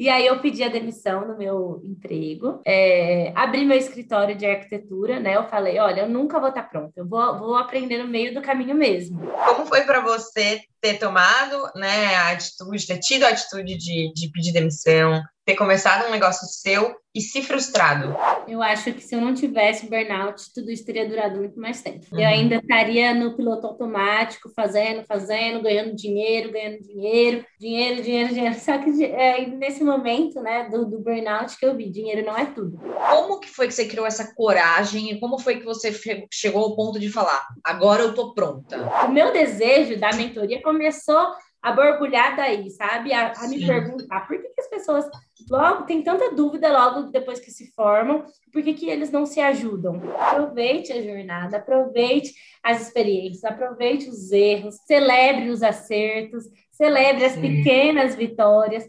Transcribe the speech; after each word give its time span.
E 0.00 0.08
aí 0.08 0.26
eu 0.26 0.38
pedi 0.38 0.62
a 0.62 0.68
demissão 0.68 1.26
no 1.26 1.36
meu 1.36 1.80
emprego, 1.82 2.62
é, 2.64 3.32
abri 3.34 3.64
meu 3.64 3.76
escritório 3.76 4.36
de 4.36 4.46
arquitetura, 4.46 5.18
né? 5.18 5.36
Eu 5.36 5.48
falei, 5.48 5.78
olha, 5.80 6.02
eu 6.02 6.08
nunca 6.08 6.38
vou 6.38 6.50
estar 6.50 6.62
pronta, 6.62 6.92
eu 6.96 7.08
vou, 7.08 7.36
vou 7.36 7.56
aprender 7.56 7.98
no 7.98 8.06
meio 8.06 8.32
do 8.32 8.40
caminho 8.40 8.76
mesmo. 8.76 9.20
Como 9.44 9.66
foi 9.66 9.82
para 9.82 10.00
você 10.00 10.60
ter 10.80 10.98
tomado 10.98 11.70
né, 11.74 12.14
a 12.14 12.30
atitude, 12.30 12.86
ter 12.86 12.98
tido 12.98 13.24
a 13.24 13.30
atitude 13.30 13.76
de, 13.76 14.12
de 14.14 14.30
pedir 14.30 14.52
demissão, 14.52 15.20
ter 15.44 15.56
começado 15.56 16.06
um 16.06 16.12
negócio 16.12 16.46
seu 16.46 16.94
e 17.14 17.20
se 17.20 17.42
frustrado? 17.42 18.14
Eu 18.46 18.62
acho 18.62 18.92
que 18.92 19.02
se 19.02 19.14
eu 19.14 19.20
não 19.20 19.34
tivesse 19.34 19.88
burnout, 19.88 20.52
tudo 20.54 20.70
isso 20.70 20.84
teria 20.84 21.08
durado 21.08 21.38
muito 21.38 21.58
mais 21.58 21.82
tempo. 21.82 22.06
Uhum. 22.12 22.20
Eu 22.20 22.26
ainda 22.26 22.56
estaria 22.56 23.14
no 23.14 23.36
piloto 23.36 23.66
automático, 23.66 24.50
fazendo, 24.54 25.04
fazendo, 25.04 25.62
ganhando 25.62 25.94
dinheiro, 25.94 26.52
ganhando 26.52 26.82
dinheiro, 26.82 27.44
dinheiro, 27.58 28.02
dinheiro, 28.02 28.34
dinheiro. 28.34 28.54
Só 28.54 28.78
que 28.78 29.04
é 29.04 29.46
nesse 29.46 29.82
momento, 29.82 30.40
né, 30.40 30.68
do, 30.70 30.84
do 30.84 31.00
burnout 31.00 31.58
que 31.58 31.66
eu 31.66 31.76
vi, 31.76 31.90
dinheiro 31.90 32.24
não 32.24 32.36
é 32.36 32.46
tudo. 32.46 32.78
Como 32.78 33.40
que 33.40 33.48
foi 33.48 33.66
que 33.66 33.74
você 33.74 33.86
criou 33.86 34.06
essa 34.06 34.34
coragem 34.34 35.10
e 35.10 35.20
como 35.20 35.38
foi 35.38 35.58
que 35.58 35.64
você 35.64 35.92
chegou 36.30 36.62
ao 36.62 36.76
ponto 36.76 36.98
de 36.98 37.08
falar, 37.08 37.46
agora 37.64 38.02
eu 38.02 38.14
tô 38.14 38.34
pronta? 38.34 38.78
O 39.06 39.12
meu 39.12 39.32
desejo 39.32 39.98
da 39.98 40.12
mentoria 40.12 40.62
começou 40.62 41.26
a 41.62 41.72
borbulhar 41.72 42.36
daí, 42.36 42.70
sabe? 42.70 43.12
A, 43.12 43.32
a 43.32 43.48
me 43.48 43.66
perguntar 43.66 44.26
por 44.26 44.40
que, 44.40 44.48
que, 44.48 44.60
as 44.60 44.68
pessoas 44.68 45.04
logo 45.50 45.84
tem 45.84 46.02
tanta 46.02 46.34
dúvida 46.34 46.70
logo 46.70 47.10
depois 47.10 47.40
que 47.40 47.50
se 47.50 47.72
formam, 47.72 48.24
por 48.52 48.62
que, 48.62 48.74
que 48.74 48.88
eles 48.88 49.10
não 49.10 49.26
se 49.26 49.40
ajudam? 49.40 50.00
Aproveite 50.18 50.92
a 50.92 51.02
jornada, 51.02 51.56
aproveite 51.56 52.32
as 52.62 52.82
experiências, 52.82 53.44
aproveite 53.44 54.08
os 54.08 54.30
erros, 54.30 54.76
celebre 54.86 55.50
os 55.50 55.62
acertos, 55.62 56.44
celebre 56.70 57.24
as 57.24 57.36
pequenas 57.36 58.14
vitórias. 58.14 58.88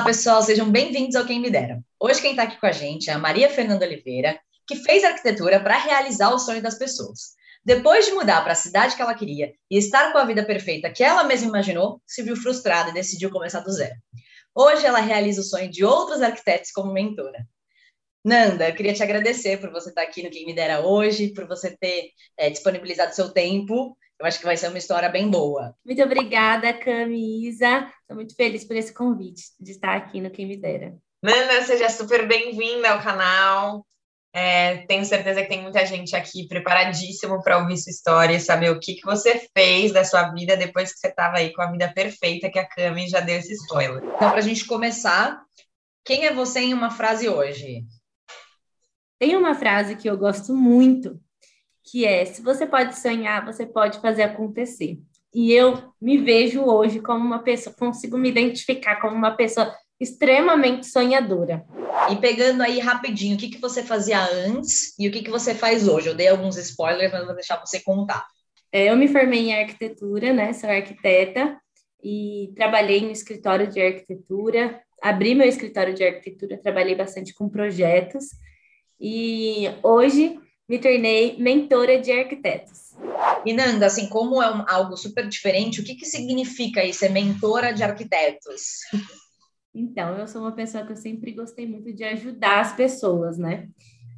Olá, 0.00 0.06
pessoal, 0.06 0.42
sejam 0.42 0.70
bem-vindos 0.70 1.14
ao 1.14 1.26
Quem 1.26 1.38
Me 1.38 1.50
Dera. 1.50 1.78
Hoje 2.00 2.22
quem 2.22 2.30
está 2.30 2.44
aqui 2.44 2.58
com 2.58 2.64
a 2.64 2.72
gente 2.72 3.10
é 3.10 3.12
a 3.12 3.18
Maria 3.18 3.50
Fernanda 3.50 3.84
Oliveira, 3.84 4.40
que 4.66 4.76
fez 4.76 5.04
arquitetura 5.04 5.60
para 5.60 5.76
realizar 5.76 6.30
o 6.30 6.38
sonho 6.38 6.62
das 6.62 6.78
pessoas. 6.78 7.34
Depois 7.62 8.06
de 8.06 8.12
mudar 8.12 8.40
para 8.40 8.54
a 8.54 8.56
cidade 8.56 8.96
que 8.96 9.02
ela 9.02 9.12
queria 9.12 9.52
e 9.70 9.76
estar 9.76 10.10
com 10.10 10.16
a 10.16 10.24
vida 10.24 10.42
perfeita 10.42 10.90
que 10.90 11.04
ela 11.04 11.22
mesma 11.24 11.48
imaginou, 11.48 12.00
se 12.06 12.22
viu 12.22 12.34
frustrada 12.34 12.88
e 12.88 12.94
decidiu 12.94 13.30
começar 13.30 13.60
do 13.60 13.70
zero. 13.70 13.94
Hoje 14.54 14.86
ela 14.86 15.00
realiza 15.00 15.42
o 15.42 15.44
sonho 15.44 15.70
de 15.70 15.84
outros 15.84 16.22
arquitetos 16.22 16.70
como 16.70 16.94
mentora. 16.94 17.46
Nanda, 18.24 18.70
eu 18.70 18.74
queria 18.74 18.94
te 18.94 19.02
agradecer 19.02 19.60
por 19.60 19.70
você 19.70 19.90
estar 19.90 20.00
aqui 20.00 20.22
no 20.22 20.30
Quem 20.30 20.46
Me 20.46 20.54
Dera 20.54 20.80
hoje, 20.80 21.34
por 21.34 21.46
você 21.46 21.76
ter 21.76 22.08
é, 22.38 22.48
disponibilizado 22.48 23.14
seu 23.14 23.28
tempo 23.28 23.94
eu 24.20 24.26
acho 24.26 24.38
que 24.38 24.44
vai 24.44 24.56
ser 24.56 24.68
uma 24.68 24.76
história 24.76 25.08
bem 25.08 25.30
boa. 25.30 25.74
Muito 25.82 26.02
obrigada, 26.02 26.74
Camisa. 26.74 27.90
Estou 28.02 28.16
muito 28.16 28.36
feliz 28.36 28.64
por 28.64 28.76
esse 28.76 28.92
convite 28.92 29.44
de 29.58 29.70
estar 29.70 29.96
aqui 29.96 30.20
no 30.20 30.30
Quem 30.30 30.46
Me 30.46 30.58
Dera. 30.58 30.94
Nana, 31.22 31.62
seja 31.62 31.88
super 31.88 32.28
bem-vinda 32.28 32.90
ao 32.90 33.02
canal. 33.02 33.86
É, 34.32 34.84
tenho 34.86 35.06
certeza 35.06 35.42
que 35.42 35.48
tem 35.48 35.62
muita 35.62 35.86
gente 35.86 36.14
aqui 36.14 36.46
preparadíssimo 36.46 37.42
para 37.42 37.58
ouvir 37.58 37.78
sua 37.78 37.90
história 37.90 38.36
e 38.36 38.40
saber 38.40 38.70
o 38.70 38.78
que, 38.78 38.94
que 38.94 39.06
você 39.06 39.48
fez 39.56 39.90
da 39.90 40.04
sua 40.04 40.30
vida 40.32 40.54
depois 40.54 40.92
que 40.92 40.98
você 40.98 41.08
estava 41.08 41.38
aí 41.38 41.52
com 41.54 41.62
a 41.62 41.70
vida 41.70 41.90
perfeita, 41.90 42.50
que 42.50 42.58
a 42.58 42.68
Cami 42.68 43.08
já 43.08 43.20
deu 43.20 43.38
esse 43.38 43.54
spoiler. 43.54 44.04
Então, 44.04 44.30
para 44.30 44.38
a 44.38 44.42
gente 44.42 44.66
começar, 44.66 45.42
quem 46.04 46.26
é 46.26 46.32
você 46.32 46.60
em 46.60 46.74
uma 46.74 46.90
frase 46.90 47.26
hoje? 47.26 47.86
Tem 49.18 49.34
uma 49.34 49.54
frase 49.54 49.96
que 49.96 50.08
eu 50.08 50.16
gosto 50.16 50.54
muito, 50.54 51.18
que 51.90 52.04
é: 52.04 52.24
se 52.24 52.40
você 52.40 52.66
pode 52.66 52.98
sonhar, 52.98 53.44
você 53.44 53.66
pode 53.66 53.98
fazer 54.00 54.22
acontecer. 54.22 54.98
E 55.34 55.52
eu 55.52 55.92
me 56.00 56.18
vejo 56.18 56.62
hoje 56.62 57.00
como 57.00 57.24
uma 57.24 57.40
pessoa, 57.40 57.74
consigo 57.76 58.18
me 58.18 58.28
identificar 58.28 58.96
como 59.00 59.14
uma 59.14 59.32
pessoa 59.32 59.74
extremamente 59.98 60.86
sonhadora. 60.86 61.64
E 62.10 62.16
pegando 62.16 62.62
aí 62.62 62.78
rapidinho, 62.78 63.36
o 63.36 63.38
que, 63.38 63.50
que 63.50 63.60
você 63.60 63.82
fazia 63.82 64.20
antes 64.46 64.98
e 64.98 65.06
o 65.06 65.12
que, 65.12 65.22
que 65.22 65.30
você 65.30 65.54
faz 65.54 65.86
hoje? 65.86 66.08
Eu 66.08 66.14
dei 66.14 66.28
alguns 66.28 66.56
spoilers, 66.56 67.12
mas 67.12 67.24
vou 67.24 67.34
deixar 67.34 67.60
você 67.60 67.80
contar. 67.80 68.26
É, 68.72 68.90
eu 68.90 68.96
me 68.96 69.08
formei 69.08 69.50
em 69.50 69.60
arquitetura, 69.60 70.32
né? 70.32 70.52
Sou 70.52 70.70
arquiteta 70.70 71.60
e 72.02 72.52
trabalhei 72.56 73.02
no 73.02 73.10
escritório 73.10 73.66
de 73.66 73.80
arquitetura. 73.80 74.80
Abri 75.02 75.34
meu 75.34 75.46
escritório 75.46 75.94
de 75.94 76.02
arquitetura, 76.02 76.60
trabalhei 76.60 76.94
bastante 76.94 77.34
com 77.34 77.48
projetos. 77.48 78.26
E 78.98 79.64
hoje 79.82 80.38
me 80.70 80.78
tornei 80.78 81.36
mentora 81.36 82.00
de 82.00 82.12
arquitetos. 82.12 82.94
E 83.44 83.52
Nanda, 83.52 83.86
assim, 83.86 84.08
como 84.08 84.40
é 84.40 84.54
um, 84.54 84.64
algo 84.68 84.96
super 84.96 85.26
diferente, 85.26 85.80
o 85.80 85.84
que, 85.84 85.96
que 85.96 86.06
significa 86.06 86.84
isso, 86.84 87.00
ser 87.00 87.10
mentora 87.10 87.72
de 87.72 87.82
arquitetos? 87.82 88.78
Então, 89.74 90.16
eu 90.16 90.28
sou 90.28 90.42
uma 90.42 90.52
pessoa 90.52 90.86
que 90.86 90.92
eu 90.92 90.96
sempre 90.96 91.32
gostei 91.32 91.66
muito 91.66 91.92
de 91.92 92.04
ajudar 92.04 92.60
as 92.60 92.72
pessoas, 92.76 93.36
né? 93.36 93.68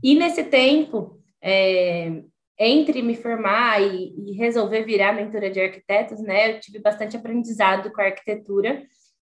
E 0.05 0.15
nesse 0.15 0.45
tempo, 0.45 1.19
é, 1.41 2.23
entre 2.59 3.01
me 3.01 3.17
formar 3.17 3.81
e, 3.81 4.15
e, 4.15 4.33
resolver 4.33 4.85
virar 4.85 5.15
mentora 5.15 5.51
de 5.51 5.59
arquitetos, 5.59 6.21
né? 6.21 6.57
Eu 6.57 6.61
tive 6.61 6.81
bastante 6.81 7.17
aprendizado 7.17 7.91
com 7.91 8.03
a 8.03 8.05
arquitetura, 8.05 8.83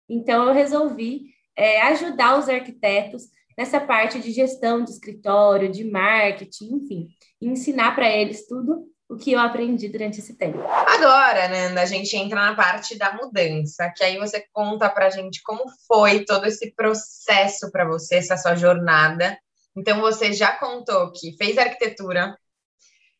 então 0.08 0.48
eu 0.48 0.54
resolvi 0.54 1.24
é, 1.58 1.82
ajudar 1.82 2.40
os 2.40 2.48
arquitetos 2.48 3.24
nessa 3.58 3.80
parte 3.80 4.20
de 4.20 4.32
gestão 4.32 4.84
de 4.84 4.92
escritório, 4.92 5.72
de 5.72 5.84
marketing, 5.84 6.76
enfim, 6.76 7.08
ensinar 7.42 7.96
para 7.96 8.10
eles 8.10 8.48
tudo 8.48 8.86
o 9.10 9.16
que 9.16 9.32
eu 9.32 9.40
aprendi 9.40 9.88
durante 9.88 10.20
esse 10.20 10.38
tempo. 10.38 10.60
Agora, 10.60 11.48
né, 11.48 11.68
a 11.82 11.86
gente 11.86 12.16
entra 12.16 12.36
na 12.36 12.56
parte 12.56 12.98
da 12.98 13.14
mudança, 13.14 13.92
que 13.96 14.04
aí 14.04 14.18
você 14.18 14.46
conta 14.52 14.90
para 14.90 15.08
a 15.08 15.10
gente 15.10 15.42
como 15.44 15.64
foi 15.88 16.26
todo 16.26 16.46
esse 16.46 16.74
processo 16.76 17.72
para 17.72 17.86
você, 17.86 18.16
essa 18.16 18.38
sua 18.38 18.56
jornada. 18.56 19.38
Então, 19.76 20.02
você 20.02 20.34
já 20.34 20.52
contou 20.52 21.12
que 21.14 21.38
fez 21.38 21.58
arquitetura, 21.58 22.38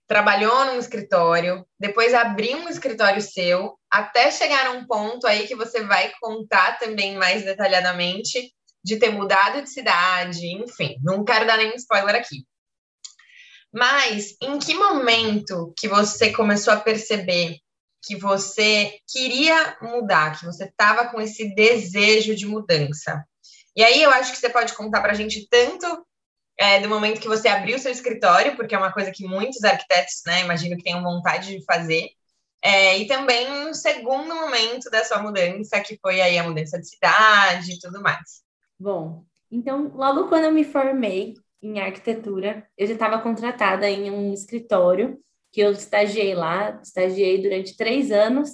trabalhou 0.08 0.66
num 0.66 0.80
escritório, 0.80 1.66
depois 1.80 2.14
abriu 2.14 2.58
um 2.58 2.70
escritório 2.70 3.22
seu, 3.22 3.78
até 3.90 4.30
chegar 4.30 4.68
a 4.68 4.72
um 4.72 4.86
ponto 4.86 5.26
aí 5.26 5.48
que 5.48 5.56
você 5.56 5.84
vai 5.84 6.12
contar 6.20 6.78
também 6.80 7.16
mais 7.16 7.46
detalhadamente 7.46 8.54
de 8.84 8.98
ter 8.98 9.10
mudado 9.10 9.62
de 9.62 9.70
cidade, 9.70 10.46
enfim, 10.48 10.98
não 11.04 11.24
quero 11.24 11.46
dar 11.46 11.58
nenhum 11.58 11.76
spoiler 11.76 12.16
aqui. 12.16 12.46
Mas 13.74 14.36
em 14.42 14.58
que 14.60 14.74
momento 14.74 15.74
que 15.78 15.88
você 15.88 16.32
começou 16.32 16.74
a 16.74 16.80
perceber 16.80 17.58
que 18.02 18.16
você 18.16 18.98
queria 19.12 19.78
mudar, 19.82 20.40
que 20.40 20.46
você 20.46 20.66
estava 20.66 21.10
com 21.10 21.20
esse 21.20 21.54
desejo 21.54 22.36
de 22.36 22.46
mudança? 22.46 23.24
E 23.76 23.84
aí 23.84 24.02
eu 24.02 24.10
acho 24.12 24.32
que 24.32 24.38
você 24.38 24.50
pode 24.50 24.74
contar 24.74 25.02
para 25.02 25.12
a 25.12 25.16
gente 25.16 25.48
tanto 25.50 26.06
é, 26.58 26.80
do 26.80 26.90
momento 26.90 27.22
que 27.22 27.28
você 27.28 27.48
abriu 27.48 27.78
seu 27.78 27.92
escritório, 27.92 28.56
porque 28.56 28.74
é 28.74 28.78
uma 28.78 28.92
coisa 28.92 29.12
que 29.12 29.28
muitos 29.28 29.64
arquitetos, 29.64 30.22
né, 30.26 30.42
imagino 30.42 30.76
que 30.76 30.84
tenham 30.84 31.04
vontade 31.04 31.56
de 31.56 31.64
fazer, 31.64 32.10
é, 32.64 32.98
e 32.98 33.08
também 33.08 33.66
no 33.66 33.74
segundo 33.74 34.34
momento 34.34 34.90
da 34.90 35.06
sua 35.06 35.22
mudança, 35.22 35.80
que 35.82 36.00
foi 36.02 36.20
aí 36.20 36.38
a 36.40 36.44
mudança 36.44 36.80
de 36.80 36.90
cidade 36.90 37.74
e 37.74 37.80
tudo 37.80 38.02
mais. 38.02 38.47
Bom, 38.80 39.24
então, 39.52 39.92
logo 39.96 40.28
quando 40.28 40.46
eu 40.46 40.52
me 40.52 40.64
formei 40.64 41.36
em 41.62 41.80
arquitetura, 41.80 42.68
eu 42.78 42.86
já 42.86 42.94
estava 42.94 43.20
contratada 43.20 43.90
em 43.90 44.12
um 44.12 44.34
escritório 44.34 45.20
que 45.52 45.62
eu 45.62 45.72
estagiei 45.72 46.36
lá, 46.36 46.80
estagiei 46.84 47.42
durante 47.42 47.76
três 47.76 48.12
anos 48.12 48.50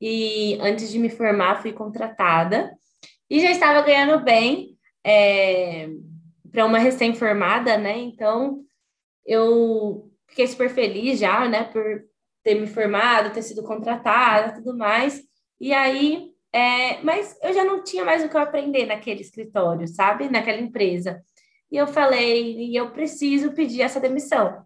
e 0.00 0.58
antes 0.60 0.90
de 0.90 0.98
me 0.98 1.08
formar 1.08 1.62
fui 1.62 1.72
contratada 1.72 2.70
e 3.28 3.40
já 3.40 3.50
estava 3.50 3.82
ganhando 3.82 4.22
bem 4.22 4.76
é, 5.04 5.88
para 6.52 6.64
uma 6.64 6.78
recém-formada, 6.78 7.76
né? 7.76 7.98
Então 7.98 8.62
eu 9.24 10.10
fiquei 10.28 10.46
super 10.46 10.70
feliz 10.70 11.18
já, 11.18 11.48
né, 11.48 11.64
por 11.64 12.04
ter 12.44 12.54
me 12.54 12.66
formado, 12.66 13.32
ter 13.32 13.42
sido 13.42 13.62
contratada, 13.62 14.54
tudo 14.54 14.76
mais. 14.76 15.22
E 15.60 15.72
aí 15.72 16.30
é, 16.56 17.02
mas 17.02 17.36
eu 17.42 17.52
já 17.52 17.64
não 17.64 17.84
tinha 17.84 18.02
mais 18.02 18.24
o 18.24 18.30
que 18.30 18.34
eu 18.34 18.40
aprender 18.40 18.86
naquele 18.86 19.20
escritório, 19.20 19.86
sabe? 19.86 20.30
Naquela 20.30 20.58
empresa. 20.58 21.22
E 21.70 21.76
eu 21.76 21.86
falei, 21.86 22.74
eu 22.74 22.92
preciso 22.92 23.52
pedir 23.52 23.82
essa 23.82 24.00
demissão. 24.00 24.64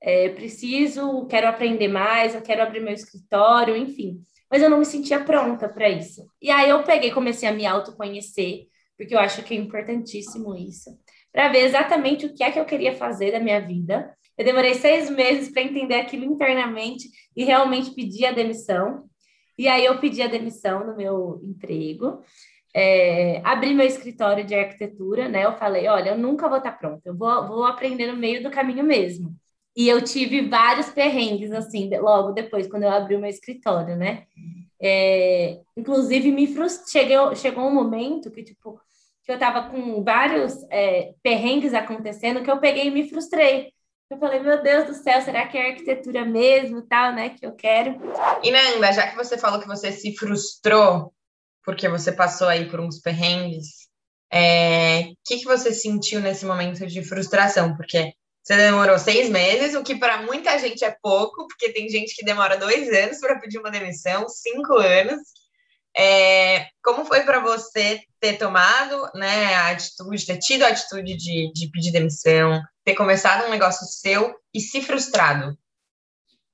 É, 0.00 0.30
preciso, 0.30 1.26
quero 1.26 1.46
aprender 1.46 1.86
mais, 1.86 2.34
eu 2.34 2.42
quero 2.42 2.62
abrir 2.62 2.80
meu 2.80 2.92
escritório, 2.92 3.76
enfim. 3.76 4.20
Mas 4.50 4.60
eu 4.60 4.68
não 4.68 4.78
me 4.78 4.84
sentia 4.84 5.22
pronta 5.22 5.68
para 5.68 5.88
isso. 5.88 6.26
E 6.42 6.50
aí 6.50 6.68
eu 6.68 6.82
peguei, 6.82 7.12
comecei 7.12 7.48
a 7.48 7.52
me 7.52 7.64
autoconhecer, 7.64 8.66
porque 8.98 9.14
eu 9.14 9.18
acho 9.20 9.44
que 9.44 9.54
é 9.54 9.56
importantíssimo 9.56 10.56
isso, 10.56 10.90
para 11.32 11.48
ver 11.48 11.60
exatamente 11.60 12.26
o 12.26 12.34
que 12.34 12.42
é 12.42 12.50
que 12.50 12.58
eu 12.58 12.64
queria 12.64 12.96
fazer 12.96 13.30
da 13.30 13.38
minha 13.38 13.60
vida. 13.60 14.12
Eu 14.36 14.44
demorei 14.44 14.74
seis 14.74 15.08
meses 15.08 15.52
para 15.52 15.62
entender 15.62 15.94
aquilo 15.94 16.24
internamente 16.24 17.08
e 17.36 17.44
realmente 17.44 17.94
pedir 17.94 18.26
a 18.26 18.32
demissão. 18.32 19.08
E 19.60 19.68
aí 19.68 19.84
eu 19.84 19.98
pedi 19.98 20.22
a 20.22 20.26
demissão 20.26 20.86
no 20.86 20.96
meu 20.96 21.38
emprego, 21.42 22.22
é, 22.74 23.42
abri 23.44 23.74
meu 23.74 23.84
escritório 23.84 24.42
de 24.42 24.54
arquitetura, 24.54 25.28
né? 25.28 25.44
Eu 25.44 25.52
falei, 25.52 25.86
olha, 25.86 26.12
eu 26.12 26.18
nunca 26.18 26.48
vou 26.48 26.56
estar 26.56 26.72
pronta, 26.72 27.02
eu 27.04 27.14
vou, 27.14 27.46
vou 27.46 27.64
aprender 27.66 28.06
no 28.06 28.16
meio 28.16 28.42
do 28.42 28.50
caminho 28.50 28.82
mesmo. 28.82 29.36
E 29.76 29.86
eu 29.86 30.02
tive 30.02 30.48
vários 30.48 30.88
perrengues, 30.88 31.52
assim, 31.52 31.90
logo 31.98 32.32
depois, 32.32 32.68
quando 32.68 32.84
eu 32.84 32.88
abri 32.90 33.14
o 33.16 33.20
meu 33.20 33.28
escritório, 33.28 33.96
né? 33.96 34.24
É, 34.80 35.60
inclusive, 35.76 36.32
me 36.32 36.46
frust... 36.46 36.90
Cheguei, 36.90 37.18
chegou 37.36 37.66
um 37.66 37.74
momento 37.74 38.30
que, 38.30 38.42
tipo, 38.42 38.80
que 39.26 39.30
eu 39.30 39.38
tava 39.38 39.68
com 39.68 40.02
vários 40.02 40.54
é, 40.70 41.12
perrengues 41.22 41.74
acontecendo 41.74 42.42
que 42.42 42.50
eu 42.50 42.60
peguei 42.60 42.86
e 42.86 42.90
me 42.90 43.10
frustrei. 43.10 43.74
Eu 44.10 44.18
falei, 44.18 44.40
meu 44.40 44.60
Deus 44.60 44.86
do 44.88 44.94
céu, 44.94 45.22
será 45.22 45.46
que 45.46 45.56
é 45.56 45.70
arquitetura 45.70 46.24
mesmo, 46.24 46.82
tal, 46.82 47.12
né, 47.14 47.30
que 47.30 47.46
eu 47.46 47.52
quero? 47.52 47.96
E 48.42 48.50
Nanda, 48.50 48.92
já 48.92 49.06
que 49.06 49.14
você 49.14 49.38
falou 49.38 49.60
que 49.60 49.68
você 49.68 49.92
se 49.92 50.16
frustrou 50.16 51.14
porque 51.64 51.88
você 51.88 52.10
passou 52.10 52.48
aí 52.48 52.68
por 52.68 52.80
uns 52.80 52.98
perrengues, 52.98 53.66
o 54.32 54.36
é, 54.36 55.12
que, 55.24 55.38
que 55.38 55.44
você 55.44 55.72
sentiu 55.72 56.20
nesse 56.20 56.44
momento 56.44 56.84
de 56.86 57.04
frustração? 57.04 57.76
Porque 57.76 58.12
você 58.42 58.56
demorou 58.56 58.98
seis 58.98 59.28
meses, 59.28 59.76
o 59.76 59.82
que 59.84 59.94
para 59.94 60.22
muita 60.22 60.58
gente 60.58 60.84
é 60.84 60.96
pouco, 61.00 61.46
porque 61.46 61.72
tem 61.72 61.88
gente 61.88 62.16
que 62.16 62.24
demora 62.24 62.56
dois 62.56 62.88
anos 62.92 63.20
para 63.20 63.38
pedir 63.38 63.58
uma 63.58 63.70
demissão, 63.70 64.28
cinco 64.28 64.74
anos. 64.74 65.20
É, 65.96 66.68
como 66.82 67.04
foi 67.04 67.22
para 67.22 67.40
você 67.40 68.00
ter 68.20 68.38
tomado 68.38 69.10
né, 69.14 69.54
a 69.54 69.70
atitude, 69.70 70.26
ter 70.26 70.38
tido 70.38 70.62
a 70.62 70.68
atitude 70.68 71.16
de, 71.16 71.52
de 71.52 71.68
pedir 71.70 71.90
demissão, 71.90 72.62
ter 72.84 72.94
começado 72.94 73.46
um 73.46 73.50
negócio 73.50 73.86
seu 73.86 74.34
e 74.54 74.60
se 74.60 74.82
frustrado? 74.82 75.56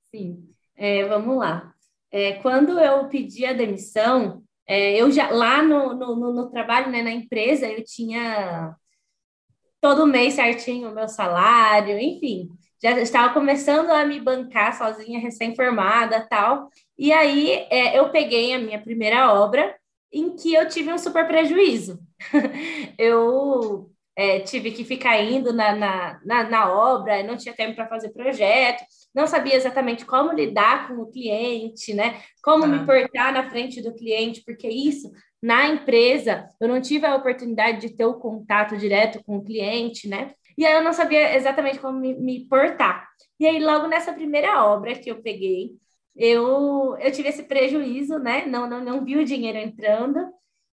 Sim, 0.09 0.49
é, 0.75 1.05
vamos 1.05 1.37
lá. 1.37 1.73
É, 2.11 2.33
quando 2.33 2.79
eu 2.79 3.07
pedi 3.09 3.45
a 3.45 3.53
demissão, 3.53 4.43
é, 4.65 4.93
eu 4.99 5.11
já 5.11 5.29
lá 5.29 5.61
no, 5.61 5.93
no, 5.93 6.33
no, 6.33 6.49
trabalho, 6.49 6.89
né, 6.91 7.01
na 7.01 7.11
empresa, 7.11 7.67
eu 7.67 7.83
tinha 7.83 8.75
todo 9.79 10.07
mês 10.07 10.33
certinho 10.33 10.89
o 10.89 10.95
meu 10.95 11.07
salário, 11.07 11.99
enfim, 11.99 12.49
já 12.81 12.91
estava 12.99 13.33
começando 13.33 13.89
a 13.89 14.05
me 14.05 14.19
bancar 14.19 14.77
sozinha, 14.77 15.19
recém-formada 15.19 16.27
tal. 16.29 16.69
E 16.97 17.11
aí 17.11 17.65
é, 17.69 17.97
eu 17.97 18.09
peguei 18.09 18.53
a 18.53 18.59
minha 18.59 18.79
primeira 18.81 19.33
obra 19.33 19.75
em 20.11 20.35
que 20.35 20.53
eu 20.53 20.67
tive 20.67 20.91
um 20.93 20.97
super 20.97 21.27
prejuízo. 21.27 21.99
eu 22.97 23.89
é, 24.15 24.39
tive 24.39 24.71
que 24.71 24.83
ficar 24.83 25.21
indo 25.21 25.53
na, 25.53 25.75
na, 25.75 26.19
na, 26.25 26.49
na 26.49 26.73
obra, 26.73 27.23
não 27.23 27.37
tinha 27.37 27.53
tempo 27.53 27.75
para 27.75 27.87
fazer 27.87 28.09
projeto, 28.09 28.83
não 29.13 29.27
sabia 29.27 29.55
exatamente 29.55 30.05
como 30.05 30.33
lidar 30.33 30.87
com 30.87 30.95
o 30.95 31.11
cliente, 31.11 31.93
né? 31.93 32.19
Como 32.43 32.63
ah. 32.63 32.67
me 32.67 32.85
portar 32.85 33.31
na 33.31 33.49
frente 33.49 33.81
do 33.81 33.93
cliente, 33.93 34.43
porque 34.43 34.67
isso 34.67 35.11
na 35.41 35.67
empresa 35.67 36.49
eu 36.59 36.67
não 36.67 36.81
tive 36.81 37.05
a 37.05 37.15
oportunidade 37.15 37.81
de 37.81 37.95
ter 37.95 38.05
o 38.05 38.15
contato 38.15 38.75
direto 38.75 39.23
com 39.23 39.37
o 39.37 39.43
cliente, 39.43 40.07
né? 40.07 40.33
E 40.57 40.65
aí 40.65 40.73
eu 40.73 40.83
não 40.83 40.93
sabia 40.93 41.35
exatamente 41.35 41.79
como 41.79 41.99
me, 41.99 42.13
me 42.15 42.47
portar. 42.47 43.07
E 43.39 43.45
aí, 43.45 43.59
logo 43.63 43.87
nessa 43.87 44.13
primeira 44.13 44.65
obra 44.65 44.95
que 44.95 45.11
eu 45.11 45.21
peguei, 45.21 45.71
eu, 46.15 46.97
eu 46.99 47.11
tive 47.11 47.29
esse 47.29 47.43
prejuízo, 47.43 48.17
né? 48.19 48.45
Não, 48.45 48.67
não, 48.67 48.83
não 48.83 49.05
vi 49.05 49.17
o 49.17 49.25
dinheiro 49.25 49.57
entrando. 49.59 50.19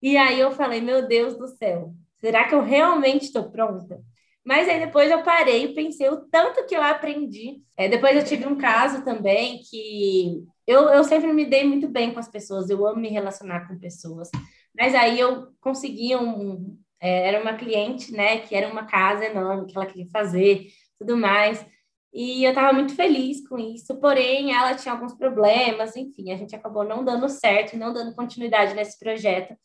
E 0.01 0.17
aí 0.17 0.39
eu 0.39 0.51
falei, 0.51 0.81
meu 0.81 1.07
Deus 1.07 1.37
do 1.37 1.47
céu, 1.47 1.93
Será 2.19 2.47
que 2.47 2.55
eu 2.55 2.63
realmente 2.63 3.23
estou 3.23 3.49
pronta? 3.51 4.01
Mas 4.43 4.67
aí 4.69 4.79
depois 4.79 5.11
eu 5.11 5.23
parei 5.23 5.65
e 5.65 5.73
pensei 5.73 6.09
o 6.09 6.21
tanto 6.29 6.65
que 6.65 6.75
eu 6.75 6.81
aprendi. 6.81 7.61
É, 7.75 7.87
depois 7.89 8.15
eu 8.15 8.23
tive 8.23 8.47
um 8.47 8.57
caso 8.57 9.03
também 9.03 9.59
que 9.69 10.43
eu, 10.65 10.89
eu 10.89 11.03
sempre 11.03 11.31
me 11.33 11.45
dei 11.45 11.63
muito 11.65 11.87
bem 11.87 12.13
com 12.13 12.19
as 12.19 12.29
pessoas, 12.29 12.69
eu 12.69 12.85
amo 12.87 12.99
me 12.99 13.09
relacionar 13.09 13.67
com 13.67 13.77
pessoas. 13.77 14.29
Mas 14.75 14.95
aí 14.95 15.19
eu 15.19 15.47
consegui 15.59 16.15
um. 16.15 16.77
É, 16.99 17.27
era 17.27 17.41
uma 17.41 17.53
cliente, 17.53 18.11
né, 18.11 18.39
que 18.39 18.55
era 18.55 18.67
uma 18.71 18.85
casa 18.85 19.25
enorme 19.25 19.67
que 19.67 19.77
ela 19.77 19.85
queria 19.85 20.07
fazer, 20.11 20.67
tudo 20.99 21.17
mais. 21.17 21.65
E 22.13 22.43
eu 22.43 22.49
estava 22.49 22.73
muito 22.73 22.95
feliz 22.95 23.47
com 23.47 23.59
isso, 23.59 23.99
porém 23.99 24.53
ela 24.53 24.75
tinha 24.75 24.93
alguns 24.93 25.13
problemas, 25.13 25.95
enfim, 25.95 26.31
a 26.31 26.37
gente 26.37 26.55
acabou 26.55 26.83
não 26.83 27.03
dando 27.03 27.29
certo, 27.29 27.77
não 27.77 27.93
dando 27.93 28.15
continuidade 28.15 28.73
nesse 28.73 28.97
projeto. 28.97 29.55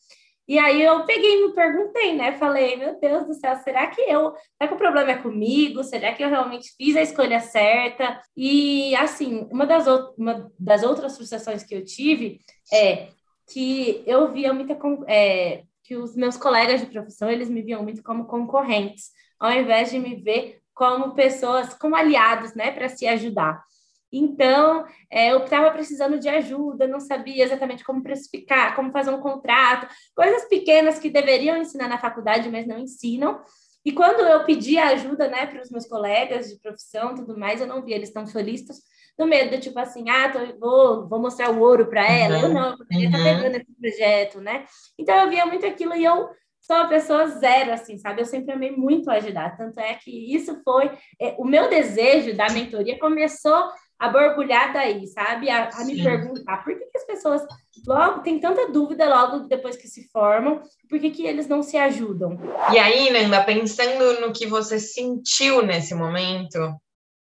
E 0.47 0.59
aí 0.59 0.81
eu 0.81 1.05
peguei 1.05 1.37
e 1.37 1.47
me 1.47 1.53
perguntei, 1.53 2.15
né? 2.15 2.33
Falei, 2.37 2.75
meu 2.75 2.99
Deus 2.99 3.25
do 3.25 3.33
céu, 3.33 3.55
será 3.63 3.87
que 3.87 4.01
eu. 4.01 4.33
Será 4.57 4.67
que 4.67 4.73
o 4.73 4.77
problema 4.77 5.11
é 5.11 5.17
comigo? 5.17 5.83
Será 5.83 6.13
que 6.13 6.21
eu 6.23 6.29
realmente 6.29 6.73
fiz 6.75 6.97
a 6.97 7.01
escolha 7.01 7.39
certa? 7.39 8.21
E 8.35 8.93
assim, 8.95 9.47
uma 9.49 9.65
das, 9.65 9.87
uma 10.17 10.51
das 10.59 10.83
outras 10.83 11.15
frustrações 11.15 11.63
que 11.63 11.73
eu 11.73 11.85
tive 11.85 12.41
é 12.73 13.07
que 13.51 14.03
eu 14.05 14.31
via 14.33 14.53
muita. 14.53 14.77
É, 15.07 15.63
que 15.83 15.95
os 15.95 16.15
meus 16.15 16.37
colegas 16.37 16.81
de 16.81 16.87
profissão 16.87 17.29
eles 17.29 17.49
me 17.49 17.61
viam 17.61 17.83
muito 17.83 18.01
como 18.01 18.25
concorrentes, 18.25 19.11
ao 19.39 19.51
invés 19.51 19.91
de 19.91 19.99
me 19.99 20.15
ver 20.15 20.61
como 20.73 21.13
pessoas, 21.13 21.73
como 21.73 21.95
aliados, 21.95 22.55
né, 22.55 22.71
para 22.71 22.89
se 22.89 23.05
ajudar. 23.07 23.63
Então, 24.11 24.85
é, 25.09 25.31
eu 25.31 25.43
estava 25.43 25.71
precisando 25.71 26.19
de 26.19 26.29
ajuda, 26.29 26.87
não 26.87 26.99
sabia 26.99 27.43
exatamente 27.43 27.83
como 27.83 28.03
precificar, 28.03 28.75
como 28.75 28.91
fazer 28.91 29.09
um 29.09 29.19
contrato, 29.19 29.87
coisas 30.15 30.47
pequenas 30.47 30.99
que 30.99 31.09
deveriam 31.09 31.57
ensinar 31.57 31.87
na 31.87 31.97
faculdade, 31.97 32.49
mas 32.49 32.67
não 32.67 32.77
ensinam. 32.77 33.41
E 33.85 33.91
quando 33.91 34.21
eu 34.21 34.43
pedi 34.45 34.77
ajuda, 34.77 35.27
né, 35.27 35.45
para 35.45 35.61
os 35.61 35.69
meus 35.69 35.85
colegas 35.85 36.49
de 36.49 36.59
profissão, 36.59 37.15
tudo 37.15 37.37
mais, 37.37 37.59
eu 37.59 37.67
não 37.67 37.83
via 37.83 37.95
eles 37.95 38.13
tão 38.13 38.25
solistas, 38.25 38.77
no 39.17 39.27
medo 39.27 39.51
de 39.51 39.61
tipo 39.61 39.79
assim, 39.79 40.09
ah, 40.09 40.31
tô, 40.31 40.57
vou, 40.57 41.07
vou 41.07 41.19
mostrar 41.19 41.51
o 41.51 41.59
ouro 41.59 41.87
para 41.87 42.09
ela. 42.09 42.37
Uhum. 42.37 42.43
Eu 42.43 42.49
não, 42.49 42.69
eu 42.71 42.77
poderia 42.77 43.05
estar 43.05 43.17
uhum. 43.17 43.23
pegando 43.23 43.55
esse 43.55 43.75
projeto, 43.79 44.41
né? 44.41 44.65
Então 44.97 45.15
eu 45.15 45.29
via 45.29 45.45
muito 45.45 45.65
aquilo 45.65 45.95
e 45.95 46.03
eu 46.03 46.29
sou 46.59 46.77
uma 46.77 46.87
pessoa 46.87 47.27
zero, 47.27 47.73
assim, 47.73 47.97
sabe? 47.97 48.21
Eu 48.21 48.25
sempre 48.25 48.53
amei 48.53 48.71
muito 48.71 49.11
ajudar. 49.11 49.55
Tanto 49.57 49.79
é 49.79 49.93
que 49.95 50.33
isso 50.33 50.61
foi. 50.63 50.91
É, 51.21 51.35
o 51.37 51.45
meu 51.45 51.69
desejo 51.69 52.35
da 52.35 52.49
mentoria 52.49 52.97
começou 52.97 53.69
a 54.03 54.09
borbulhar 54.09 54.73
daí, 54.73 55.07
sabe? 55.07 55.49
A, 55.49 55.69
a 55.69 55.85
me 55.85 56.03
perguntar 56.03 56.57
por 56.57 56.77
que, 56.77 56.85
que, 56.87 56.97
as 56.97 57.05
pessoas 57.05 57.41
logo 57.87 58.19
têm 58.19 58.37
tanta 58.37 58.69
dúvida 58.69 59.07
logo 59.07 59.47
depois 59.47 59.77
que 59.77 59.87
se 59.87 60.09
formam, 60.09 60.61
por 60.89 60.99
que, 60.99 61.09
que 61.09 61.25
eles 61.25 61.47
não 61.47 61.63
se 61.63 61.77
ajudam. 61.77 62.37
E 62.73 62.77
aí, 62.77 63.09
Nanda, 63.09 63.41
pensando 63.45 64.19
no 64.19 64.33
que 64.33 64.45
você 64.45 64.77
sentiu 64.77 65.61
nesse 65.61 65.95
momento, 65.95 66.59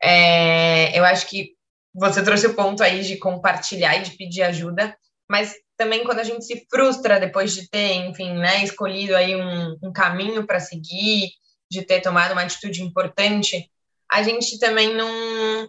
é, 0.02 0.98
eu 0.98 1.04
acho 1.04 1.28
que 1.28 1.50
você 1.94 2.24
trouxe 2.24 2.46
o 2.46 2.54
ponto 2.54 2.82
aí 2.82 3.02
de 3.02 3.18
compartilhar 3.18 3.98
e 3.98 4.02
de 4.02 4.16
pedir 4.16 4.42
ajuda, 4.42 4.96
mas 5.28 5.54
também 5.76 6.02
quando 6.02 6.20
a 6.20 6.24
gente 6.24 6.46
se 6.46 6.66
frustra 6.70 7.20
depois 7.20 7.52
de 7.52 7.68
ter, 7.68 8.06
enfim, 8.06 8.32
né, 8.38 8.64
escolhido 8.64 9.14
aí 9.14 9.36
um, 9.36 9.76
um 9.82 9.92
caminho 9.92 10.46
para 10.46 10.58
seguir, 10.58 11.28
de 11.70 11.82
ter 11.82 12.00
tomado 12.00 12.32
uma 12.32 12.42
atitude 12.42 12.82
importante, 12.82 13.70
a 14.10 14.22
gente 14.22 14.58
também 14.58 14.94
não 14.94 15.68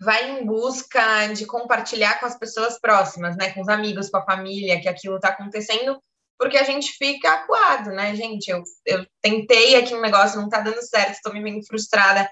vai 0.00 0.30
em 0.30 0.46
busca 0.46 1.26
de 1.34 1.44
compartilhar 1.44 2.18
com 2.18 2.26
as 2.26 2.38
pessoas 2.38 2.80
próximas, 2.80 3.36
né, 3.36 3.52
com 3.52 3.60
os 3.60 3.68
amigos, 3.68 4.08
com 4.08 4.16
a 4.16 4.24
família, 4.24 4.80
que 4.80 4.88
aquilo 4.88 5.16
está 5.16 5.28
acontecendo, 5.28 6.00
porque 6.38 6.56
a 6.56 6.64
gente 6.64 6.92
fica 6.92 7.30
acuado, 7.30 7.90
né, 7.90 8.16
gente? 8.16 8.48
Eu, 8.50 8.62
eu 8.86 9.06
tentei 9.20 9.76
aqui 9.76 9.94
um 9.94 10.00
negócio, 10.00 10.38
não 10.38 10.46
está 10.46 10.60
dando 10.60 10.80
certo, 10.80 11.12
estou 11.12 11.34
me 11.34 11.42
vendo 11.42 11.66
frustrada. 11.66 12.26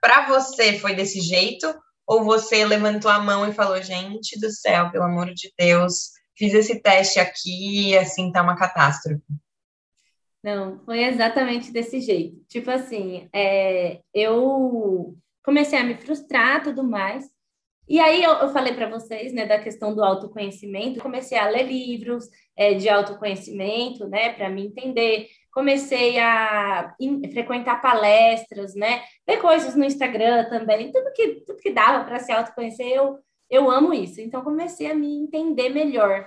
Para 0.00 0.26
você 0.26 0.78
foi 0.80 0.96
desse 0.96 1.20
jeito? 1.20 1.72
Ou 2.04 2.24
você 2.24 2.64
levantou 2.64 3.08
a 3.08 3.20
mão 3.20 3.48
e 3.48 3.54
falou, 3.54 3.80
gente 3.80 4.38
do 4.40 4.50
céu, 4.50 4.90
pelo 4.90 5.04
amor 5.04 5.32
de 5.32 5.52
Deus, 5.56 6.10
fiz 6.36 6.52
esse 6.52 6.82
teste 6.82 7.20
aqui 7.20 7.90
e 7.90 7.96
assim 7.96 8.32
tá 8.32 8.42
uma 8.42 8.56
catástrofe? 8.56 9.22
Não, 10.42 10.80
foi 10.84 11.04
exatamente 11.04 11.70
desse 11.70 12.00
jeito. 12.00 12.44
Tipo 12.48 12.68
assim, 12.72 13.28
é, 13.32 14.00
eu 14.12 15.16
comecei 15.44 15.78
a 15.78 15.84
me 15.84 15.94
frustrar 15.94 16.62
tudo 16.62 16.84
mais. 16.84 17.30
E 17.88 17.98
aí 18.00 18.22
eu, 18.22 18.32
eu 18.34 18.48
falei 18.50 18.72
para 18.72 18.88
vocês, 18.88 19.32
né, 19.32 19.44
da 19.44 19.58
questão 19.58 19.94
do 19.94 20.02
autoconhecimento, 20.02 21.00
comecei 21.00 21.36
a 21.36 21.48
ler 21.48 21.64
livros 21.64 22.28
é, 22.56 22.74
de 22.74 22.88
autoconhecimento, 22.88 24.08
né, 24.08 24.32
para 24.32 24.48
me 24.48 24.66
entender. 24.66 25.28
Comecei 25.52 26.18
a 26.18 26.94
in, 27.00 27.30
frequentar 27.30 27.82
palestras, 27.82 28.74
né, 28.74 29.02
ver 29.26 29.38
coisas 29.38 29.74
no 29.76 29.84
Instagram 29.84 30.48
também, 30.48 30.92
tudo 30.92 31.12
que 31.12 31.42
tudo 31.46 31.60
que 31.60 31.70
dava 31.70 32.04
para 32.04 32.18
se 32.20 32.32
autoconhecer, 32.32 32.88
eu 32.88 33.18
eu 33.50 33.70
amo 33.70 33.92
isso. 33.92 34.20
Então 34.20 34.42
comecei 34.42 34.90
a 34.90 34.94
me 34.94 35.14
entender 35.14 35.68
melhor. 35.68 36.26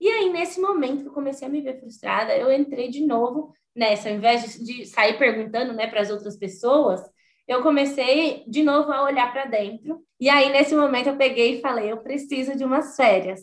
E 0.00 0.08
aí 0.08 0.30
nesse 0.30 0.60
momento 0.60 1.02
que 1.02 1.08
eu 1.08 1.12
comecei 1.12 1.48
a 1.48 1.50
me 1.50 1.60
ver 1.60 1.80
frustrada, 1.80 2.36
eu 2.36 2.52
entrei 2.52 2.88
de 2.88 3.04
novo 3.04 3.52
nessa, 3.74 4.08
ao 4.08 4.14
invés 4.14 4.58
de, 4.58 4.64
de 4.64 4.86
sair 4.86 5.18
perguntando, 5.18 5.72
né, 5.72 5.86
para 5.86 6.00
as 6.00 6.10
outras 6.10 6.36
pessoas, 6.36 7.00
eu 7.46 7.62
comecei 7.62 8.44
de 8.46 8.62
novo 8.62 8.92
a 8.92 9.02
olhar 9.04 9.32
para 9.32 9.44
dentro. 9.46 10.02
E 10.20 10.28
aí, 10.28 10.50
nesse 10.50 10.74
momento, 10.74 11.08
eu 11.08 11.16
peguei 11.16 11.58
e 11.58 11.60
falei: 11.60 11.90
eu 11.90 11.98
preciso 11.98 12.56
de 12.56 12.64
umas 12.64 12.96
férias. 12.96 13.42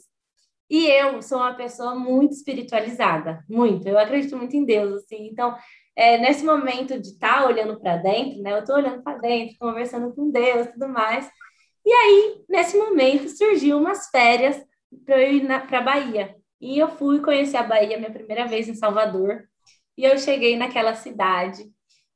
E 0.69 0.87
eu 0.87 1.21
sou 1.21 1.39
uma 1.39 1.55
pessoa 1.55 1.95
muito 1.95 2.33
espiritualizada, 2.33 3.43
muito. 3.49 3.87
Eu 3.87 3.97
acredito 3.97 4.37
muito 4.37 4.55
em 4.55 4.63
Deus, 4.65 5.03
assim. 5.03 5.27
Então, 5.27 5.55
é, 5.95 6.17
nesse 6.19 6.45
momento 6.45 6.99
de 6.99 7.09
estar 7.09 7.41
tá 7.41 7.47
olhando 7.47 7.79
para 7.79 7.97
dentro, 7.97 8.41
né? 8.41 8.53
Eu 8.53 8.59
estou 8.59 8.75
olhando 8.75 9.01
para 9.03 9.17
dentro, 9.17 9.57
conversando 9.59 10.13
com 10.13 10.29
Deus 10.31 10.67
tudo 10.67 10.87
mais. 10.87 11.29
E 11.85 11.91
aí, 11.91 12.45
nesse 12.47 12.77
momento, 12.77 13.29
surgiu 13.29 13.77
umas 13.79 14.09
férias 14.09 14.63
para 15.05 15.21
eu 15.21 15.33
ir 15.33 15.47
para 15.67 15.81
Bahia. 15.81 16.35
E 16.61 16.77
eu 16.77 16.89
fui 16.89 17.19
conhecer 17.21 17.57
a 17.57 17.63
Bahia 17.63 17.97
minha 17.97 18.11
primeira 18.11 18.45
vez 18.47 18.67
em 18.67 18.75
Salvador. 18.75 19.43
E 19.97 20.03
eu 20.05 20.17
cheguei 20.19 20.55
naquela 20.55 20.93
cidade. 20.95 21.63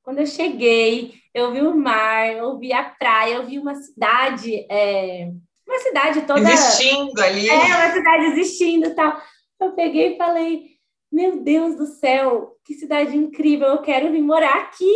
Quando 0.04 0.20
eu 0.20 0.26
cheguei, 0.26 1.14
eu 1.34 1.52
vi 1.54 1.62
o 1.62 1.76
mar, 1.76 2.30
eu 2.30 2.60
vi 2.60 2.74
a 2.74 2.84
praia, 2.84 3.36
eu 3.36 3.46
vi 3.46 3.58
uma 3.58 3.74
cidade, 3.74 4.68
é, 4.70 5.32
uma 5.66 5.80
cidade 5.80 6.22
toda. 6.24 6.42
Existindo 6.42 7.22
ali. 7.22 7.50
É, 7.50 7.56
uma 7.56 7.92
cidade 7.92 8.26
existindo 8.26 8.88
e 8.88 8.94
tal. 8.94 9.20
Eu 9.60 9.72
peguei 9.72 10.14
e 10.14 10.18
falei: 10.18 10.72
Meu 11.10 11.42
Deus 11.42 11.76
do 11.76 11.86
céu, 11.86 12.58
que 12.66 12.74
cidade 12.74 13.16
incrível, 13.16 13.70
eu 13.70 13.82
quero 13.82 14.12
vir 14.12 14.22
morar 14.22 14.58
aqui. 14.58 14.94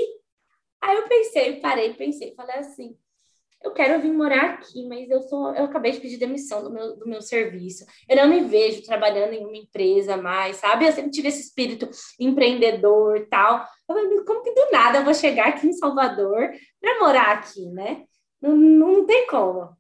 Aí 0.82 0.96
eu 0.98 1.08
pensei, 1.08 1.60
parei, 1.60 1.94
pensei, 1.94 2.36
falei 2.36 2.58
assim: 2.58 2.96
eu 3.64 3.72
quero 3.72 4.00
vir 4.02 4.14
morar 4.14 4.52
aqui, 4.52 4.88
mas 4.88 5.10
eu 5.10 5.22
sou, 5.22 5.54
eu 5.56 5.66
acabei 5.66 5.92
de 5.92 6.00
pedir 6.00 6.18
demissão 6.18 6.64
do 6.64 6.72
meu, 6.72 6.96
do 6.96 7.08
meu 7.08 7.22
serviço. 7.22 7.86
Eu 8.08 8.16
não 8.18 8.28
me 8.28 8.42
vejo 8.42 8.84
trabalhando 8.84 9.34
em 9.34 9.46
uma 9.46 9.58
empresa 9.58 10.16
mais, 10.16 10.58
sabe? 10.58 10.86
Eu 10.86 10.92
sempre 10.92 11.12
tive 11.12 11.28
esse 11.30 11.42
espírito 11.42 11.90
empreendedor 12.20 13.28
tal. 13.30 13.66
Eu 13.90 13.96
falei, 13.96 14.24
como 14.24 14.44
que 14.44 14.54
do 14.54 14.72
nada 14.72 15.00
eu 15.00 15.04
vou 15.04 15.14
chegar 15.14 15.48
aqui 15.48 15.68
em 15.68 15.74
Salvador 15.74 16.52
para 16.80 17.00
morar 17.00 17.38
aqui, 17.38 17.66
né? 17.70 18.06
Não, 18.42 18.56
não 18.56 19.06
tem 19.06 19.26
como. 19.28 19.76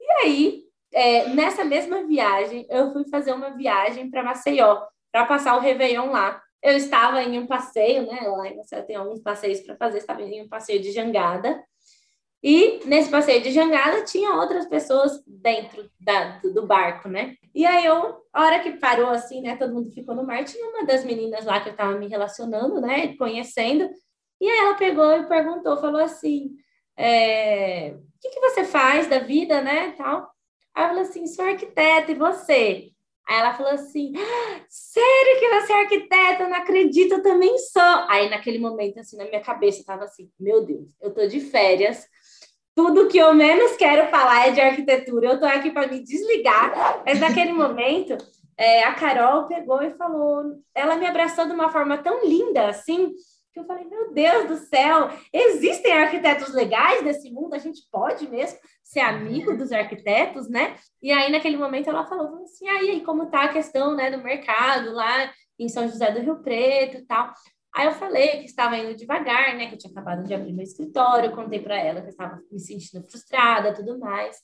E 0.00 0.10
aí, 0.24 0.62
é, 0.92 1.28
nessa 1.28 1.64
mesma 1.64 2.06
viagem, 2.06 2.66
eu 2.68 2.92
fui 2.92 3.08
fazer 3.08 3.32
uma 3.32 3.50
viagem 3.50 4.10
para 4.10 4.22
Maceió, 4.22 4.82
para 5.10 5.24
passar 5.24 5.56
o 5.56 5.60
Réveillon 5.60 6.10
lá. 6.10 6.40
Eu 6.62 6.76
estava 6.76 7.22
em 7.22 7.38
um 7.38 7.46
passeio, 7.46 8.06
né? 8.06 8.20
Lá 8.28 8.46
em 8.46 8.56
Maceió 8.56 8.82
tem 8.82 8.96
alguns 8.96 9.20
passeios 9.20 9.60
para 9.60 9.76
fazer, 9.76 9.98
estava 9.98 10.22
em 10.22 10.42
um 10.42 10.48
passeio 10.48 10.80
de 10.80 10.92
jangada. 10.92 11.62
E 12.42 12.80
nesse 12.86 13.08
passeio 13.08 13.40
de 13.40 13.52
jangada 13.52 14.04
tinha 14.04 14.34
outras 14.34 14.66
pessoas 14.66 15.22
dentro 15.26 15.88
da, 16.00 16.38
do 16.38 16.66
barco, 16.66 17.08
né? 17.08 17.36
E 17.54 17.64
aí 17.64 17.84
eu, 17.84 18.20
a 18.32 18.44
hora 18.44 18.60
que 18.60 18.72
parou 18.72 19.10
assim, 19.10 19.40
né? 19.40 19.56
Todo 19.56 19.72
mundo 19.72 19.92
ficou 19.92 20.14
no 20.14 20.26
mar, 20.26 20.44
tinha 20.44 20.66
uma 20.68 20.84
das 20.84 21.04
meninas 21.04 21.44
lá 21.44 21.60
que 21.60 21.68
eu 21.68 21.76
tava 21.76 21.96
me 21.96 22.08
relacionando, 22.08 22.80
né? 22.80 23.16
Conhecendo. 23.16 23.88
E 24.40 24.48
aí 24.48 24.58
ela 24.58 24.74
pegou 24.74 25.12
e 25.12 25.28
perguntou, 25.28 25.76
falou 25.76 26.00
assim: 26.00 26.50
é, 26.96 27.94
o 27.94 28.20
que, 28.20 28.30
que 28.30 28.40
você 28.40 28.64
faz 28.64 29.06
da 29.06 29.20
vida, 29.20 29.60
né? 29.60 29.92
Tal. 29.92 30.28
Aí 30.74 30.84
eu 30.84 30.88
falei 30.88 31.02
assim, 31.02 31.26
sou 31.28 31.44
arquiteta, 31.44 32.10
e 32.10 32.16
você? 32.16 32.90
Aí 33.28 33.38
ela 33.38 33.54
falou 33.54 33.72
assim: 33.72 34.12
ah, 34.16 34.64
sério 34.68 35.38
que 35.38 35.48
você 35.48 35.72
é 35.72 35.80
arquiteta? 35.80 36.42
Eu 36.42 36.48
não 36.48 36.56
acredito, 36.56 37.12
eu 37.12 37.22
também 37.22 37.56
sou. 37.58 37.82
Aí 38.08 38.28
naquele 38.28 38.58
momento, 38.58 38.98
assim, 38.98 39.16
na 39.16 39.26
minha 39.26 39.40
cabeça, 39.40 39.84
tava 39.86 40.04
assim: 40.04 40.28
meu 40.40 40.64
Deus, 40.64 40.90
eu 41.00 41.14
tô 41.14 41.24
de 41.28 41.38
férias 41.38 42.04
tudo 42.74 43.08
que 43.08 43.18
eu 43.18 43.34
menos 43.34 43.76
quero 43.76 44.08
falar 44.10 44.48
é 44.48 44.50
de 44.50 44.60
arquitetura. 44.60 45.26
Eu 45.26 45.34
estou 45.34 45.48
aqui 45.48 45.70
para 45.70 45.86
me 45.86 46.02
desligar. 46.02 47.02
Mas 47.04 47.20
naquele 47.20 47.52
momento, 47.52 48.16
é, 48.56 48.84
a 48.84 48.94
Carol 48.94 49.46
pegou 49.46 49.82
e 49.82 49.90
falou. 49.90 50.44
Ela 50.74 50.96
me 50.96 51.06
abraçou 51.06 51.46
de 51.46 51.52
uma 51.52 51.70
forma 51.70 51.98
tão 51.98 52.24
linda 52.24 52.68
assim. 52.68 53.12
Que 53.52 53.60
eu 53.60 53.64
falei, 53.64 53.84
meu 53.84 54.14
Deus 54.14 54.48
do 54.48 54.56
céu, 54.56 55.10
existem 55.30 55.92
arquitetos 55.92 56.54
legais 56.54 57.02
nesse 57.02 57.30
mundo, 57.30 57.52
a 57.52 57.58
gente 57.58 57.82
pode 57.92 58.26
mesmo 58.26 58.58
ser 58.82 59.00
amigo 59.00 59.54
dos 59.54 59.70
arquitetos, 59.72 60.48
né? 60.48 60.74
E 61.02 61.12
aí, 61.12 61.30
naquele 61.30 61.58
momento, 61.58 61.90
ela 61.90 62.06
falou 62.06 62.42
assim: 62.42 62.66
aí, 62.66 63.02
como 63.02 63.26
tá 63.26 63.44
a 63.44 63.52
questão 63.52 63.94
né, 63.94 64.10
do 64.10 64.22
mercado 64.22 64.92
lá 64.92 65.30
em 65.58 65.68
São 65.68 65.86
José 65.86 66.10
do 66.10 66.20
Rio 66.20 66.42
Preto 66.42 66.96
e 66.96 67.02
tal? 67.02 67.30
Aí 67.74 67.86
eu 67.86 67.92
falei 67.92 68.38
que 68.40 68.44
estava 68.44 68.76
indo 68.76 68.94
devagar, 68.94 69.56
né? 69.56 69.66
Que 69.66 69.74
eu 69.74 69.78
tinha 69.78 69.90
acabado 69.90 70.24
de 70.24 70.34
abrir 70.34 70.52
meu 70.52 70.62
escritório, 70.62 71.34
contei 71.34 71.60
para 71.60 71.78
ela 71.78 72.00
que 72.00 72.08
eu 72.08 72.10
estava 72.10 72.38
me 72.50 72.60
sentindo 72.60 73.02
frustrada, 73.02 73.74
tudo 73.74 73.98
mais. 73.98 74.36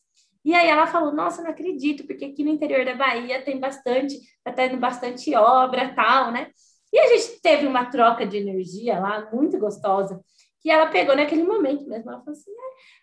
E 0.45 0.55
aí 0.55 0.69
ela 0.69 0.87
falou: 0.87 1.13
Nossa, 1.13 1.43
não 1.43 1.51
acredito, 1.51 2.07
porque 2.07 2.25
aqui 2.25 2.43
no 2.43 2.51
interior 2.51 2.85
da 2.85 2.95
Bahia 2.95 3.43
tem 3.43 3.61
bastante, 3.61 4.19
tá 4.43 4.53
tendo 4.53 4.79
bastante 4.79 5.35
obra, 5.35 5.95
tal, 5.95 6.33
né? 6.33 6.51
E 6.91 6.99
a 6.99 7.07
gente 7.09 7.41
teve 7.43 7.67
uma 7.67 7.85
troca 7.91 8.27
de 8.27 8.39
energia 8.39 8.99
lá 8.99 9.29
muito 9.31 9.59
gostosa, 9.59 10.19
que 10.63 10.71
ela 10.71 10.87
pegou 10.87 11.15
naquele 11.15 11.43
momento 11.45 11.87
mesmo. 11.87 12.11
Ela 12.11 12.21
falou 12.21 12.33
assim: 12.33 12.51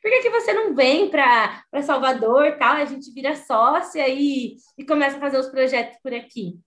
por 0.01 0.09
que, 0.11 0.21
que 0.21 0.29
você 0.31 0.53
não 0.53 0.73
vem 0.73 1.09
para 1.09 1.63
Salvador, 1.83 2.57
tal? 2.57 2.77
A 2.77 2.85
gente 2.85 3.11
vira 3.13 3.35
sócia 3.35 4.07
e, 4.09 4.55
e 4.77 4.85
começa 4.85 5.17
a 5.17 5.19
fazer 5.19 5.37
os 5.37 5.49
projetos 5.49 5.99
por 6.01 6.13
aqui. 6.13 6.57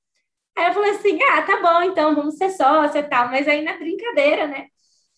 Aí 0.58 0.66
eu 0.66 0.74
falei 0.74 0.90
assim: 0.90 1.22
ah, 1.22 1.42
tá 1.42 1.62
bom, 1.62 1.82
então 1.82 2.16
vamos 2.16 2.36
ser 2.36 2.50
sócia 2.50 2.98
e 2.98 3.02
tal. 3.04 3.28
Mas 3.28 3.46
aí 3.46 3.62
na 3.62 3.78
brincadeira, 3.78 4.48
né? 4.48 4.66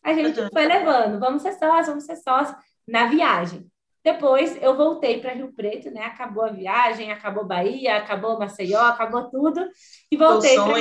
A 0.02 0.12
gente 0.12 0.38
uhum. 0.38 0.48
foi 0.52 0.66
levando, 0.66 1.18
vamos 1.18 1.40
ser 1.42 1.52
sócia, 1.52 1.92
vamos 1.92 2.04
ser 2.04 2.16
sócia 2.16 2.54
na 2.86 3.06
viagem. 3.06 3.66
Depois 4.04 4.56
eu 4.62 4.76
voltei 4.76 5.20
para 5.20 5.32
Rio 5.32 5.52
Preto, 5.54 5.90
né? 5.90 6.04
Acabou 6.04 6.44
a 6.44 6.52
viagem, 6.52 7.10
acabou 7.10 7.44
Bahia, 7.44 7.96
acabou 7.96 8.38
Maceió, 8.38 8.80
acabou 8.80 9.30
tudo. 9.30 9.66
E 10.10 10.16
voltei 10.16 10.56
para 10.56 10.78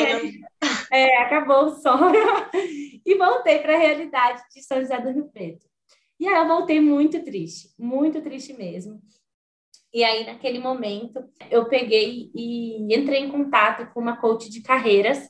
é, 0.91 1.17
acabou 1.17 1.65
o 1.65 1.75
sonho. 1.75 2.13
e 3.05 3.15
voltei 3.15 3.59
para 3.59 3.75
a 3.75 3.79
realidade 3.79 4.41
de 4.53 4.61
São 4.61 4.79
José 4.79 4.99
do 4.99 5.11
Rio 5.11 5.29
Preto. 5.29 5.65
E 6.19 6.27
aí 6.27 6.35
eu 6.35 6.47
voltei 6.47 6.81
muito 6.81 7.23
triste, 7.23 7.69
muito 7.77 8.21
triste 8.21 8.53
mesmo. 8.53 9.01
E 9.93 10.03
aí, 10.03 10.25
naquele 10.25 10.59
momento, 10.59 11.23
eu 11.49 11.67
peguei 11.67 12.29
e 12.35 12.93
entrei 12.93 13.21
em 13.21 13.31
contato 13.31 13.91
com 13.91 13.99
uma 13.99 14.17
coach 14.17 14.49
de 14.49 14.61
carreiras, 14.61 15.27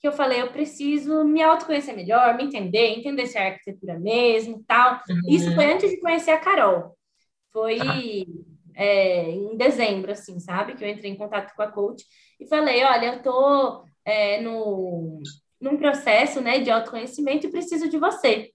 que 0.00 0.08
eu 0.08 0.12
falei, 0.12 0.40
eu 0.40 0.50
preciso 0.50 1.24
me 1.24 1.40
autoconhecer 1.42 1.94
melhor, 1.94 2.36
me 2.36 2.44
entender, 2.44 2.98
entender 2.98 3.26
se 3.26 3.38
é 3.38 3.48
arquitetura 3.48 3.98
mesmo, 3.98 4.64
tal. 4.66 5.00
Uhum. 5.08 5.20
Isso 5.28 5.54
foi 5.54 5.72
antes 5.72 5.90
de 5.90 6.00
conhecer 6.00 6.32
a 6.32 6.40
Carol. 6.40 6.96
Foi 7.52 7.78
ah. 7.80 8.00
é, 8.74 9.30
em 9.30 9.56
dezembro, 9.56 10.10
assim, 10.10 10.40
sabe? 10.40 10.74
Que 10.74 10.84
eu 10.84 10.88
entrei 10.88 11.10
em 11.10 11.16
contato 11.16 11.54
com 11.54 11.62
a 11.62 11.70
coach 11.70 12.04
e 12.40 12.46
falei, 12.48 12.82
olha, 12.82 13.14
eu 13.14 13.22
tô 13.22 13.84
é, 14.04 14.40
no, 14.40 15.22
num 15.60 15.76
processo, 15.76 16.40
né, 16.40 16.58
de 16.58 16.70
autoconhecimento 16.70 17.46
e 17.46 17.50
preciso 17.50 17.88
de 17.88 17.98
você. 17.98 18.50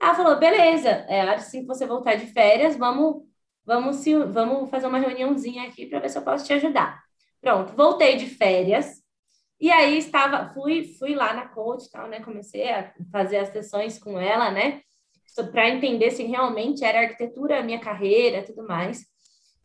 Ela 0.00 0.14
falou, 0.14 0.38
beleza, 0.38 0.88
é, 0.88 1.22
assim 1.22 1.62
que 1.62 1.66
você 1.66 1.84
voltar 1.84 2.14
de 2.14 2.26
férias, 2.26 2.76
vamos 2.76 3.25
Vamos, 3.66 3.96
se, 3.96 4.16
vamos 4.16 4.70
fazer 4.70 4.86
uma 4.86 4.98
reuniãozinha 4.98 5.64
aqui 5.66 5.86
para 5.86 5.98
ver 5.98 6.08
se 6.08 6.16
eu 6.16 6.22
posso 6.22 6.46
te 6.46 6.52
ajudar. 6.52 7.02
Pronto, 7.40 7.74
voltei 7.74 8.16
de 8.16 8.26
férias. 8.26 9.02
E 9.60 9.70
aí 9.70 9.98
estava, 9.98 10.52
fui, 10.52 10.94
fui 10.98 11.14
lá 11.14 11.34
na 11.34 11.48
coach, 11.48 11.90
tal, 11.90 12.06
né? 12.08 12.20
Comecei 12.20 12.70
a 12.70 12.92
fazer 13.10 13.38
as 13.38 13.48
sessões 13.48 13.98
com 13.98 14.18
ela, 14.20 14.50
né? 14.50 14.82
Para 15.50 15.68
entender 15.68 16.10
se 16.12 16.22
realmente 16.22 16.84
era 16.84 17.00
arquitetura 17.00 17.58
a 17.58 17.62
minha 17.62 17.80
carreira, 17.80 18.44
tudo 18.44 18.66
mais. 18.66 19.04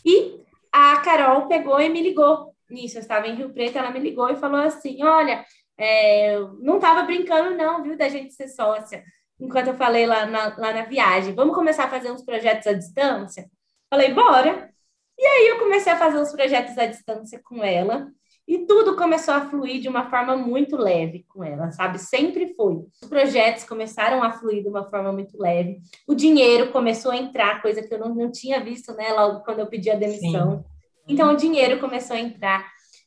E 0.06 0.42
a 0.72 0.98
Carol 1.02 1.48
pegou 1.48 1.80
e 1.80 1.90
me 1.90 2.02
ligou. 2.02 2.56
Nisso, 2.70 2.98
eu 2.98 3.02
estava 3.02 3.28
em 3.28 3.36
Rio 3.36 3.54
Preto, 3.54 3.78
ela 3.78 3.92
me 3.92 4.00
ligou 4.00 4.30
e 4.30 4.38
falou 4.38 4.62
assim: 4.62 5.04
Olha, 5.04 5.46
é, 5.78 6.40
não 6.60 6.78
estava 6.78 7.04
brincando, 7.04 7.56
não, 7.56 7.84
viu, 7.84 7.98
da 7.98 8.10
gente 8.10 8.34
ser 8.34 8.48
sócia, 8.48 9.04
enquanto 9.40 9.68
eu 9.68 9.76
falei 9.76 10.06
lá 10.06 10.26
na, 10.26 10.56
lá 10.58 10.74
na 10.74 10.86
viagem. 10.86 11.36
Vamos 11.36 11.56
começar 11.56 11.86
a 11.86 11.90
fazer 11.90 12.12
uns 12.12 12.24
projetos 12.24 12.68
à 12.68 12.74
distância? 12.74 13.50
Falei, 13.92 14.14
bora. 14.14 14.72
E 15.20 15.26
aí 15.26 15.48
eu 15.50 15.60
comecei 15.60 15.92
a 15.92 15.98
fazer 15.98 16.18
os 16.18 16.32
projetos 16.32 16.78
à 16.78 16.86
distância 16.86 17.42
com 17.44 17.62
ela. 17.62 18.08
E 18.48 18.60
tudo 18.66 18.96
começou 18.96 19.34
a 19.34 19.42
fluir 19.42 19.82
de 19.82 19.90
uma 19.90 20.10
forma 20.10 20.36
muito 20.36 20.78
leve 20.78 21.26
com 21.28 21.44
ela, 21.44 21.72
sabe? 21.72 22.00
Sempre 22.00 22.54
foi. 22.56 22.86
Os 23.02 23.10
projetos 23.10 23.66
começaram 23.66 24.24
a 24.24 24.32
fluir 24.32 24.64
de 24.64 24.70
uma 24.70 24.90
forma 24.90 25.12
muito 25.12 25.38
leve. 25.38 25.80
O 26.08 26.16
dinheiro 26.16 26.72
começou 26.72 27.12
a 27.12 27.18
entrar, 27.18 27.62
coisa 27.62 27.82
que 27.82 27.94
eu 27.94 28.00
não, 28.00 28.16
não 28.16 28.32
tinha 28.32 28.64
visto, 28.64 28.94
né? 28.94 29.12
Logo 29.12 29.42
quando 29.42 29.60
eu 29.60 29.68
pedi 29.68 29.92
a 29.92 29.96
demissão. 29.96 30.60
Sim. 30.60 30.66
Então, 31.08 31.34
o 31.34 31.38
dinheiro 31.38 31.80
começou 31.80 32.16
a 32.16 32.20
entrar. 32.20 32.66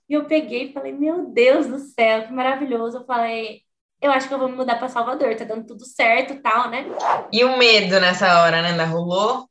E 0.09 0.13
eu 0.13 0.27
peguei 0.27 0.67
e 0.67 0.73
falei, 0.73 0.93
meu 0.93 1.27
Deus 1.27 1.67
do 1.67 1.79
céu, 1.79 2.27
que 2.27 2.33
maravilhoso. 2.33 2.99
Eu 2.99 3.05
falei, 3.05 3.63
eu 4.03 4.13
acho 4.13 4.29
que 4.29 4.35
eu 4.35 4.39
vou 4.39 4.49
me 4.49 4.57
mudar 4.57 4.77
para 4.77 4.89
Salvador, 4.89 5.35
tá 5.35 5.45
dando 5.45 5.67
tudo 5.67 5.85
certo 5.85 6.41
tal, 6.43 6.69
né? 6.71 6.87
E 7.33 7.43
o 7.43 7.57
medo 7.57 7.99
nessa 7.99 8.43
hora, 8.43 8.61
né? 8.61 8.69
Ainda 8.69 8.85
rolou? 8.85 9.49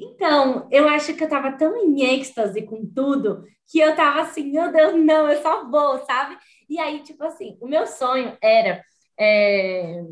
Então, 0.00 0.66
eu 0.70 0.88
acho 0.88 1.14
que 1.14 1.22
eu 1.22 1.28
tava 1.28 1.52
tão 1.52 1.76
em 1.76 2.02
êxtase 2.02 2.62
com 2.62 2.86
tudo 2.86 3.44
que 3.70 3.78
eu 3.78 3.94
tava 3.94 4.22
assim, 4.22 4.50
meu 4.50 4.72
Deus, 4.72 4.94
não, 4.94 5.30
eu 5.30 5.40
só 5.42 5.68
vou, 5.68 5.98
sabe? 6.04 6.36
E 6.68 6.78
aí, 6.78 7.02
tipo 7.02 7.22
assim, 7.22 7.58
o 7.60 7.68
meu 7.68 7.86
sonho 7.86 8.36
era, 8.42 8.82
é, 9.18 10.02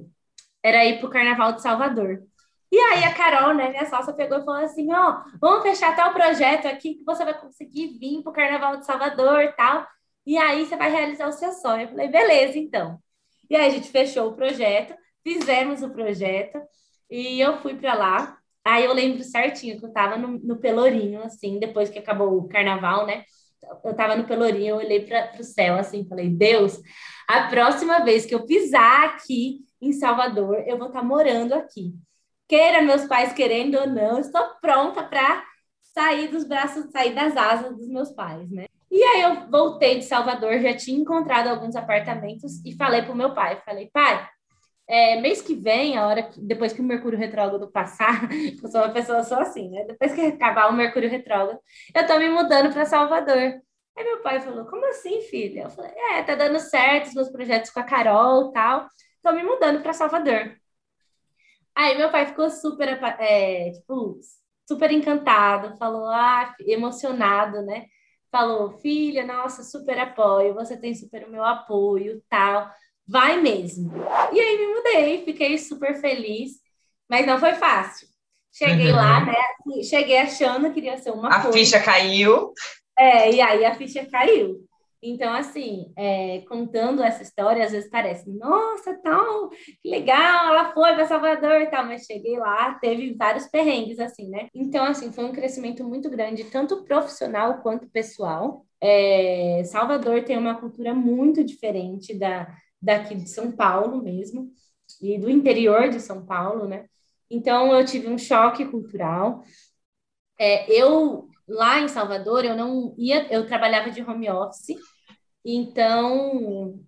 era 0.62 0.84
ir 0.84 1.00
pro 1.00 1.10
Carnaval 1.10 1.54
de 1.54 1.62
Salvador. 1.62 2.22
E 2.70 2.78
aí 2.78 3.04
a 3.04 3.14
Carol, 3.14 3.54
né, 3.54 3.70
minha 3.70 3.86
sócia, 3.86 4.12
pegou 4.12 4.38
e 4.38 4.44
falou 4.44 4.62
assim, 4.62 4.92
ó, 4.92 5.10
oh, 5.10 5.38
vamos 5.40 5.62
fechar 5.62 5.96
tal 5.96 6.12
projeto 6.12 6.66
aqui 6.66 6.96
que 6.96 7.04
você 7.04 7.24
vai 7.24 7.38
conseguir 7.40 7.98
vir 7.98 8.22
pro 8.22 8.32
Carnaval 8.32 8.76
de 8.76 8.84
Salvador 8.84 9.40
e 9.42 9.52
tal. 9.52 9.86
E 10.26 10.36
aí 10.36 10.66
você 10.66 10.76
vai 10.76 10.90
realizar 10.90 11.28
o 11.28 11.32
seu 11.32 11.52
sonho. 11.52 11.82
Eu 11.84 11.88
falei, 11.88 12.08
beleza, 12.08 12.58
então. 12.58 12.98
E 13.48 13.56
aí 13.56 13.66
a 13.66 13.70
gente 13.70 13.88
fechou 13.90 14.28
o 14.28 14.34
projeto, 14.34 14.94
fizemos 15.22 15.82
o 15.82 15.90
projeto 15.90 16.60
e 17.10 17.40
eu 17.40 17.56
fui 17.62 17.74
para 17.74 17.94
lá. 17.94 18.38
Aí 18.68 18.84
eu 18.84 18.92
lembro 18.92 19.24
certinho 19.24 19.78
que 19.78 19.86
eu 19.86 19.92
tava 19.92 20.18
no, 20.18 20.38
no 20.40 20.58
Pelourinho, 20.58 21.22
assim, 21.22 21.58
depois 21.58 21.88
que 21.88 21.98
acabou 21.98 22.36
o 22.36 22.48
carnaval, 22.48 23.06
né? 23.06 23.24
Eu 23.82 23.94
tava 23.94 24.14
no 24.14 24.24
Pelourinho, 24.24 24.68
eu 24.68 24.76
olhei 24.76 25.06
para 25.06 25.40
o 25.40 25.42
céu, 25.42 25.76
assim, 25.76 26.06
falei, 26.06 26.28
Deus, 26.28 26.78
a 27.26 27.48
próxima 27.48 28.04
vez 28.04 28.26
que 28.26 28.34
eu 28.34 28.44
pisar 28.44 29.06
aqui, 29.06 29.60
em 29.80 29.92
Salvador, 29.92 30.64
eu 30.66 30.76
vou 30.76 30.88
estar 30.88 31.00
tá 31.00 31.06
morando 31.06 31.54
aqui. 31.54 31.94
Queira 32.46 32.82
meus 32.82 33.06
pais 33.06 33.32
querendo 33.32 33.78
ou 33.78 33.86
não, 33.86 34.18
estou 34.18 34.42
pronta 34.60 35.02
para 35.02 35.44
sair 35.82 36.28
dos 36.28 36.44
braços, 36.44 36.90
sair 36.90 37.14
das 37.14 37.36
asas 37.36 37.74
dos 37.74 37.88
meus 37.88 38.10
pais, 38.12 38.50
né? 38.50 38.66
E 38.90 39.02
aí 39.02 39.22
eu 39.22 39.50
voltei 39.50 39.98
de 39.98 40.04
Salvador, 40.04 40.60
já 40.60 40.76
tinha 40.76 40.98
encontrado 40.98 41.48
alguns 41.48 41.74
apartamentos 41.74 42.62
e 42.66 42.76
falei 42.76 43.00
para 43.00 43.12
o 43.12 43.16
meu 43.16 43.32
pai, 43.32 43.62
falei, 43.64 43.88
pai, 43.92 44.28
é, 44.88 45.20
mês 45.20 45.42
que 45.42 45.54
vem, 45.54 45.98
a 45.98 46.06
hora 46.06 46.22
que, 46.22 46.40
depois 46.40 46.72
que 46.72 46.80
o 46.80 46.84
Mercúrio 46.84 47.18
retrógrado 47.18 47.70
passar, 47.70 48.26
eu 48.62 48.68
sou 48.70 48.80
uma 48.80 48.92
pessoa 48.92 49.22
só 49.22 49.40
assim, 49.40 49.68
né? 49.70 49.84
Depois 49.84 50.14
que 50.14 50.20
acabar 50.22 50.70
o 50.70 50.72
Mercúrio 50.72 51.10
retrógrado, 51.10 51.60
eu 51.94 52.06
tô 52.06 52.18
me 52.18 52.30
mudando 52.30 52.72
para 52.72 52.86
Salvador. 52.86 53.60
Aí 53.96 54.04
meu 54.04 54.22
pai 54.22 54.40
falou: 54.40 54.64
Como 54.66 54.86
assim, 54.86 55.20
filha? 55.22 55.64
Eu 55.64 55.70
falei: 55.70 55.92
É, 55.94 56.22
tá 56.22 56.34
dando 56.34 56.58
certo 56.58 57.08
os 57.08 57.14
meus 57.14 57.28
projetos 57.30 57.70
com 57.70 57.80
a 57.80 57.84
Carol 57.84 58.48
e 58.48 58.52
tal. 58.52 58.88
Tô 59.22 59.32
me 59.32 59.42
mudando 59.42 59.82
para 59.82 59.92
Salvador. 59.92 60.56
Aí 61.74 61.96
meu 61.96 62.10
pai 62.10 62.26
ficou 62.26 62.50
super, 62.50 62.88
é, 63.20 63.70
tipo, 63.72 64.18
super 64.66 64.90
encantado, 64.90 65.76
falou, 65.78 66.06
ah, 66.06 66.54
emocionado, 66.60 67.62
né? 67.62 67.86
Falou, 68.32 68.78
filha, 68.80 69.24
nossa, 69.24 69.62
super 69.62 69.98
apoio, 69.98 70.54
você 70.54 70.76
tem 70.76 70.94
super 70.94 71.24
o 71.26 71.30
meu 71.30 71.44
apoio, 71.44 72.22
tal 72.28 72.68
vai 73.08 73.40
mesmo. 73.40 73.90
E 74.32 74.38
aí 74.38 74.58
me 74.58 74.74
mudei, 74.74 75.24
fiquei 75.24 75.56
super 75.56 75.98
feliz, 76.00 76.52
mas 77.08 77.26
não 77.26 77.38
foi 77.38 77.54
fácil. 77.54 78.06
Cheguei 78.52 78.90
uhum. 78.90 78.96
lá, 78.96 79.24
né? 79.24 79.34
Assim, 79.60 79.82
cheguei 79.84 80.18
achando 80.18 80.72
que 80.72 80.80
iria 80.80 80.98
ser 80.98 81.12
uma 81.12 81.28
A 81.28 81.42
coisa. 81.42 81.56
ficha 81.56 81.80
caiu. 81.80 82.52
É, 82.98 83.32
e 83.32 83.40
aí 83.40 83.64
a 83.64 83.74
ficha 83.74 84.04
caiu. 84.06 84.68
Então, 85.00 85.32
assim, 85.32 85.92
é, 85.96 86.42
contando 86.48 87.04
essa 87.04 87.22
história, 87.22 87.64
às 87.64 87.70
vezes 87.70 87.88
parece, 87.88 88.28
nossa, 88.28 88.98
tal, 89.00 89.48
que 89.80 89.88
legal, 89.88 90.48
ela 90.48 90.72
foi 90.72 90.92
para 90.92 91.06
Salvador 91.06 91.60
e 91.60 91.66
tal, 91.66 91.86
mas 91.86 92.04
cheguei 92.04 92.36
lá, 92.36 92.74
teve 92.74 93.14
vários 93.14 93.46
perrengues, 93.46 94.00
assim, 94.00 94.28
né? 94.28 94.48
Então, 94.52 94.84
assim, 94.84 95.12
foi 95.12 95.24
um 95.24 95.32
crescimento 95.32 95.84
muito 95.84 96.10
grande, 96.10 96.42
tanto 96.44 96.84
profissional 96.84 97.58
quanto 97.62 97.88
pessoal. 97.88 98.66
É, 98.80 99.62
Salvador 99.66 100.24
tem 100.24 100.36
uma 100.36 100.56
cultura 100.56 100.92
muito 100.92 101.44
diferente 101.44 102.12
da, 102.18 102.48
daqui 102.80 103.14
de 103.14 103.28
São 103.28 103.52
Paulo 103.52 104.02
mesmo, 104.02 104.50
e 105.00 105.18
do 105.18 105.28
interior 105.28 105.88
de 105.88 106.00
São 106.00 106.24
Paulo, 106.24 106.66
né? 106.66 106.86
Então, 107.30 107.74
eu 107.74 107.84
tive 107.84 108.08
um 108.08 108.16
choque 108.16 108.64
cultural. 108.64 109.44
É, 110.38 110.70
eu, 110.72 111.28
lá 111.46 111.80
em 111.80 111.88
Salvador, 111.88 112.44
eu 112.44 112.56
não 112.56 112.94
ia, 112.96 113.26
eu 113.32 113.46
trabalhava 113.46 113.90
de 113.90 114.02
home 114.02 114.30
office, 114.30 114.76
então, 115.44 116.80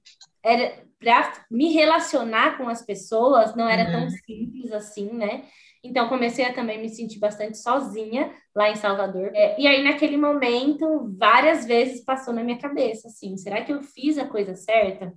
era 0.42 0.82
para 0.98 1.46
me 1.50 1.72
relacionar 1.72 2.58
com 2.58 2.68
as 2.68 2.84
pessoas 2.84 3.56
não 3.56 3.66
era 3.66 3.84
uhum. 3.90 4.00
tão 4.00 4.10
simples 4.10 4.70
assim, 4.70 5.10
né? 5.10 5.46
Então, 5.82 6.10
comecei 6.10 6.44
a 6.44 6.52
também 6.52 6.78
me 6.78 6.90
sentir 6.90 7.18
bastante 7.18 7.56
sozinha 7.56 8.30
lá 8.54 8.68
em 8.68 8.76
Salvador. 8.76 9.30
É, 9.34 9.58
e 9.58 9.66
aí, 9.66 9.82
naquele 9.82 10.18
momento, 10.18 11.10
várias 11.16 11.64
vezes 11.64 12.04
passou 12.04 12.34
na 12.34 12.44
minha 12.44 12.58
cabeça, 12.58 13.08
assim, 13.08 13.34
será 13.38 13.64
que 13.64 13.72
eu 13.72 13.82
fiz 13.82 14.18
a 14.18 14.26
coisa 14.26 14.54
certa? 14.54 15.10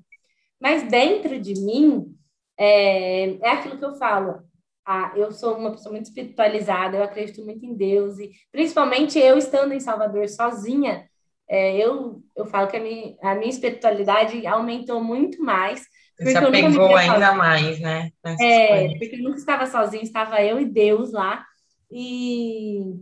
Mas 0.64 0.84
dentro 0.84 1.38
de 1.38 1.56
mim, 1.56 2.16
é, 2.58 3.36
é 3.46 3.50
aquilo 3.50 3.78
que 3.78 3.84
eu 3.84 3.96
falo. 3.96 4.42
Ah, 4.86 5.12
eu 5.14 5.30
sou 5.30 5.58
uma 5.58 5.72
pessoa 5.72 5.92
muito 5.92 6.06
espiritualizada, 6.06 6.96
eu 6.96 7.04
acredito 7.04 7.44
muito 7.44 7.66
em 7.66 7.74
Deus, 7.74 8.18
e 8.18 8.32
principalmente 8.50 9.20
eu 9.20 9.38
estando 9.38 9.74
em 9.74 9.80
Salvador 9.80 10.28
sozinha, 10.30 11.06
é, 11.50 11.78
eu, 11.78 12.22
eu 12.36 12.46
falo 12.46 12.68
que 12.70 12.78
a 12.78 12.80
minha, 12.80 13.16
a 13.22 13.36
minha 13.36 13.50
espiritualidade 13.50 14.48
aumentou 14.48 15.04
muito 15.04 15.44
mais. 15.44 15.86
Você 16.18 16.38
apegou 16.38 16.96
ainda 16.96 17.34
mais, 17.34 17.80
né? 17.80 18.12
É, 18.40 18.88
porque 18.98 19.16
eu 19.18 19.24
nunca 19.24 19.38
estava 19.38 19.66
sozinha, 19.66 20.04
estava 20.04 20.42
eu 20.42 20.62
e 20.62 20.66
Deus 20.66 21.12
lá. 21.12 21.46
E, 21.92 22.96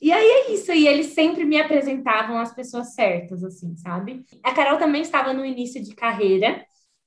e 0.00 0.10
aí 0.10 0.26
é 0.26 0.50
isso, 0.52 0.72
e 0.72 0.88
eles 0.88 1.08
sempre 1.08 1.44
me 1.44 1.60
apresentavam 1.60 2.38
as 2.38 2.54
pessoas 2.54 2.94
certas, 2.94 3.44
assim, 3.44 3.76
sabe? 3.76 4.24
A 4.42 4.52
Carol 4.52 4.78
também 4.78 5.02
estava 5.02 5.32
no 5.32 5.44
início 5.44 5.82
de 5.82 5.94
carreira, 5.94 6.64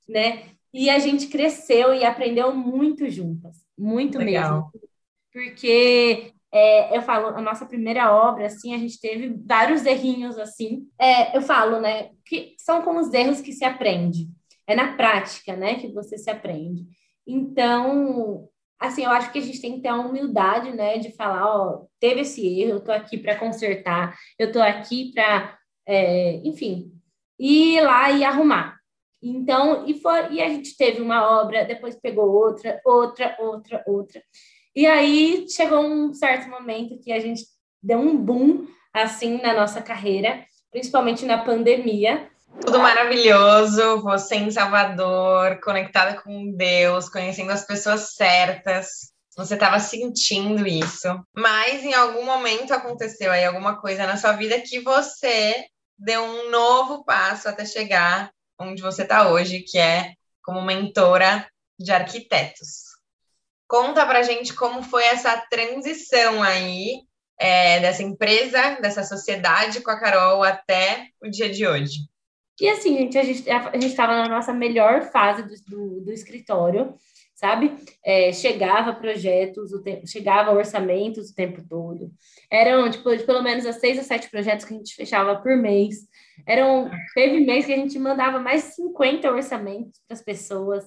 né? 0.08 0.50
E 0.72 0.90
a 0.90 0.98
gente 0.98 1.28
cresceu 1.28 1.94
e 1.94 2.04
aprendeu 2.04 2.54
muito 2.54 3.08
juntas, 3.08 3.56
muito 3.78 4.18
Legal. 4.18 4.70
mesmo. 4.72 4.90
Porque 5.32 6.32
é, 6.52 6.96
eu 6.96 7.02
falo, 7.02 7.28
a 7.28 7.40
nossa 7.40 7.66
primeira 7.66 8.12
obra, 8.12 8.46
assim, 8.46 8.74
a 8.74 8.78
gente 8.78 9.00
teve 9.00 9.34
vários 9.46 9.84
errinhos, 9.84 10.38
assim. 10.38 10.88
É, 10.98 11.36
eu 11.36 11.42
falo, 11.42 11.80
né, 11.80 12.10
que 12.24 12.54
são 12.58 12.82
com 12.82 12.96
os 12.98 13.12
erros 13.12 13.40
que 13.40 13.52
se 13.52 13.64
aprende. 13.64 14.28
É 14.66 14.74
na 14.74 14.96
prática, 14.96 15.54
né, 15.54 15.74
que 15.76 15.92
você 15.92 16.16
se 16.18 16.30
aprende. 16.30 16.86
Então, 17.26 18.48
assim, 18.78 19.04
eu 19.04 19.10
acho 19.10 19.32
que 19.32 19.38
a 19.38 19.42
gente 19.42 19.60
tem 19.60 19.76
que 19.76 19.82
ter 19.82 19.88
a 19.88 19.96
humildade, 19.96 20.72
né, 20.72 20.98
de 20.98 21.12
falar, 21.12 21.46
ó, 21.46 21.86
teve 22.00 22.20
esse 22.20 22.46
erro, 22.46 22.72
eu 22.72 22.80
tô 22.80 22.92
aqui 22.92 23.18
para 23.18 23.36
consertar, 23.36 24.16
eu 24.38 24.52
tô 24.52 24.60
aqui 24.60 25.12
para, 25.12 25.58
é, 25.86 26.36
enfim, 26.44 26.92
ir 27.38 27.80
lá 27.82 28.10
e 28.10 28.24
arrumar. 28.24 28.75
Então, 29.22 29.86
e, 29.86 30.00
foi, 30.00 30.34
e 30.34 30.42
a 30.42 30.48
gente 30.48 30.76
teve 30.76 31.00
uma 31.00 31.40
obra, 31.40 31.64
depois 31.64 31.96
pegou 31.96 32.30
outra, 32.30 32.80
outra, 32.84 33.36
outra, 33.38 33.82
outra. 33.86 34.22
E 34.74 34.86
aí 34.86 35.46
chegou 35.48 35.80
um 35.80 36.12
certo 36.12 36.50
momento 36.50 37.00
que 37.00 37.12
a 37.12 37.18
gente 37.18 37.44
deu 37.82 37.98
um 37.98 38.16
boom, 38.16 38.66
assim, 38.92 39.40
na 39.40 39.54
nossa 39.54 39.80
carreira, 39.80 40.44
principalmente 40.70 41.24
na 41.24 41.38
pandemia. 41.38 42.28
Tudo 42.60 42.78
maravilhoso, 42.78 44.02
você 44.02 44.36
em 44.36 44.50
Salvador, 44.50 45.60
conectada 45.60 46.20
com 46.20 46.52
Deus, 46.52 47.08
conhecendo 47.08 47.52
as 47.52 47.66
pessoas 47.66 48.14
certas. 48.14 49.12
Você 49.36 49.54
estava 49.54 49.78
sentindo 49.78 50.66
isso, 50.66 51.08
mas 51.34 51.84
em 51.84 51.92
algum 51.92 52.24
momento 52.24 52.72
aconteceu 52.72 53.30
aí 53.30 53.44
alguma 53.44 53.78
coisa 53.78 54.06
na 54.06 54.16
sua 54.16 54.32
vida 54.32 54.60
que 54.60 54.80
você 54.80 55.66
deu 55.98 56.22
um 56.22 56.50
novo 56.50 57.04
passo 57.04 57.48
até 57.48 57.64
chegar 57.64 58.30
onde 58.58 58.82
você 58.82 59.02
está 59.02 59.30
hoje, 59.30 59.60
que 59.60 59.78
é 59.78 60.14
como 60.42 60.62
mentora 60.62 61.46
de 61.78 61.92
arquitetos. 61.92 62.86
Conta 63.68 64.06
para 64.06 64.22
gente 64.22 64.54
como 64.54 64.82
foi 64.82 65.04
essa 65.04 65.36
transição 65.50 66.42
aí 66.42 67.02
é, 67.38 67.80
dessa 67.80 68.02
empresa, 68.02 68.78
dessa 68.80 69.02
sociedade 69.02 69.80
com 69.80 69.90
a 69.90 70.00
Carol 70.00 70.42
até 70.42 71.08
o 71.20 71.28
dia 71.28 71.50
de 71.50 71.66
hoje. 71.66 72.00
E 72.60 72.68
assim, 72.68 72.96
gente, 72.96 73.18
a 73.18 73.22
gente 73.22 73.86
estava 73.86 74.14
na 74.14 74.28
nossa 74.28 74.52
melhor 74.52 75.10
fase 75.10 75.42
do, 75.42 75.54
do, 75.68 76.00
do 76.06 76.12
escritório, 76.12 76.94
sabe? 77.34 77.76
É, 78.02 78.32
chegava 78.32 78.94
projetos, 78.94 79.72
o 79.72 79.82
chegava 80.06 80.52
orçamentos 80.52 81.28
o 81.28 81.34
tempo 81.34 81.62
todo. 81.68 82.10
Eram, 82.50 82.90
tipo, 82.90 83.04
pelo 83.26 83.42
menos 83.42 83.66
as 83.66 83.76
seis 83.76 83.98
a 83.98 84.02
sete 84.02 84.30
projetos 84.30 84.64
que 84.64 84.72
a 84.72 84.76
gente 84.76 84.94
fechava 84.94 85.36
por 85.36 85.54
mês. 85.56 85.96
Eram, 86.46 86.90
teve 87.14 87.40
mês 87.40 87.66
que 87.66 87.72
a 87.72 87.76
gente 87.76 87.98
mandava 87.98 88.38
mais 88.38 88.62
de 88.62 88.74
50 88.76 89.30
orçamentos 89.30 90.00
para 90.06 90.14
as 90.14 90.22
pessoas. 90.22 90.84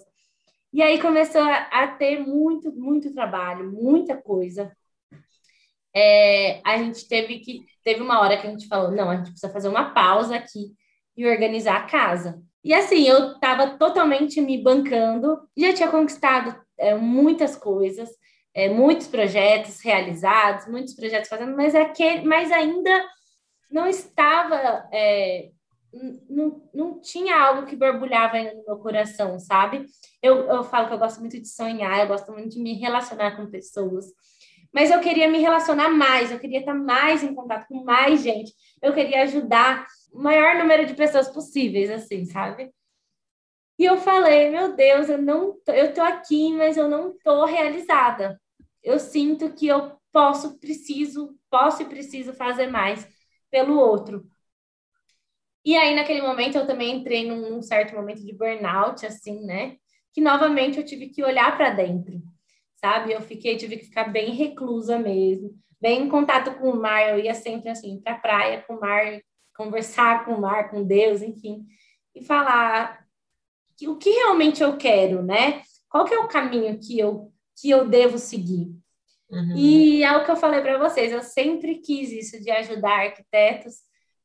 E 0.71 0.81
aí 0.81 1.01
começou 1.01 1.41
a, 1.41 1.55
a, 1.71 1.87
ter 1.87 2.19
muito, 2.19 2.71
muito 2.71 3.13
trabalho, 3.13 3.71
muita 3.71 4.15
coisa. 4.15 4.71
É, 5.93 6.61
a 6.63 6.77
gente 6.77 7.07
teve 7.07 7.39
que, 7.39 7.65
teve 7.83 8.01
uma 8.01 8.21
hora 8.21 8.37
que 8.37 8.47
a 8.47 8.49
gente 8.49 8.67
falou, 8.67 8.91
não, 8.91 9.09
a 9.09 9.17
gente 9.17 9.31
precisa 9.31 9.51
fazer 9.51 9.67
uma 9.67 9.91
pausa 9.93 10.35
aqui 10.35 10.73
e 11.17 11.25
organizar 11.25 11.75
a 11.77 11.85
casa. 11.87 12.41
E 12.63 12.73
assim, 12.73 13.07
eu 13.07 13.33
estava 13.33 13.77
totalmente 13.77 14.39
me 14.39 14.61
bancando, 14.61 15.39
já 15.57 15.73
tinha 15.73 15.89
conquistado 15.89 16.55
é, 16.77 16.93
muitas 16.95 17.55
coisas, 17.55 18.09
é, 18.53 18.69
muitos 18.69 19.07
projetos 19.07 19.81
realizados, 19.81 20.67
muitos 20.67 20.93
projetos 20.93 21.29
fazendo, 21.29 21.55
mas, 21.55 21.75
aquele, 21.75 22.25
mas 22.25 22.51
ainda 22.51 23.05
não 23.71 23.87
estava, 23.87 24.87
é, 24.91 25.51
não, 26.29 26.69
não 26.73 26.99
tinha 26.99 27.39
algo 27.39 27.65
que 27.65 27.75
borbulhava 27.75 28.37
no 28.37 28.63
meu 28.65 28.77
coração, 28.77 29.39
sabe? 29.39 29.85
Eu, 30.21 30.47
eu 30.47 30.63
falo 30.63 30.87
que 30.87 30.93
eu 30.93 30.99
gosto 30.99 31.19
muito 31.19 31.39
de 31.39 31.47
sonhar, 31.47 31.99
eu 31.99 32.07
gosto 32.07 32.31
muito 32.31 32.49
de 32.49 32.59
me 32.59 32.73
relacionar 32.73 33.35
com 33.35 33.49
pessoas, 33.49 34.05
mas 34.73 34.91
eu 34.91 34.99
queria 34.99 35.27
me 35.27 35.39
relacionar 35.39 35.89
mais, 35.89 36.31
eu 36.31 36.39
queria 36.39 36.59
estar 36.59 36.75
mais 36.75 37.23
em 37.23 37.33
contato 37.33 37.67
com 37.67 37.83
mais 37.83 38.21
gente, 38.21 38.53
eu 38.81 38.93
queria 38.93 39.23
ajudar 39.23 39.87
o 40.11 40.21
maior 40.21 40.57
número 40.57 40.85
de 40.85 40.93
pessoas 40.93 41.27
possíveis, 41.29 41.89
assim, 41.89 42.25
sabe? 42.25 42.71
E 43.77 43.85
eu 43.85 43.97
falei, 43.97 44.49
meu 44.49 44.75
Deus, 44.75 45.09
eu 45.09 45.21
não, 45.21 45.57
tô, 45.63 45.71
eu 45.71 45.93
tô 45.93 46.01
aqui, 46.01 46.51
mas 46.53 46.75
eu 46.75 46.87
não 46.89 47.17
tô 47.23 47.45
realizada. 47.45 48.39
Eu 48.83 48.99
sinto 48.99 49.53
que 49.53 49.67
eu 49.67 49.97
posso, 50.11 50.59
preciso, 50.59 51.33
posso 51.49 51.81
e 51.81 51.85
preciso 51.85 52.33
fazer 52.33 52.67
mais 52.67 53.07
pelo 53.49 53.77
outro. 53.77 54.25
E 55.65 55.75
aí, 55.75 55.93
naquele 55.95 56.21
momento, 56.21 56.57
eu 56.57 56.65
também 56.65 56.97
entrei 56.97 57.27
num, 57.27 57.61
certo 57.61 57.95
momento 57.95 58.25
de 58.25 58.33
burnout, 58.33 59.05
assim, 59.05 59.45
né? 59.45 59.75
Que 60.13 60.21
novamente 60.21 60.77
eu 60.77 60.85
tive 60.85 61.09
que 61.09 61.23
olhar 61.23 61.55
para 61.57 61.69
dentro, 61.71 62.21
sabe? 62.75 63.11
Eu 63.11 63.21
fiquei, 63.21 63.57
tive 63.57 63.77
que 63.77 63.85
ficar 63.85 64.05
bem 64.05 64.31
reclusa 64.31 64.97
mesmo, 64.97 65.53
bem 65.79 66.03
em 66.03 66.09
contato 66.09 66.57
com 66.59 66.69
o 66.71 66.81
mar. 66.81 67.09
Eu 67.09 67.19
ia 67.19 67.33
sempre 67.33 67.69
assim, 67.69 67.99
para 68.01 68.13
a 68.13 68.19
praia 68.19 68.63
com 68.67 68.75
o 68.75 68.79
mar, 68.79 69.21
conversar 69.55 70.25
com 70.25 70.33
o 70.33 70.41
mar, 70.41 70.69
com 70.71 70.83
Deus, 70.83 71.21
enfim, 71.21 71.65
e 72.15 72.23
falar 72.23 73.05
o 73.83 73.95
que 73.97 74.09
realmente 74.09 74.61
eu 74.61 74.77
quero, 74.77 75.21
né? 75.23 75.61
qual 75.89 76.05
que 76.05 76.13
é 76.13 76.19
o 76.19 76.27
caminho 76.27 76.79
que 76.79 76.97
eu, 76.97 77.33
que 77.59 77.69
eu 77.69 77.87
devo 77.87 78.17
seguir? 78.17 78.78
Uhum. 79.29 79.55
E 79.55 80.03
é 80.03 80.17
o 80.17 80.25
que 80.25 80.31
eu 80.31 80.35
falei 80.35 80.61
para 80.61 80.77
vocês, 80.77 81.11
eu 81.11 81.21
sempre 81.21 81.75
quis 81.75 82.11
isso 82.11 82.41
de 82.41 82.49
ajudar 82.49 83.05
arquitetos, 83.05 83.75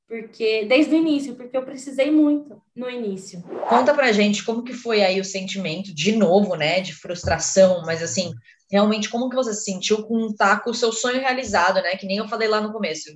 porque 0.09 0.65
desde 0.67 0.95
o 0.95 0.99
início, 0.99 1.35
porque 1.35 1.57
eu 1.57 1.65
precisei 1.65 2.11
muito 2.11 2.61
no 2.75 2.89
início. 2.89 3.43
Conta 3.69 3.93
pra 3.95 4.13
gente 4.13 4.45
como 4.45 4.63
que 4.63 4.73
foi 4.73 5.03
aí 5.03 5.21
o 5.21 5.25
sentimento, 5.25 5.95
de 5.95 6.13
novo, 6.13 6.57
né, 6.57 6.81
de 6.81 6.95
frustração, 6.95 7.83
mas 7.85 8.03
assim, 8.03 8.33
realmente 8.71 9.09
como 9.09 9.29
que 9.29 9.37
você 9.37 9.53
se 9.53 9.65
sentiu 9.65 10.07
com 10.07 10.33
tá 10.35 10.59
com 10.59 10.71
o 10.71 10.75
seu 10.75 10.93
sonho 10.93 11.21
realizado, 11.21 11.83
né, 11.83 11.97
que 11.97 12.07
nem 12.07 12.19
eu 12.19 12.29
falei 12.29 12.49
lá 12.49 12.61
no 12.61 12.73
começo. 12.73 13.11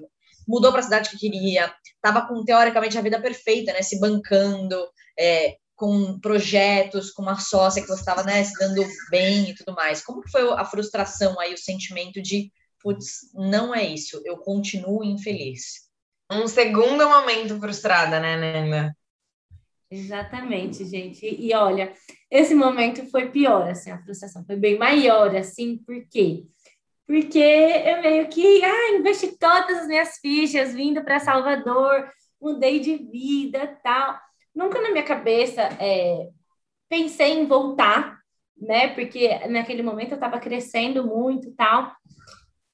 Mudou 0.47 0.71
para 0.71 0.81
a 0.81 0.85
cidade 0.85 1.11
que 1.11 1.19
queria, 1.19 1.73
tava 2.01 2.27
com 2.27 2.43
teoricamente 2.45 2.97
a 2.97 3.03
vida 3.03 3.21
perfeita, 3.21 3.73
né, 3.73 3.83
se 3.83 4.01
bancando, 4.01 4.77
é, 5.19 5.57
com 5.79 6.19
projetos, 6.19 7.13
com 7.13 7.23
uma 7.23 7.39
sócia 7.39 7.81
que 7.81 7.87
você 7.87 8.01
estava 8.01 8.25
né, 8.25 8.43
se 8.43 8.53
dando 8.59 8.85
bem 9.11 9.49
e 9.49 9.55
tudo 9.55 9.73
mais. 9.77 10.05
Como 10.05 10.21
que 10.21 10.31
foi 10.31 10.43
a 10.51 10.65
frustração 10.65 11.39
aí, 11.39 11.55
o 11.55 11.59
sentimento 11.59 12.21
de, 12.21 12.53
putz, 12.83 13.33
não 13.33 13.73
é 13.73 13.87
isso, 13.87 14.21
eu 14.25 14.39
continuo 14.39 15.05
infeliz? 15.05 15.89
Um 16.31 16.49
segundo 16.49 17.09
momento 17.09 17.61
frustrada, 17.61 18.19
né, 18.19 18.37
Nanda? 18.37 18.97
Exatamente, 19.89 20.85
gente. 20.85 21.25
E 21.25 21.55
olha, 21.55 21.95
esse 22.29 22.57
momento 22.57 23.09
foi 23.09 23.31
pior, 23.31 23.71
assim, 23.71 23.93
a 23.93 24.03
frustração 24.03 24.45
foi 24.45 24.57
bem 24.57 24.77
maior, 24.77 25.35
assim, 25.37 25.79
por 25.79 26.05
quê? 26.11 26.45
Porque 27.07 27.39
eu 27.39 28.03
meio 28.03 28.29
que, 28.29 28.65
ah, 28.65 28.97
investi 28.99 29.39
todas 29.39 29.79
as 29.79 29.87
minhas 29.87 30.19
fichas 30.19 30.75
vindo 30.75 31.05
para 31.05 31.21
Salvador, 31.21 32.11
mudei 32.41 32.81
de 32.81 32.97
vida, 32.97 33.79
tal 33.83 34.19
nunca 34.59 34.81
na 34.81 34.91
minha 34.91 35.05
cabeça 35.05 35.63
é, 35.81 36.29
pensei 36.89 37.39
em 37.39 37.47
voltar, 37.47 38.19
né? 38.57 38.89
Porque 38.89 39.47
naquele 39.47 39.85
momento 39.85 40.11
eu 40.11 40.17
estava 40.17 40.41
crescendo 40.41 41.07
muito 41.07 41.49
e 41.49 41.53
tal. 41.53 41.95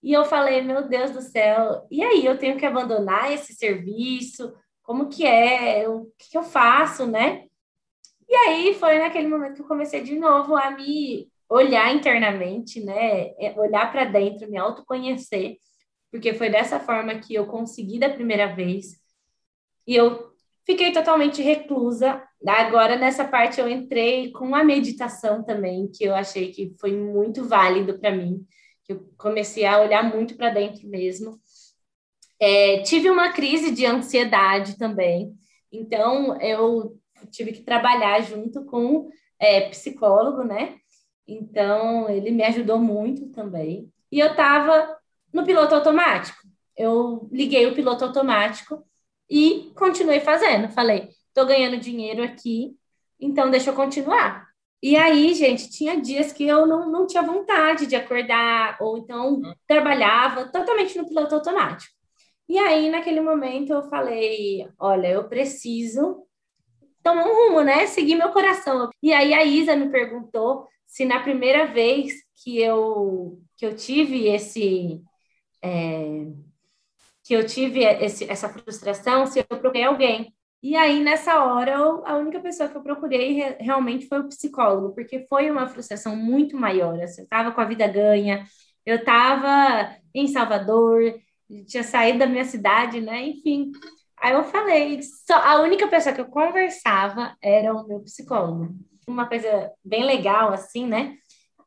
E 0.03 0.11
eu 0.13 0.25
falei, 0.25 0.63
meu 0.63 0.89
Deus 0.89 1.11
do 1.11 1.21
céu, 1.21 1.87
e 1.91 2.03
aí 2.03 2.25
eu 2.25 2.39
tenho 2.39 2.57
que 2.57 2.65
abandonar 2.65 3.31
esse 3.31 3.53
serviço? 3.53 4.55
Como 4.83 5.11
que 5.11 5.27
é? 5.27 5.87
O 5.87 6.07
que, 6.19 6.31
que 6.31 6.39
eu 6.39 6.43
faço, 6.43 7.07
né? 7.07 7.45
E 8.27 8.35
aí 8.35 8.75
foi 8.75 8.99
naquele 8.99 9.29
momento 9.29 9.57
que 9.57 9.63
eu 9.63 9.69
comecei 9.69 10.03
de 10.03 10.19
novo 10.19 10.57
a 10.57 10.71
me 10.71 11.29
olhar 11.51 11.95
internamente, 11.95 12.83
né? 12.83 13.29
É, 13.39 13.55
olhar 13.59 13.93
para 13.93 14.07
dentro, 14.07 14.51
me 14.51 14.57
autoconhecer, 14.57 15.59
porque 16.11 16.33
foi 16.33 16.49
dessa 16.49 16.81
forma 16.81 17.19
que 17.19 17.35
eu 17.35 17.47
consegui 17.47 17.99
da 17.99 18.09
primeira 18.09 18.55
vez. 18.55 19.03
E 19.87 19.95
eu 19.95 20.34
Fiquei 20.67 20.93
totalmente 20.93 21.43
reclusa. 21.43 22.23
Agora, 22.47 22.97
nessa 22.97 23.25
parte, 23.25 23.61
eu 23.61 23.69
entrei 23.69 24.33
com 24.33 24.55
a 24.55 24.65
meditação 24.65 25.43
também, 25.43 25.89
que 25.89 26.05
eu 26.05 26.15
achei 26.15 26.51
que 26.53 26.75
foi 26.81 26.97
muito 26.97 27.45
válido 27.45 27.99
para 27.99 28.11
mim. 28.11 28.45
Eu 28.89 29.07
comecei 29.17 29.65
a 29.65 29.81
olhar 29.81 30.03
muito 30.03 30.37
para 30.37 30.51
dentro 30.51 30.89
mesmo. 30.89 31.39
É, 32.41 32.83
tive 32.83 33.11
uma 33.11 33.33
crise 33.33 33.71
de 33.71 33.87
ansiedade 33.87 34.79
também. 34.79 35.35
Então, 35.71 36.41
eu 36.41 36.99
tive 37.31 37.53
que 37.53 37.63
trabalhar 37.63 38.21
junto 38.21 38.65
com 38.65 39.09
é, 39.39 39.69
psicólogo, 39.69 40.45
né? 40.45 40.77
Então, 41.27 42.09
ele 42.09 42.31
me 42.31 42.43
ajudou 42.43 42.79
muito 42.79 43.29
também. 43.31 43.91
E 44.11 44.19
eu 44.21 44.29
estava 44.29 44.97
no 45.33 45.45
piloto 45.45 45.75
automático. 45.75 46.39
Eu 46.77 47.29
liguei 47.33 47.67
o 47.67 47.75
piloto 47.75 48.05
automático 48.05 48.85
e 49.29 49.73
continuei 49.77 50.21
fazendo. 50.21 50.69
Falei, 50.69 51.11
tô 51.33 51.45
ganhando 51.47 51.79
dinheiro 51.79 52.23
aqui, 52.23 52.77
então 53.21 53.51
deixa 53.51 53.71
eu 53.71 53.75
continuar. 53.75 54.47
E 54.83 54.97
aí, 54.97 55.33
gente, 55.33 55.71
tinha 55.71 55.99
dias 55.99 56.31
que 56.31 56.45
eu 56.47 56.67
não, 56.67 56.91
não 56.91 57.07
tinha 57.07 57.23
vontade 57.23 57.87
de 57.87 57.97
acordar, 57.97 58.77
ou 58.81 58.99
então 58.99 59.37
uhum. 59.37 59.55
trabalhava 59.67 60.45
totalmente 60.49 60.99
no 60.99 61.09
piloto 61.09 61.35
automático. 61.35 61.95
E 62.47 62.59
aí, 62.59 62.91
naquele 62.91 63.21
momento, 63.23 63.73
eu 63.73 63.83
falei: 63.85 64.69
olha, 64.79 65.09
eu 65.09 65.29
preciso 65.29 66.27
tomar 67.03 67.25
um 67.25 67.49
rumo, 67.49 67.63
né? 67.63 67.87
Seguir 67.87 68.17
meu 68.17 68.31
coração. 68.31 68.91
E 69.03 69.13
aí, 69.13 69.33
a 69.33 69.43
Isa 69.45 69.75
me 69.75 69.91
perguntou 69.91 70.69
se 70.87 71.05
na 71.05 71.21
primeira 71.21 71.67
vez 71.67 72.13
que 72.43 72.61
eu, 72.61 73.41
que 73.57 73.65
eu 73.65 73.75
tive 73.75 74.29
esse. 74.29 75.03
É, 75.63 76.27
que 77.25 77.35
eu 77.35 77.45
tive 77.45 77.83
esse, 77.83 78.31
essa 78.31 78.49
frustração 78.51 79.27
se 79.27 79.39
eu 79.39 79.45
procurei 79.45 79.83
alguém. 79.83 80.33
E 80.63 80.77
aí, 80.77 81.03
nessa 81.03 81.45
hora, 81.45 81.73
eu, 81.73 82.07
a 82.07 82.17
única 82.17 82.41
pessoa 82.41 82.69
que 82.69 82.77
eu 82.77 82.83
procurei 82.83 83.33
re, 83.33 83.57
realmente 83.61 84.07
foi 84.07 84.21
o 84.21 84.29
psicólogo, 84.29 84.95
porque 84.95 85.27
foi 85.29 85.51
uma 85.51 85.67
frustração 85.67 86.15
muito 86.17 86.57
maior. 86.57 86.99
Assim, 87.03 87.23
eu 87.23 87.25
estava 87.25 87.53
com 87.53 87.61
a 87.61 87.65
vida 87.65 87.87
ganha, 87.87 88.47
eu 88.85 88.97
estava 88.97 89.95
em 90.15 90.27
Salvador, 90.27 91.15
tinha 91.67 91.83
saído 91.83 92.19
da 92.19 92.27
minha 92.27 92.45
cidade, 92.45 93.01
né? 93.01 93.27
Enfim. 93.29 93.73
Aí 94.19 94.33
eu 94.35 94.45
falei, 94.45 95.01
só, 95.03 95.35
a 95.35 95.61
única 95.63 95.89
pessoa 95.89 96.15
que 96.15 96.21
eu 96.21 96.27
conversava 96.27 97.37
era 97.43 97.75
o 97.75 97.87
meu 97.87 98.01
psicólogo. 98.01 98.75
Uma 99.07 99.27
coisa 99.29 99.71
bem 99.85 100.05
legal, 100.05 100.51
assim, 100.53 100.87
né? 100.87 101.17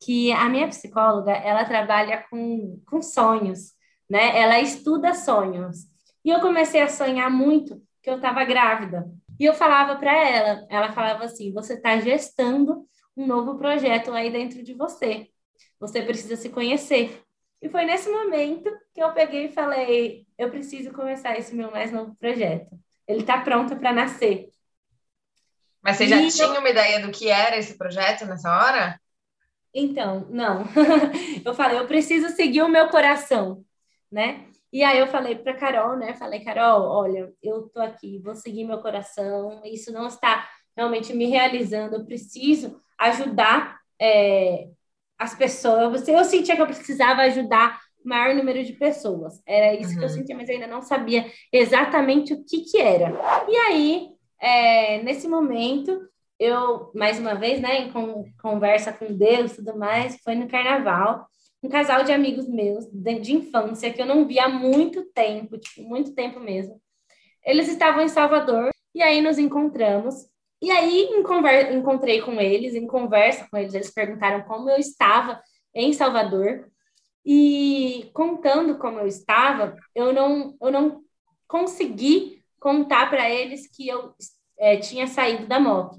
Que 0.04 0.32
a 0.32 0.50
minha 0.50 0.68
psicóloga, 0.68 1.32
ela 1.32 1.66
trabalha 1.66 2.26
com, 2.30 2.82
com 2.88 3.02
sonhos 3.02 3.77
né? 4.10 4.38
Ela 4.38 4.60
estuda 4.60 5.14
sonhos. 5.14 5.86
E 6.24 6.30
eu 6.30 6.40
comecei 6.42 6.82
a 6.82 6.90
sonhar 6.90 7.30
muito 7.30 7.82
que 8.02 8.10
eu 8.10 8.16
estava 8.16 8.44
grávida. 8.44 9.10
E 9.40 9.46
eu 9.46 9.54
falava 9.54 9.96
para 9.98 10.14
ela, 10.14 10.68
ela 10.70 10.92
falava 10.92 11.26
assim: 11.26 11.54
você 11.54 11.74
está 11.74 12.00
gestando 12.00 12.86
um 13.16 13.26
novo 13.26 13.58
projeto 13.58 14.12
aí 14.12 14.32
dentro 14.32 14.64
de 14.64 14.74
você. 14.74 15.28
Você 15.80 16.02
precisa 16.02 16.36
se 16.36 16.50
conhecer. 16.50 17.22
E 17.62 17.70
foi 17.70 17.86
nesse 17.86 18.10
momento 18.10 18.70
que 18.94 19.02
eu 19.02 19.12
peguei 19.14 19.46
e 19.46 19.52
falei: 19.52 20.26
eu 20.38 20.50
preciso 20.50 20.92
começar 20.92 21.38
esse 21.38 21.56
meu 21.56 21.72
mais 21.72 21.92
novo 21.92 22.16
projeto. 22.16 22.78
Ele 23.08 23.22
está 23.22 23.40
pronto 23.40 23.76
para 23.76 23.94
nascer. 23.94 24.50
Mas 25.82 25.98
você 25.98 26.08
já 26.08 26.22
e 26.22 26.30
tinha 26.30 26.48
eu... 26.48 26.60
uma 26.60 26.70
ideia 26.70 27.00
do 27.00 27.12
que 27.12 27.30
era 27.30 27.58
esse 27.58 27.78
projeto 27.78 28.26
nessa 28.26 28.52
hora? 28.52 29.00
Então, 29.74 30.28
não. 30.30 30.66
eu 31.46 31.54
falei: 31.54 31.78
eu 31.78 31.88
preciso 31.88 32.30
seguir 32.30 32.62
o 32.62 32.70
meu 32.70 32.90
coração 32.90 33.64
né? 34.12 34.46
E 34.72 34.84
aí 34.84 35.00
eu 35.00 35.08
falei 35.08 35.36
para 35.36 35.54
Carol, 35.54 35.98
né? 35.98 36.14
Falei, 36.14 36.42
Carol, 36.42 36.84
olha, 36.84 37.32
eu 37.42 37.70
tô 37.70 37.80
aqui, 37.80 38.20
vou 38.20 38.36
seguir 38.36 38.66
meu 38.66 38.80
coração, 38.80 39.62
isso 39.64 39.92
não 39.92 40.08
está 40.08 40.48
realmente 40.76 41.14
me 41.14 41.26
realizando, 41.26 41.96
eu 41.96 42.06
preciso 42.06 42.80
ajudar 43.00 43.80
é, 44.00 44.68
as 45.18 45.34
pessoas. 45.34 46.08
Eu 46.08 46.24
sentia 46.24 46.56
que 46.56 46.62
eu 46.62 46.68
precisava 46.68 47.24
ajudar 47.24 47.80
o 48.04 48.08
maior 48.08 48.36
número 48.36 48.64
de 48.64 48.74
pessoas. 48.74 49.42
Era 49.46 49.74
isso 49.74 49.92
uhum. 49.94 49.98
que 49.98 50.04
eu 50.04 50.10
uhum. 50.10 50.16
sentia, 50.16 50.36
mas 50.36 50.50
eu 50.50 50.56
ainda 50.56 50.68
não 50.68 50.82
sabia 50.82 51.26
exatamente 51.52 52.34
o 52.34 52.44
que 52.44 52.62
que 52.62 52.78
era. 52.78 53.14
E 53.48 53.56
aí, 53.56 54.10
é, 54.40 55.02
nesse 55.02 55.28
momento, 55.28 56.00
eu, 56.40 56.92
mais 56.94 57.20
uma 57.20 57.34
vez, 57.34 57.60
né, 57.60 57.82
em 57.82 57.92
conversa 58.40 58.94
com 58.94 59.14
Deus 59.14 59.56
tudo 59.56 59.76
mais, 59.78 60.18
foi 60.24 60.36
no 60.36 60.48
carnaval 60.48 61.28
um 61.68 61.70
casal 61.70 62.04
de 62.04 62.14
amigos 62.14 62.48
meus 62.48 62.86
de 62.90 63.36
infância 63.36 63.92
que 63.92 64.02
eu 64.02 64.06
não 64.06 64.26
via 64.26 64.46
há 64.46 64.50
muito 64.50 65.04
tempo, 65.12 65.58
tipo, 65.58 65.84
muito 65.88 66.16
tempo 66.16 66.40
mesmo. 66.40 66.82
Eles 67.46 67.68
estavam 67.68 68.02
em 68.02 68.08
Salvador 68.08 68.72
e 68.96 69.02
aí 69.02 69.22
nos 69.22 69.38
encontramos. 69.38 70.16
E 70.62 70.72
aí 70.72 71.10
encontrei 71.70 72.22
com 72.22 72.40
eles, 72.42 72.74
em 72.74 72.88
conversa 72.88 73.48
com 73.52 73.58
eles, 73.58 73.74
eles 73.74 73.94
perguntaram 73.94 74.42
como 74.44 74.70
eu 74.70 74.78
estava 74.78 75.42
em 75.76 75.92
Salvador. 75.94 76.72
E 77.24 78.10
contando 78.14 78.78
como 78.78 79.00
eu 79.00 79.06
estava, 79.06 79.76
eu 79.94 80.14
não, 80.14 80.56
eu 80.62 80.72
não 80.72 81.02
consegui 81.46 82.42
contar 82.60 83.10
para 83.10 83.30
eles 83.30 83.68
que 83.68 83.88
eu 83.88 84.14
é, 84.58 84.78
tinha 84.78 85.06
saído 85.06 85.46
da 85.46 85.60
moto. 85.60 85.98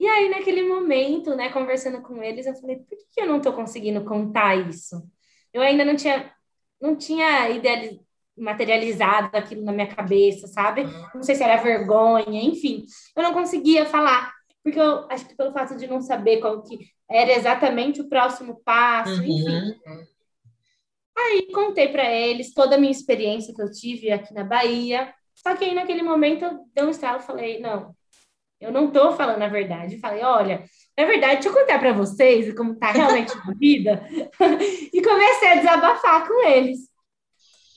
E 0.00 0.06
aí, 0.08 0.30
naquele 0.30 0.66
momento, 0.66 1.36
né, 1.36 1.50
conversando 1.50 2.00
com 2.00 2.22
eles, 2.22 2.46
eu 2.46 2.54
falei, 2.54 2.76
por 2.76 2.96
que 3.12 3.20
eu 3.20 3.26
não 3.26 3.36
estou 3.36 3.52
conseguindo 3.52 4.02
contar 4.02 4.56
isso? 4.56 5.06
Eu 5.52 5.60
ainda 5.60 5.84
não 5.84 5.94
tinha, 5.94 6.32
não 6.80 6.96
tinha 6.96 7.50
idealizado, 7.50 8.00
materializado 8.34 9.36
aquilo 9.36 9.62
na 9.62 9.72
minha 9.72 9.94
cabeça, 9.94 10.46
sabe? 10.46 10.84
Não 11.14 11.22
sei 11.22 11.34
se 11.34 11.42
era 11.42 11.62
vergonha, 11.62 12.42
enfim. 12.42 12.86
Eu 13.14 13.22
não 13.22 13.34
conseguia 13.34 13.84
falar, 13.84 14.32
porque 14.64 14.80
eu 14.80 15.06
acho 15.10 15.28
que 15.28 15.36
pelo 15.36 15.52
fato 15.52 15.76
de 15.76 15.86
não 15.86 16.00
saber 16.00 16.40
qual 16.40 16.62
que 16.62 16.78
era 17.06 17.32
exatamente 17.32 18.00
o 18.00 18.08
próximo 18.08 18.58
passo, 18.64 19.20
uhum. 19.20 19.26
enfim. 19.26 19.80
Aí 21.14 21.52
contei 21.52 21.88
para 21.88 22.10
eles 22.10 22.54
toda 22.54 22.76
a 22.76 22.78
minha 22.78 22.90
experiência 22.90 23.52
que 23.54 23.60
eu 23.60 23.70
tive 23.70 24.10
aqui 24.10 24.32
na 24.32 24.44
Bahia. 24.44 25.12
Só 25.34 25.54
que 25.54 25.64
aí 25.64 25.74
naquele 25.74 26.02
momento 26.02 26.42
eu 26.46 26.64
dei 26.74 26.84
um 26.84 26.90
estalo 26.90 27.20
falei, 27.20 27.60
não, 27.60 27.94
eu 28.60 28.72
não 28.72 28.86
estou 28.88 29.12
falando 29.12 29.42
a 29.42 29.48
verdade. 29.48 29.98
falei, 29.98 30.22
olha, 30.22 30.64
na 30.96 31.04
verdade, 31.06 31.34
deixa 31.34 31.48
eu 31.48 31.54
contar 31.54 31.78
para 31.78 31.92
vocês 31.92 32.54
como 32.54 32.72
está 32.72 32.90
realmente 32.92 33.32
a 33.32 33.52
vida. 33.54 34.06
e 34.92 35.02
comecei 35.02 35.48
a 35.48 35.54
desabafar 35.56 36.26
com 36.28 36.46
eles. 36.46 36.80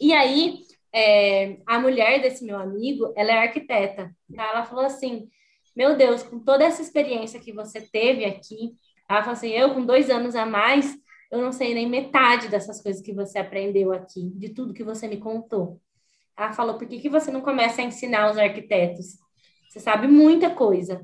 E 0.02 0.12
aí, 0.14 0.58
é, 0.94 1.58
a 1.66 1.80
mulher 1.80 2.22
desse 2.22 2.44
meu 2.44 2.58
amigo, 2.58 3.14
ela 3.16 3.32
é 3.32 3.38
arquiteta. 3.40 4.12
Então, 4.30 4.44
ela 4.44 4.66
falou 4.66 4.86
assim, 4.86 5.30
meu 5.76 5.98
Deus, 5.98 6.22
com 6.22 6.40
toda 6.40 6.64
essa 6.64 6.82
experiência 6.82 7.40
que 7.40 7.52
você 7.52 7.82
teve 7.82 8.26
aqui, 8.26 8.76
Ela 9.10 9.22
falou 9.22 9.34
assim: 9.34 9.50
eu, 9.50 9.74
com 9.74 9.86
dois 9.86 10.10
anos 10.10 10.36
a 10.36 10.46
mais, 10.46 10.96
eu 11.32 11.42
não 11.42 11.52
sei 11.52 11.74
nem 11.74 11.90
metade 11.90 12.48
dessas 12.48 12.82
coisas 12.82 13.02
que 13.02 13.14
você 13.14 13.40
aprendeu 13.40 13.92
aqui, 13.92 14.30
de 14.36 14.50
tudo 14.50 14.74
que 14.74 14.84
você 14.84 15.08
me 15.08 15.18
contou. 15.18 15.82
Ela 16.38 16.54
falou: 16.54 16.78
por 16.78 16.88
que, 16.88 17.00
que 17.00 17.10
você 17.10 17.32
não 17.32 17.42
começa 17.42 17.82
a 17.82 17.86
ensinar 17.86 18.32
os 18.32 18.38
arquitetos? 18.38 19.18
Você 19.74 19.80
sabe 19.80 20.08
muita 20.08 20.52
coisa. 20.52 21.04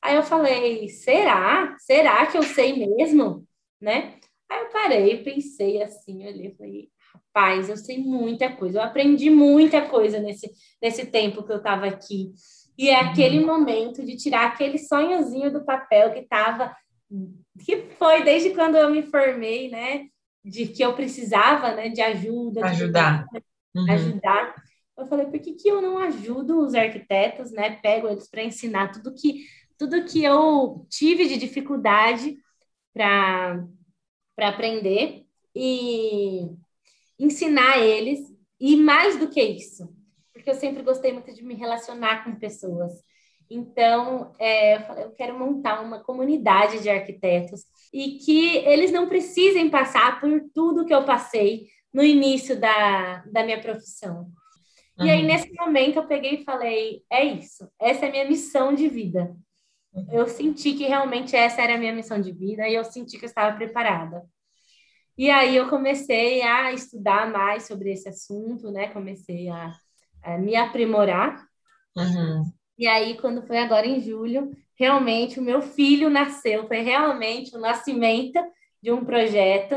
Aí 0.00 0.16
eu 0.16 0.22
falei: 0.22 0.88
será? 0.88 1.76
Será 1.78 2.26
que 2.26 2.38
eu 2.38 2.42
sei 2.42 2.86
mesmo? 2.86 3.46
Né? 3.78 4.14
Aí 4.50 4.60
eu 4.62 4.70
parei, 4.70 5.22
pensei 5.22 5.82
assim, 5.82 6.26
olhei, 6.26 6.54
falei: 6.56 6.88
rapaz, 7.12 7.68
eu 7.68 7.76
sei 7.76 7.98
muita 7.98 8.50
coisa, 8.50 8.78
eu 8.78 8.82
aprendi 8.82 9.28
muita 9.28 9.82
coisa 9.82 10.18
nesse, 10.18 10.50
nesse 10.80 11.04
tempo 11.04 11.42
que 11.42 11.52
eu 11.52 11.58
estava 11.58 11.84
aqui. 11.84 12.32
E 12.78 12.88
é 12.88 12.98
aquele 12.98 13.40
uhum. 13.40 13.46
momento 13.46 14.02
de 14.02 14.16
tirar 14.16 14.46
aquele 14.46 14.78
sonhozinho 14.78 15.52
do 15.52 15.62
papel 15.62 16.14
que 16.14 16.20
estava, 16.20 16.74
que 17.62 17.76
foi 17.98 18.24
desde 18.24 18.54
quando 18.54 18.76
eu 18.76 18.90
me 18.90 19.02
formei, 19.02 19.68
né? 19.68 20.06
De 20.42 20.66
que 20.66 20.82
eu 20.82 20.94
precisava, 20.94 21.74
né? 21.74 21.90
De 21.90 22.00
ajuda. 22.00 22.64
Ajudar. 22.64 23.26
De 23.34 23.42
uhum. 23.76 23.90
Ajudar. 23.90 24.54
Eu 24.96 25.06
falei, 25.06 25.26
por 25.26 25.38
que, 25.38 25.54
que 25.54 25.68
eu 25.68 25.80
não 25.80 25.98
ajudo 25.98 26.60
os 26.60 26.74
arquitetos, 26.74 27.50
né? 27.50 27.76
Pego 27.80 28.08
eles 28.08 28.28
para 28.28 28.44
ensinar 28.44 28.92
tudo 28.92 29.14
que, 29.14 29.46
tudo 29.78 30.04
que 30.04 30.22
eu 30.22 30.86
tive 30.90 31.26
de 31.26 31.36
dificuldade 31.36 32.36
para 32.92 33.66
aprender 34.38 35.24
e 35.54 36.50
ensinar 37.18 37.78
eles. 37.78 38.30
E 38.60 38.76
mais 38.76 39.18
do 39.18 39.28
que 39.28 39.42
isso, 39.42 39.92
porque 40.32 40.48
eu 40.48 40.54
sempre 40.54 40.84
gostei 40.84 41.12
muito 41.12 41.34
de 41.34 41.42
me 41.42 41.54
relacionar 41.54 42.22
com 42.22 42.38
pessoas. 42.38 42.92
Então, 43.50 44.32
é, 44.38 44.76
eu 44.76 44.80
falei, 44.82 45.04
eu 45.04 45.10
quero 45.10 45.38
montar 45.38 45.80
uma 45.80 46.02
comunidade 46.02 46.80
de 46.80 46.88
arquitetos 46.88 47.64
e 47.92 48.18
que 48.18 48.56
eles 48.58 48.90
não 48.92 49.08
precisem 49.08 49.68
passar 49.68 50.20
por 50.20 50.30
tudo 50.54 50.86
que 50.86 50.94
eu 50.94 51.04
passei 51.04 51.66
no 51.92 52.02
início 52.02 52.58
da, 52.58 53.18
da 53.26 53.44
minha 53.44 53.60
profissão. 53.60 54.32
Uhum. 55.02 55.06
E 55.06 55.10
aí, 55.10 55.22
nesse 55.22 55.52
momento, 55.54 55.96
eu 55.96 56.06
peguei 56.06 56.34
e 56.34 56.44
falei: 56.44 57.02
é 57.10 57.24
isso, 57.24 57.68
essa 57.80 58.06
é 58.06 58.08
a 58.08 58.12
minha 58.12 58.28
missão 58.28 58.74
de 58.74 58.88
vida. 58.88 59.34
Uhum. 59.92 60.06
Eu 60.10 60.28
senti 60.28 60.72
que 60.72 60.84
realmente 60.84 61.36
essa 61.36 61.60
era 61.60 61.74
a 61.74 61.78
minha 61.78 61.94
missão 61.94 62.20
de 62.20 62.32
vida 62.32 62.66
e 62.68 62.74
eu 62.74 62.84
senti 62.84 63.18
que 63.18 63.24
eu 63.24 63.28
estava 63.28 63.56
preparada. 63.56 64.22
E 65.16 65.28
aí, 65.30 65.56
eu 65.56 65.68
comecei 65.68 66.42
a 66.42 66.72
estudar 66.72 67.30
mais 67.30 67.66
sobre 67.66 67.92
esse 67.92 68.08
assunto, 68.08 68.70
né? 68.70 68.88
Comecei 68.88 69.48
a 69.48 69.74
é, 70.24 70.38
me 70.38 70.56
aprimorar. 70.56 71.44
Uhum. 71.96 72.50
E 72.78 72.86
aí, 72.86 73.18
quando 73.18 73.46
foi 73.46 73.58
agora 73.58 73.86
em 73.86 74.00
julho, 74.00 74.50
realmente 74.78 75.38
o 75.38 75.42
meu 75.42 75.60
filho 75.60 76.08
nasceu, 76.08 76.66
foi 76.66 76.80
realmente 76.80 77.54
o 77.54 77.60
nascimento 77.60 78.40
de 78.82 78.90
um 78.90 79.04
projeto. 79.04 79.76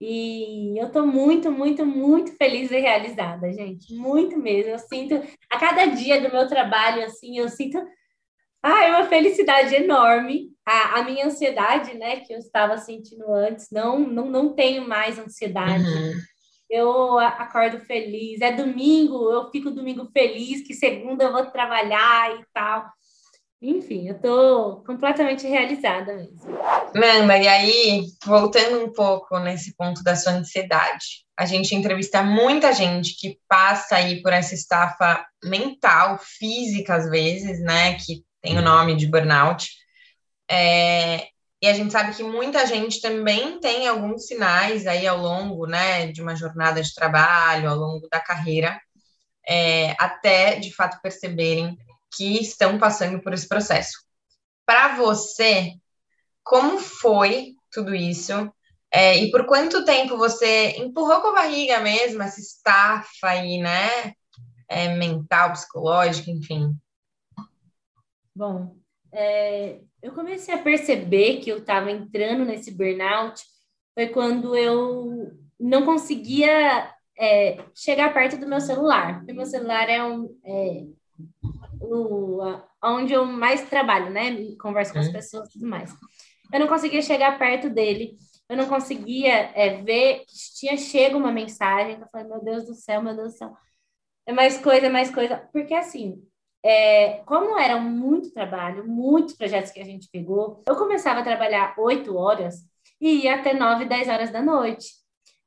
E 0.00 0.78
eu 0.78 0.88
estou 0.88 1.06
muito, 1.06 1.50
muito, 1.50 1.86
muito 1.86 2.36
feliz 2.36 2.70
e 2.70 2.78
realizada, 2.78 3.52
gente. 3.52 3.94
Muito 3.94 4.38
mesmo. 4.38 4.72
Eu 4.72 4.78
sinto, 4.78 5.14
a 5.50 5.58
cada 5.58 5.86
dia 5.86 6.20
do 6.20 6.32
meu 6.32 6.48
trabalho, 6.48 7.04
assim, 7.04 7.38
eu 7.38 7.48
sinto 7.48 7.78
ah, 8.62 8.84
é 8.84 8.90
uma 8.90 9.04
felicidade 9.04 9.74
enorme. 9.74 10.50
A, 10.66 11.00
a 11.00 11.04
minha 11.04 11.26
ansiedade, 11.26 11.94
né, 11.98 12.20
que 12.20 12.32
eu 12.32 12.38
estava 12.38 12.78
sentindo 12.78 13.30
antes, 13.30 13.68
não, 13.70 13.98
não, 13.98 14.30
não 14.30 14.54
tenho 14.54 14.88
mais 14.88 15.18
ansiedade. 15.18 15.84
Uhum 15.84 16.14
eu 16.74 17.18
acordo 17.18 17.78
feliz. 17.80 18.40
É 18.40 18.52
domingo, 18.52 19.30
eu 19.30 19.50
fico 19.50 19.70
domingo 19.70 20.08
feliz, 20.12 20.66
que 20.66 20.74
segunda 20.74 21.24
eu 21.24 21.32
vou 21.32 21.46
trabalhar 21.46 22.34
e 22.40 22.44
tal. 22.52 22.84
Enfim, 23.64 24.06
eu 24.06 24.20
tô 24.20 24.82
completamente 24.86 25.46
realizada 25.46 26.14
mesmo. 26.14 26.52
Nanda, 26.94 27.38
e 27.38 27.48
aí, 27.48 28.06
voltando 28.22 28.84
um 28.84 28.92
pouco 28.92 29.38
nesse 29.38 29.74
ponto 29.74 30.02
da 30.04 30.14
sua 30.14 30.32
ansiedade, 30.32 31.24
a 31.34 31.46
gente 31.46 31.74
entrevista 31.74 32.22
muita 32.22 32.74
gente 32.74 33.16
que 33.18 33.38
passa 33.48 33.96
aí 33.96 34.20
por 34.20 34.34
essa 34.34 34.54
estafa 34.54 35.24
mental, 35.42 36.18
física 36.20 36.94
às 36.94 37.08
vezes, 37.08 37.58
né, 37.62 37.94
que 37.94 38.22
tem 38.42 38.58
o 38.58 38.62
nome 38.62 38.96
de 38.96 39.06
burnout. 39.06 39.66
É, 40.50 41.28
e 41.62 41.66
a 41.66 41.72
gente 41.72 41.90
sabe 41.90 42.14
que 42.14 42.22
muita 42.22 42.66
gente 42.66 43.00
também 43.00 43.58
tem 43.60 43.88
alguns 43.88 44.26
sinais 44.26 44.86
aí 44.86 45.06
ao 45.06 45.16
longo, 45.16 45.66
né, 45.66 46.08
de 46.08 46.20
uma 46.20 46.36
jornada 46.36 46.82
de 46.82 46.92
trabalho, 46.92 47.70
ao 47.70 47.76
longo 47.76 48.06
da 48.10 48.20
carreira, 48.20 48.78
é, 49.48 49.96
até 49.98 50.56
de 50.56 50.70
fato 50.70 51.00
perceberem 51.00 51.78
que 52.16 52.40
estão 52.40 52.78
passando 52.78 53.20
por 53.20 53.32
esse 53.32 53.48
processo. 53.48 53.98
Para 54.66 54.96
você, 54.96 55.74
como 56.42 56.78
foi 56.78 57.54
tudo 57.70 57.94
isso? 57.94 58.32
É, 58.92 59.18
e 59.18 59.30
por 59.30 59.44
quanto 59.46 59.84
tempo 59.84 60.16
você 60.16 60.76
empurrou 60.78 61.20
com 61.20 61.28
a 61.28 61.34
barriga 61.34 61.80
mesmo 61.80 62.22
essa 62.22 62.40
estafa 62.40 63.28
aí, 63.28 63.58
né? 63.58 64.14
É, 64.68 64.96
mental, 64.96 65.52
psicológica, 65.52 66.30
enfim. 66.30 66.74
Bom, 68.34 68.76
é, 69.12 69.80
eu 70.02 70.12
comecei 70.12 70.54
a 70.54 70.62
perceber 70.62 71.40
que 71.40 71.50
eu 71.50 71.58
estava 71.58 71.90
entrando 71.90 72.44
nesse 72.44 72.70
burnout 72.70 73.42
foi 73.94 74.08
quando 74.08 74.56
eu 74.56 75.32
não 75.58 75.84
conseguia 75.84 76.92
é, 77.16 77.64
chegar 77.74 78.12
perto 78.12 78.36
do 78.36 78.46
meu 78.46 78.60
celular. 78.60 79.18
Porque 79.18 79.32
meu 79.32 79.46
celular 79.46 79.88
é, 79.88 80.04
um, 80.04 80.36
o, 81.84 82.40
onde 82.82 83.12
eu 83.12 83.24
mais 83.24 83.68
trabalho, 83.68 84.10
né? 84.10 84.30
Converso 84.60 84.92
com 84.92 84.98
as 84.98 85.06
uhum. 85.06 85.12
pessoas 85.12 85.48
e 85.48 85.52
tudo 85.52 85.66
mais. 85.66 85.94
Eu 86.52 86.60
não 86.60 86.66
conseguia 86.66 87.02
chegar 87.02 87.38
perto 87.38 87.68
dele. 87.70 88.16
Eu 88.48 88.56
não 88.56 88.66
conseguia 88.66 89.50
é, 89.54 89.82
ver 89.82 90.24
que 90.26 90.34
tinha 90.58 90.76
chego 90.76 91.16
uma 91.16 91.32
mensagem. 91.32 91.98
Eu 92.00 92.08
falei, 92.08 92.26
meu 92.26 92.42
Deus 92.42 92.66
do 92.66 92.74
céu, 92.74 93.02
meu 93.02 93.14
Deus 93.14 93.32
do 93.32 93.38
céu. 93.38 93.56
É 94.26 94.32
mais 94.32 94.58
coisa, 94.58 94.86
é 94.86 94.90
mais 94.90 95.10
coisa. 95.10 95.38
Porque 95.52 95.74
assim, 95.74 96.22
é, 96.62 97.22
como 97.26 97.58
era 97.58 97.78
muito 97.78 98.32
trabalho, 98.32 98.86
muitos 98.86 99.34
projetos 99.34 99.70
que 99.70 99.80
a 99.80 99.84
gente 99.84 100.08
pegou, 100.10 100.62
eu 100.66 100.76
começava 100.76 101.20
a 101.20 101.24
trabalhar 101.24 101.74
8 101.78 102.16
horas 102.16 102.56
e 103.00 103.24
ia 103.24 103.34
até 103.34 103.52
9, 103.52 103.84
10 103.84 104.08
horas 104.08 104.30
da 104.30 104.42
noite. 104.42 104.92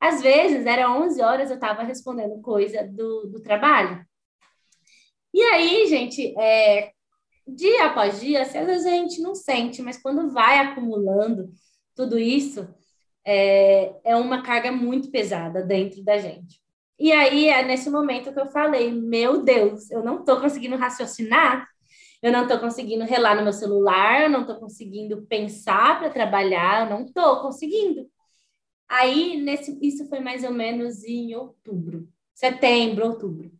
Às 0.00 0.22
vezes, 0.22 0.64
era 0.64 0.90
11 0.90 1.20
horas, 1.20 1.50
eu 1.50 1.56
estava 1.56 1.82
respondendo 1.82 2.40
coisa 2.40 2.86
do, 2.86 3.26
do 3.26 3.42
trabalho. 3.42 4.06
E 5.38 5.42
aí, 5.42 5.86
gente, 5.86 6.34
é, 6.36 6.90
dia 7.46 7.86
após 7.86 8.20
dia, 8.20 8.42
às 8.42 8.52
vezes 8.52 8.84
a 8.84 8.90
gente 8.90 9.20
não 9.20 9.36
sente, 9.36 9.80
mas 9.80 9.96
quando 9.96 10.32
vai 10.32 10.58
acumulando 10.58 11.52
tudo 11.94 12.18
isso, 12.18 12.68
é, 13.24 13.94
é 14.02 14.16
uma 14.16 14.42
carga 14.42 14.72
muito 14.72 15.12
pesada 15.12 15.62
dentro 15.62 16.02
da 16.02 16.18
gente. 16.18 16.60
E 16.98 17.12
aí 17.12 17.48
é 17.48 17.62
nesse 17.62 17.88
momento 17.88 18.32
que 18.32 18.40
eu 18.40 18.50
falei: 18.50 18.90
meu 18.90 19.44
Deus, 19.44 19.88
eu 19.92 20.02
não 20.02 20.18
estou 20.18 20.40
conseguindo 20.40 20.74
raciocinar, 20.76 21.68
eu 22.20 22.32
não 22.32 22.42
estou 22.42 22.58
conseguindo 22.58 23.04
relar 23.04 23.36
no 23.36 23.44
meu 23.44 23.52
celular, 23.52 24.22
eu 24.22 24.30
não 24.30 24.40
estou 24.40 24.56
conseguindo 24.56 25.22
pensar 25.28 26.00
para 26.00 26.10
trabalhar, 26.10 26.82
eu 26.82 26.90
não 26.90 27.06
estou 27.06 27.42
conseguindo. 27.42 28.10
Aí, 28.88 29.40
nesse, 29.40 29.78
isso 29.80 30.08
foi 30.08 30.18
mais 30.18 30.42
ou 30.42 30.52
menos 30.52 31.04
em 31.04 31.36
outubro, 31.36 32.08
setembro, 32.34 33.06
outubro. 33.06 33.57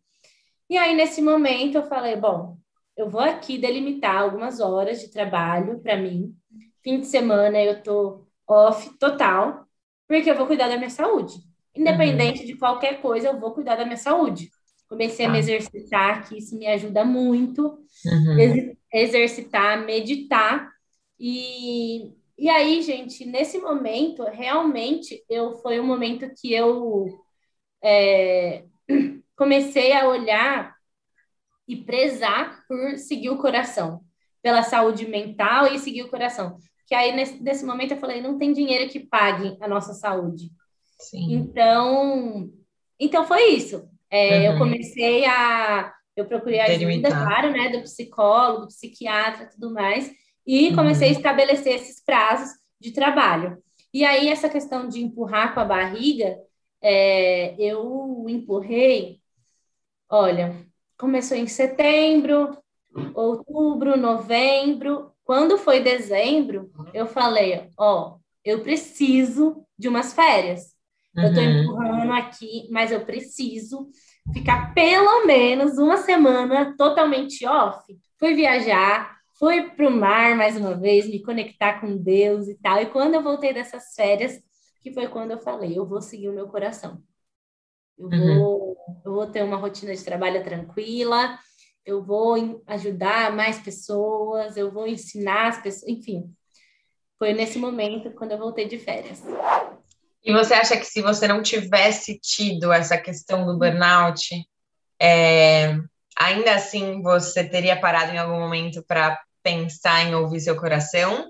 E 0.69 0.77
aí, 0.77 0.95
nesse 0.95 1.21
momento, 1.21 1.75
eu 1.75 1.83
falei: 1.83 2.15
bom, 2.15 2.57
eu 2.95 3.09
vou 3.09 3.21
aqui 3.21 3.57
delimitar 3.57 4.17
algumas 4.17 4.59
horas 4.59 4.99
de 4.99 5.09
trabalho 5.09 5.79
para 5.79 5.97
mim. 5.97 6.35
Fim 6.83 6.99
de 6.99 7.07
semana 7.07 7.61
eu 7.61 7.81
tô 7.81 8.25
off 8.47 8.97
total, 8.97 9.65
porque 10.07 10.29
eu 10.29 10.35
vou 10.35 10.47
cuidar 10.47 10.67
da 10.67 10.77
minha 10.77 10.89
saúde. 10.89 11.35
Independente 11.75 12.41
uhum. 12.41 12.45
de 12.45 12.57
qualquer 12.57 13.01
coisa, 13.01 13.29
eu 13.29 13.39
vou 13.39 13.53
cuidar 13.53 13.75
da 13.75 13.85
minha 13.85 13.97
saúde. 13.97 14.49
Comecei 14.89 15.25
a 15.25 15.29
me 15.29 15.35
tá. 15.35 15.39
exercitar, 15.39 16.27
que 16.27 16.37
isso 16.37 16.57
me 16.57 16.67
ajuda 16.67 17.05
muito. 17.05 17.79
Uhum. 18.05 18.75
exercitar, 18.91 19.85
meditar. 19.85 20.71
E, 21.19 22.11
e 22.37 22.49
aí, 22.49 22.81
gente, 22.81 23.25
nesse 23.25 23.59
momento, 23.59 24.23
realmente, 24.23 25.23
eu 25.29 25.53
foi 25.57 25.79
um 25.79 25.85
momento 25.85 26.29
que 26.35 26.51
eu 26.51 27.05
é, 27.83 28.63
comecei 29.39 29.93
a 29.93 30.05
olhar 30.05 30.75
e 31.65 31.77
prezar 31.77 32.61
por 32.67 32.97
seguir 32.97 33.29
o 33.29 33.37
coração, 33.37 34.01
pela 34.41 34.63
saúde 34.63 35.07
mental 35.07 35.65
e 35.67 35.79
seguir 35.79 36.03
o 36.03 36.09
coração. 36.09 36.57
Que 36.85 36.93
aí, 36.93 37.15
nesse, 37.15 37.41
nesse 37.41 37.65
momento, 37.65 37.91
eu 37.91 37.99
falei, 37.99 38.21
não 38.21 38.37
tem 38.37 38.51
dinheiro 38.51 38.91
que 38.91 38.99
pague 38.99 39.57
a 39.61 39.67
nossa 39.67 39.93
saúde. 39.93 40.51
Sim. 40.99 41.35
Então, 41.35 42.51
então 42.99 43.25
foi 43.25 43.51
isso. 43.51 43.87
É, 44.11 44.39
uhum. 44.39 44.45
Eu 44.53 44.57
comecei 44.57 45.25
a. 45.25 45.93
Eu 46.17 46.25
procurei 46.25 46.59
ajuda, 46.59 47.09
claro, 47.09 47.51
né, 47.51 47.69
do 47.69 47.81
psicólogo, 47.83 48.61
do 48.63 48.67
psiquiatra 48.67 49.49
tudo 49.49 49.71
mais, 49.73 50.11
e 50.45 50.75
comecei 50.75 51.07
uhum. 51.07 51.15
a 51.15 51.17
estabelecer 51.17 51.75
esses 51.75 52.03
prazos 52.03 52.49
de 52.77 52.91
trabalho. 52.91 53.57
E 53.93 54.03
aí, 54.03 54.27
essa 54.27 54.49
questão 54.49 54.89
de 54.89 55.01
empurrar 55.01 55.53
com 55.53 55.61
a 55.61 55.65
barriga, 55.65 56.37
é, 56.81 57.55
eu 57.57 58.25
empurrei, 58.27 59.18
olha, 60.09 60.55
começou 60.97 61.37
em 61.37 61.47
setembro, 61.47 62.57
outubro, 63.13 63.97
novembro, 63.97 65.11
Quando 65.23 65.59
foi 65.59 65.79
dezembro, 65.79 66.71
eu 66.91 67.05
falei, 67.05 67.69
ó, 67.77 68.17
eu 68.43 68.63
preciso 68.63 69.63
de 69.77 69.87
umas 69.87 70.11
férias. 70.11 70.73
Uhum. 71.15 71.23
Eu 71.23 71.33
tô 71.35 71.39
uhum. 71.39 71.61
empurrando 71.61 72.13
aqui, 72.13 72.67
mas 72.71 72.91
eu 72.91 73.05
preciso 73.05 73.89
ficar 74.33 74.73
pelo 74.73 75.27
menos 75.27 75.77
uma 75.77 75.97
semana 75.97 76.75
totalmente 76.75 77.45
off. 77.45 77.85
Fui 78.17 78.33
viajar, 78.33 79.17
fui 79.37 79.69
para 79.69 79.87
o 79.87 79.91
mar 79.91 80.35
mais 80.35 80.57
uma 80.57 80.73
vez, 80.73 81.07
me 81.07 81.21
conectar 81.21 81.79
com 81.79 81.95
Deus 81.95 82.47
e 82.47 82.55
tal. 82.55 82.81
E 82.81 82.87
quando 82.87 83.13
eu 83.13 83.21
voltei 83.21 83.53
dessas 83.53 83.93
férias, 83.95 84.41
que 84.81 84.91
foi 84.91 85.07
quando 85.07 85.31
eu 85.31 85.39
falei, 85.39 85.77
eu 85.77 85.85
vou 85.85 86.01
seguir 86.01 86.29
o 86.29 86.33
meu 86.33 86.47
coração. 86.47 87.03
Eu 87.99 88.07
uhum. 88.07 88.39
vou, 88.39 88.77
eu 89.05 89.13
vou 89.13 89.27
ter 89.27 89.43
uma 89.43 89.57
rotina 89.57 89.93
de 89.93 90.03
trabalho 90.03 90.41
tranquila, 90.43 91.37
eu 91.85 92.01
vou 92.01 92.63
ajudar 92.65 93.35
mais 93.35 93.59
pessoas, 93.59 94.55
eu 94.55 94.71
vou 94.71 94.87
ensinar 94.87 95.49
as 95.49 95.61
pessoas, 95.61 95.89
enfim. 95.89 96.33
Foi 97.17 97.33
nesse 97.33 97.59
momento 97.59 98.11
quando 98.11 98.31
eu 98.31 98.37
voltei 98.37 98.65
de 98.65 98.79
férias. 98.79 99.21
E 100.23 100.31
você 100.31 100.53
acha 100.53 100.77
que 100.77 100.85
se 100.85 101.01
você 101.01 101.27
não 101.27 101.41
tivesse 101.41 102.17
tido 102.19 102.71
essa 102.71 102.97
questão 102.97 103.45
do 103.45 103.57
burnout, 103.57 104.29
é, 105.01 105.77
ainda 106.17 106.55
assim 106.55 107.01
você 107.01 107.43
teria 107.43 107.79
parado 107.79 108.13
em 108.13 108.17
algum 108.17 108.39
momento 108.39 108.83
para 108.87 109.19
pensar 109.43 110.05
em 110.05 110.15
ouvir 110.15 110.39
seu 110.39 110.55
coração? 110.55 111.29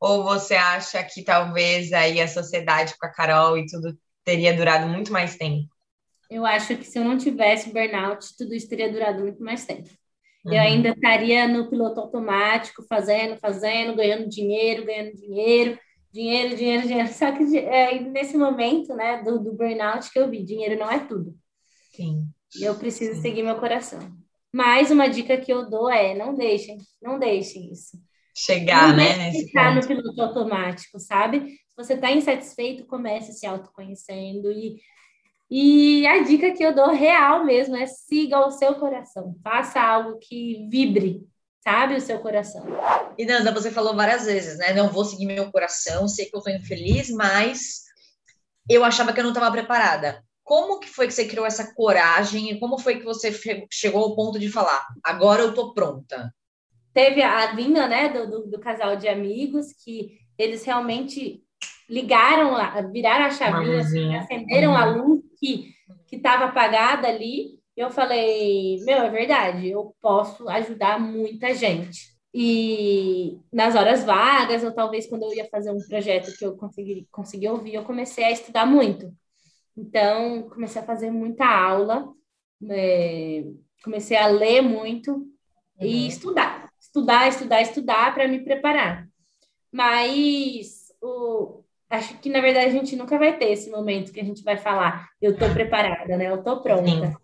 Ou 0.00 0.24
você 0.24 0.54
acha 0.54 1.02
que 1.02 1.22
talvez 1.22 1.92
aí 1.92 2.20
a 2.20 2.28
sociedade 2.28 2.94
com 2.98 3.06
a 3.06 3.10
Carol 3.10 3.58
e 3.58 3.66
tudo 3.66 3.98
teria 4.24 4.54
durado 4.54 4.86
muito 4.86 5.12
mais 5.12 5.36
tempo? 5.36 5.75
Eu 6.30 6.44
acho 6.44 6.76
que 6.76 6.84
se 6.84 6.98
eu 6.98 7.04
não 7.04 7.16
tivesse 7.16 7.72
burnout, 7.72 8.36
tudo 8.36 8.54
isso 8.54 8.68
teria 8.68 8.90
durado 8.90 9.22
muito 9.22 9.42
mais 9.42 9.64
tempo. 9.64 9.88
Uhum. 10.44 10.52
Eu 10.52 10.60
ainda 10.60 10.90
estaria 10.90 11.48
no 11.48 11.68
piloto 11.68 12.00
automático, 12.00 12.84
fazendo, 12.88 13.36
fazendo, 13.38 13.96
ganhando 13.96 14.28
dinheiro, 14.28 14.84
ganhando 14.84 15.14
dinheiro, 15.14 15.78
dinheiro, 16.12 16.56
dinheiro, 16.56 16.86
dinheiro. 16.86 17.08
Só 17.08 17.32
que 17.32 17.58
é, 17.58 18.00
nesse 18.00 18.36
momento, 18.36 18.94
né, 18.94 19.22
do, 19.22 19.38
do 19.38 19.52
burnout 19.52 20.10
que 20.10 20.18
eu 20.18 20.30
vi, 20.30 20.42
dinheiro 20.42 20.78
não 20.78 20.90
é 20.90 20.98
tudo. 21.00 21.34
Sim. 21.94 22.26
E 22.58 22.64
eu 22.64 22.74
preciso 22.76 23.16
Sim. 23.16 23.22
seguir 23.22 23.42
meu 23.42 23.56
coração. 23.56 24.00
Mais 24.52 24.90
uma 24.90 25.08
dica 25.08 25.36
que 25.36 25.52
eu 25.52 25.68
dou 25.68 25.90
é: 25.90 26.14
não 26.14 26.34
deixem, 26.34 26.78
não 27.02 27.18
deixem 27.18 27.70
isso. 27.72 27.98
Chegar, 28.34 28.88
não 28.88 28.96
né? 28.96 29.32
Ficar 29.32 29.74
no 29.74 29.86
piloto 29.86 30.22
automático, 30.22 30.98
sabe? 30.98 31.40
Se 31.40 31.76
você 31.76 31.94
está 31.94 32.10
insatisfeito, 32.10 32.86
comece 32.86 33.32
se 33.32 33.46
autoconhecendo. 33.46 34.50
E, 34.52 34.80
e 35.50 36.06
a 36.06 36.22
dica 36.24 36.52
que 36.52 36.62
eu 36.62 36.74
dou 36.74 36.90
real 36.90 37.44
mesmo 37.44 37.76
é 37.76 37.86
siga 37.86 38.46
o 38.46 38.50
seu 38.50 38.74
coração. 38.74 39.36
Faça 39.44 39.80
algo 39.80 40.18
que 40.18 40.66
vibre, 40.68 41.20
sabe? 41.62 41.94
O 41.94 42.00
seu 42.00 42.18
coração. 42.18 42.64
E 43.16 43.24
Nanda, 43.24 43.52
você 43.52 43.70
falou 43.70 43.94
várias 43.94 44.26
vezes, 44.26 44.58
né? 44.58 44.72
Não 44.72 44.88
vou 44.88 45.04
seguir 45.04 45.26
meu 45.26 45.50
coração, 45.52 46.08
sei 46.08 46.26
que 46.26 46.36
eu 46.36 46.42
tô 46.42 46.50
infeliz, 46.50 47.10
mas 47.10 47.82
eu 48.68 48.84
achava 48.84 49.12
que 49.12 49.20
eu 49.20 49.24
não 49.24 49.30
estava 49.30 49.50
preparada. 49.52 50.20
Como 50.42 50.80
que 50.80 50.88
foi 50.88 51.06
que 51.06 51.14
você 51.14 51.26
criou 51.26 51.46
essa 51.46 51.72
coragem 51.74 52.50
e 52.50 52.58
como 52.58 52.78
foi 52.78 52.98
que 52.98 53.04
você 53.04 53.32
chegou 53.70 54.02
ao 54.02 54.16
ponto 54.16 54.38
de 54.38 54.48
falar, 54.48 54.84
agora 55.04 55.42
eu 55.42 55.54
tô 55.54 55.72
pronta? 55.72 56.32
Teve 56.92 57.22
a 57.22 57.54
vinda, 57.54 57.86
né, 57.86 58.08
do, 58.08 58.30
do, 58.30 58.46
do 58.46 58.68
assim, 58.68 58.98
de 58.98 59.08
amigos 59.08 59.66
que 59.84 60.18
eles 60.38 60.64
realmente 60.64 61.42
ligaram, 61.88 62.56
viraram 62.90 63.26
a 63.26 63.30
chavinha, 63.30 63.80
assim, 63.80 64.16
acenderam 64.16 64.70
uhum. 64.70 64.76
a 64.76 64.84
luz 64.86 65.25
que 65.38 65.76
que 66.06 66.16
estava 66.16 66.46
apagada 66.46 67.08
ali. 67.08 67.60
Eu 67.76 67.90
falei, 67.90 68.78
meu, 68.84 68.98
é 69.02 69.10
verdade, 69.10 69.68
eu 69.68 69.94
posso 70.00 70.48
ajudar 70.48 70.98
muita 70.98 71.54
gente. 71.54 72.16
E 72.32 73.38
nas 73.52 73.74
horas 73.74 74.04
vagas, 74.04 74.64
ou 74.64 74.72
talvez 74.72 75.06
quando 75.06 75.24
eu 75.24 75.34
ia 75.34 75.48
fazer 75.48 75.70
um 75.70 75.78
projeto 75.86 76.36
que 76.36 76.44
eu 76.44 76.56
consegui, 76.56 77.06
consegui 77.10 77.48
ouvir, 77.48 77.74
eu 77.74 77.84
comecei 77.84 78.24
a 78.24 78.30
estudar 78.30 78.66
muito. 78.66 79.12
Então, 79.76 80.48
comecei 80.48 80.80
a 80.80 80.84
fazer 80.84 81.10
muita 81.10 81.46
aula, 81.46 82.10
é, 82.70 83.44
comecei 83.84 84.16
a 84.16 84.26
ler 84.26 84.62
muito 84.62 85.12
uhum. 85.12 85.26
e 85.80 86.06
estudar. 86.06 86.70
Estudar, 86.80 87.28
estudar, 87.28 87.60
estudar 87.60 88.14
para 88.14 88.28
me 88.28 88.42
preparar. 88.42 89.06
Mas 89.70 90.92
o, 91.00 91.62
acho 91.90 92.18
que, 92.18 92.28
na 92.28 92.40
verdade, 92.40 92.66
a 92.66 92.70
gente 92.70 92.96
nunca 92.96 93.18
vai 93.18 93.38
ter 93.38 93.52
esse 93.52 93.70
momento 93.70 94.12
que 94.12 94.20
a 94.20 94.24
gente 94.24 94.42
vai 94.42 94.56
falar, 94.56 95.08
eu 95.20 95.32
estou 95.32 95.48
preparada, 95.50 96.16
né? 96.16 96.28
Eu 96.28 96.36
estou 96.36 96.60
pronta. 96.60 97.16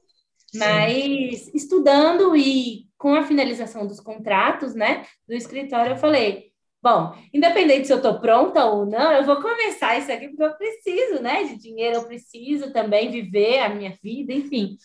Sim. 0.47 0.59
Mas 0.59 1.49
estudando 1.55 2.37
e 2.37 2.87
com 2.99 3.15
a 3.15 3.25
finalização 3.25 3.87
dos 3.87 3.99
contratos, 3.99 4.75
né, 4.75 5.05
do 5.27 5.35
escritório, 5.35 5.93
eu 5.93 5.97
falei, 5.97 6.53
bom, 6.81 7.13
independente 7.33 7.87
se 7.87 7.93
eu 7.93 7.97
estou 7.97 8.21
pronta 8.21 8.65
ou 8.67 8.87
não, 8.87 9.13
eu 9.13 9.25
vou 9.25 9.41
começar 9.41 9.99
isso 9.99 10.13
aqui 10.13 10.29
porque 10.29 10.45
eu 10.45 10.55
preciso, 10.55 11.23
né, 11.23 11.45
de 11.45 11.57
dinheiro, 11.57 11.97
eu 11.97 12.05
preciso 12.05 12.73
também 12.73 13.11
viver 13.11 13.61
a 13.61 13.69
minha 13.71 13.99
vida, 14.03 14.33
enfim. 14.33 14.77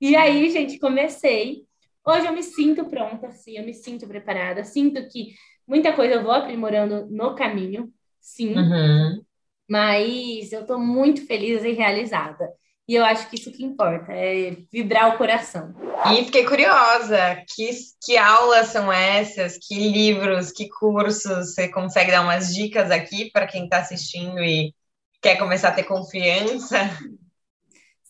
E 0.00 0.14
aí, 0.14 0.50
gente, 0.50 0.78
comecei. 0.78 1.64
Hoje 2.06 2.26
eu 2.26 2.32
me 2.32 2.42
sinto 2.42 2.84
pronta, 2.84 3.32
sim, 3.32 3.56
eu 3.56 3.64
me 3.64 3.74
sinto 3.74 4.06
preparada, 4.06 4.62
sinto 4.62 5.08
que 5.08 5.34
muita 5.66 5.92
coisa 5.92 6.14
eu 6.14 6.22
vou 6.22 6.32
aprimorando 6.32 7.06
no 7.10 7.34
caminho, 7.34 7.92
sim, 8.26 8.56
uhum. 8.56 9.22
mas 9.68 10.52
eu 10.52 10.62
estou 10.62 10.78
muito 10.78 11.24
feliz 11.26 11.62
e 11.62 11.72
realizada. 11.72 12.48
E 12.88 12.94
eu 12.94 13.04
acho 13.04 13.28
que 13.28 13.36
isso 13.36 13.50
que 13.50 13.64
importa, 13.64 14.12
é 14.12 14.56
vibrar 14.72 15.14
o 15.14 15.18
coração. 15.18 15.74
E 16.12 16.24
fiquei 16.24 16.44
curiosa, 16.44 17.42
que, 17.54 17.70
que 18.04 18.16
aulas 18.16 18.68
são 18.68 18.92
essas? 18.92 19.58
Que 19.58 19.74
livros, 19.74 20.52
que 20.52 20.68
cursos? 20.68 21.54
Você 21.54 21.68
consegue 21.68 22.12
dar 22.12 22.22
umas 22.22 22.54
dicas 22.54 22.90
aqui 22.90 23.30
para 23.32 23.46
quem 23.46 23.64
está 23.64 23.78
assistindo 23.78 24.38
e 24.38 24.72
quer 25.20 25.36
começar 25.36 25.70
a 25.70 25.72
ter 25.72 25.82
confiança? 25.82 26.78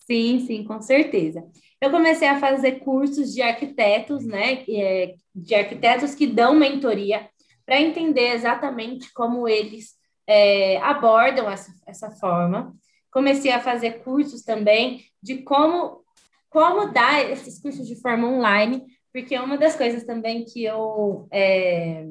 Sim, 0.05 0.45
sim, 0.45 0.63
com 0.63 0.79
certeza. 0.79 1.43
Eu 1.81 1.89
comecei 1.89 2.27
a 2.27 2.39
fazer 2.39 2.79
cursos 2.79 3.33
de 3.33 3.41
arquitetos, 3.41 4.25
né? 4.25 4.63
É, 4.69 5.15
de 5.33 5.55
arquitetos 5.55 6.13
que 6.15 6.27
dão 6.27 6.55
mentoria 6.55 7.27
para 7.65 7.81
entender 7.81 8.33
exatamente 8.33 9.11
como 9.11 9.47
eles 9.47 9.96
é, 10.27 10.77
abordam 10.81 11.49
essa, 11.49 11.73
essa 11.87 12.11
forma 12.11 12.75
comecei 13.17 13.51
a 13.51 13.59
fazer 13.59 14.03
cursos 14.03 14.43
também 14.43 15.03
de 15.21 15.37
como 15.41 16.05
como 16.49 16.91
dar 16.91 17.29
esses 17.29 17.59
cursos 17.59 17.87
de 17.87 17.99
forma 17.99 18.27
online, 18.27 18.85
porque 19.11 19.37
uma 19.37 19.57
das 19.57 19.75
coisas 19.75 20.03
também 20.03 20.45
que 20.45 20.63
eu 20.63 21.27
é, 21.31 22.05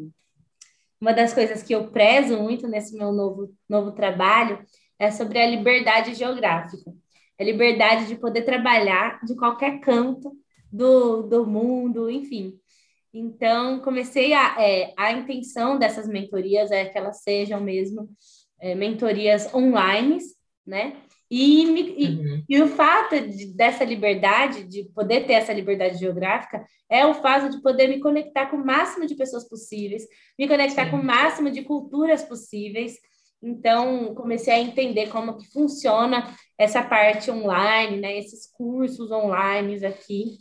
uma 1.01 1.13
das 1.13 1.33
coisas 1.33 1.63
que 1.63 1.75
eu 1.75 1.91
prezo 1.91 2.37
muito 2.39 2.67
nesse 2.67 2.97
meu 2.97 3.13
novo 3.13 3.55
novo 3.69 3.93
trabalho 3.93 4.65
é 4.99 5.11
sobre 5.11 5.39
a 5.39 5.47
liberdade 5.47 6.15
geográfica, 6.15 6.93
a 7.39 7.45
liberdade 7.45 8.07
de 8.09 8.17
poder 8.17 8.43
trabalhar 8.43 9.21
de 9.25 9.37
qualquer 9.37 9.79
canto 9.81 10.33
do, 10.73 11.23
do 11.23 11.47
mundo, 11.47 12.11
enfim. 12.11 12.59
Então, 13.19 13.81
comecei 13.81 14.35
a, 14.35 14.63
é, 14.63 14.93
a 14.95 15.11
intenção 15.11 15.79
dessas 15.79 16.07
mentorias 16.07 16.71
é 16.71 16.85
que 16.85 16.99
elas 16.99 17.23
sejam 17.23 17.59
mesmo 17.59 18.11
é, 18.61 18.75
mentorias 18.75 19.53
online, 19.55 20.19
né? 20.67 20.97
E, 21.31 21.65
me, 21.65 21.83
uhum. 21.83 22.45
e, 22.47 22.57
e, 22.57 22.63
o 22.63 22.69
fato 22.69 23.19
de, 23.19 23.57
dessa 23.57 23.85
liberdade, 23.85 24.65
de 24.65 24.85
poder 24.95 25.27
ter 25.27 25.33
essa 25.33 25.53
liberdade 25.53 25.99
geográfica, 25.99 26.63
é 26.91 27.07
o 27.07 27.15
fato 27.15 27.49
de 27.51 27.63
poder 27.63 27.89
me 27.89 28.01
conectar 28.01 28.47
com 28.47 28.59
o 28.59 28.65
máximo 28.65 29.07
de 29.07 29.15
pessoas 29.17 29.49
possíveis, 29.49 30.07
me 30.39 30.47
conectar 30.47 30.85
Sim. 30.85 30.91
com 30.91 30.99
o 30.99 31.05
máximo 31.05 31.51
de 31.51 31.63
culturas 31.63 32.23
possíveis. 32.23 32.99
Então, 33.43 34.15
comecei 34.15 34.53
a 34.53 34.61
entender 34.61 35.09
como 35.09 35.39
que 35.39 35.51
funciona 35.51 36.37
essa 36.59 36.83
parte 36.83 37.31
online, 37.31 37.97
né? 37.97 38.19
Esses 38.19 38.47
cursos 38.53 39.11
online 39.11 39.85
aqui. 39.87 40.37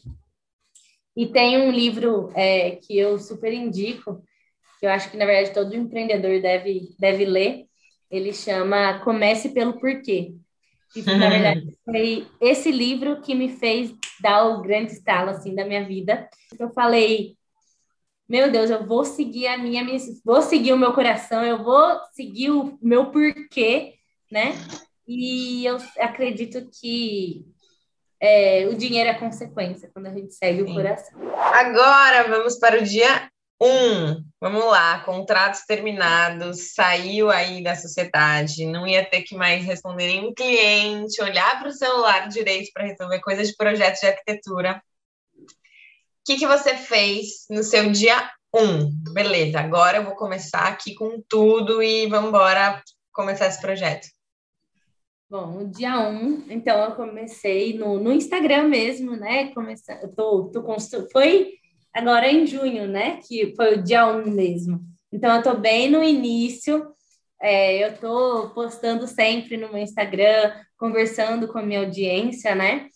E 1.15 1.27
tem 1.27 1.57
um 1.57 1.71
livro 1.71 2.31
é, 2.35 2.71
que 2.71 2.97
eu 2.97 3.17
super 3.17 3.53
indico, 3.53 4.21
que 4.79 4.85
eu 4.85 4.89
acho 4.89 5.09
que, 5.09 5.17
na 5.17 5.25
verdade, 5.25 5.53
todo 5.53 5.75
empreendedor 5.75 6.41
deve, 6.41 6.93
deve 6.99 7.25
ler. 7.25 7.65
Ele 8.11 8.33
chama 8.33 8.99
Comece 8.99 9.49
pelo 9.49 9.79
Porquê 9.79 10.33
e, 10.95 11.01
na 11.01 11.29
verdade, 11.29 11.77
foi 11.83 12.27
esse 12.39 12.71
livro 12.71 13.21
que 13.21 13.35
me 13.35 13.49
fez 13.49 13.93
dar 14.21 14.45
o 14.45 14.61
grande 14.61 14.93
estalo, 14.93 15.29
assim, 15.29 15.53
da 15.53 15.65
minha 15.65 15.85
vida. 15.85 16.29
Eu 16.57 16.69
falei, 16.69 17.35
meu 18.27 18.51
Deus, 18.51 18.69
eu 18.69 18.85
vou 18.85 19.03
seguir 19.03 19.47
a 19.47 19.57
minha, 19.57 19.85
vou 20.23 20.41
seguir 20.41 20.73
o 20.73 20.77
meu 20.77 20.93
coração, 20.93 21.43
eu 21.43 21.63
vou 21.63 21.99
seguir 22.13 22.51
o 22.51 22.77
meu 22.81 23.11
porquê, 23.11 23.95
né? 24.31 24.53
E 25.07 25.65
eu 25.65 25.77
acredito 25.99 26.67
que 26.79 27.45
é, 28.19 28.67
o 28.67 28.75
dinheiro 28.75 29.09
é 29.09 29.13
consequência 29.13 29.89
quando 29.93 30.07
a 30.07 30.13
gente 30.13 30.33
segue 30.33 30.63
Sim. 30.63 30.71
o 30.71 30.75
coração. 30.75 31.19
Agora 31.35 32.27
vamos 32.27 32.57
para 32.57 32.79
o 32.79 32.83
dia 32.83 33.29
um, 33.61 34.21
vamos 34.41 34.65
lá, 34.65 34.99
contratos 35.05 35.61
terminados, 35.61 36.73
saiu 36.73 37.29
aí 37.29 37.63
da 37.63 37.73
sociedade, 37.75 38.65
não 38.65 38.85
ia 38.85 39.05
ter 39.05 39.21
que 39.21 39.33
mais 39.33 39.63
responder 39.63 40.09
em 40.09 40.33
cliente, 40.33 41.21
olhar 41.21 41.57
para 41.59 41.69
o 41.69 41.73
celular 41.73 42.27
direito 42.27 42.71
para 42.73 42.85
resolver 42.85 43.19
coisas 43.21 43.47
de 43.47 43.55
projetos 43.55 44.01
de 44.01 44.07
arquitetura. 44.07 44.81
O 45.39 45.45
que, 46.25 46.37
que 46.37 46.47
você 46.47 46.75
fez 46.75 47.45
no 47.49 47.63
seu 47.63 47.91
dia 47.91 48.29
um, 48.53 48.89
beleza, 49.13 49.59
agora 49.59 49.97
eu 49.97 50.03
vou 50.03 50.15
começar 50.15 50.67
aqui 50.67 50.93
com 50.93 51.21
tudo 51.27 51.81
e 51.81 52.07
vamos 52.07 52.29
embora 52.29 52.81
começar 53.13 53.47
esse 53.47 53.61
projeto? 53.61 54.07
Bom, 55.27 55.67
dia 55.71 56.07
1, 56.07 56.11
um, 56.11 56.45
então 56.51 56.79
eu 56.83 56.91
comecei 56.91 57.75
no, 57.77 57.99
no 57.99 58.13
Instagram 58.13 58.67
mesmo, 58.67 59.15
né? 59.15 59.51
Comecei, 59.55 59.95
eu 60.03 60.13
tô, 60.13 60.51
tô 60.51 60.61
constru... 60.61 61.09
Foi 61.11 61.53
agora 61.91 62.29
em 62.29 62.45
junho, 62.45 62.87
né? 62.87 63.19
Que 63.27 63.55
foi 63.55 63.73
o 63.73 63.83
dia 63.83 64.05
1 64.05 64.19
um 64.19 64.29
mesmo. 64.29 64.81
Então 65.11 65.35
eu 65.35 65.41
tô 65.41 65.55
bem 65.55 65.89
no 65.89 66.03
início, 66.03 66.93
é, 67.41 67.83
eu 67.83 67.97
tô 67.97 68.51
postando 68.53 69.07
sempre 69.07 69.57
no 69.57 69.69
meu 69.69 69.79
Instagram, 69.79 70.53
conversando 70.77 71.47
com 71.47 71.57
a 71.57 71.63
minha 71.63 71.79
audiência, 71.79 72.53
né? 72.53 72.87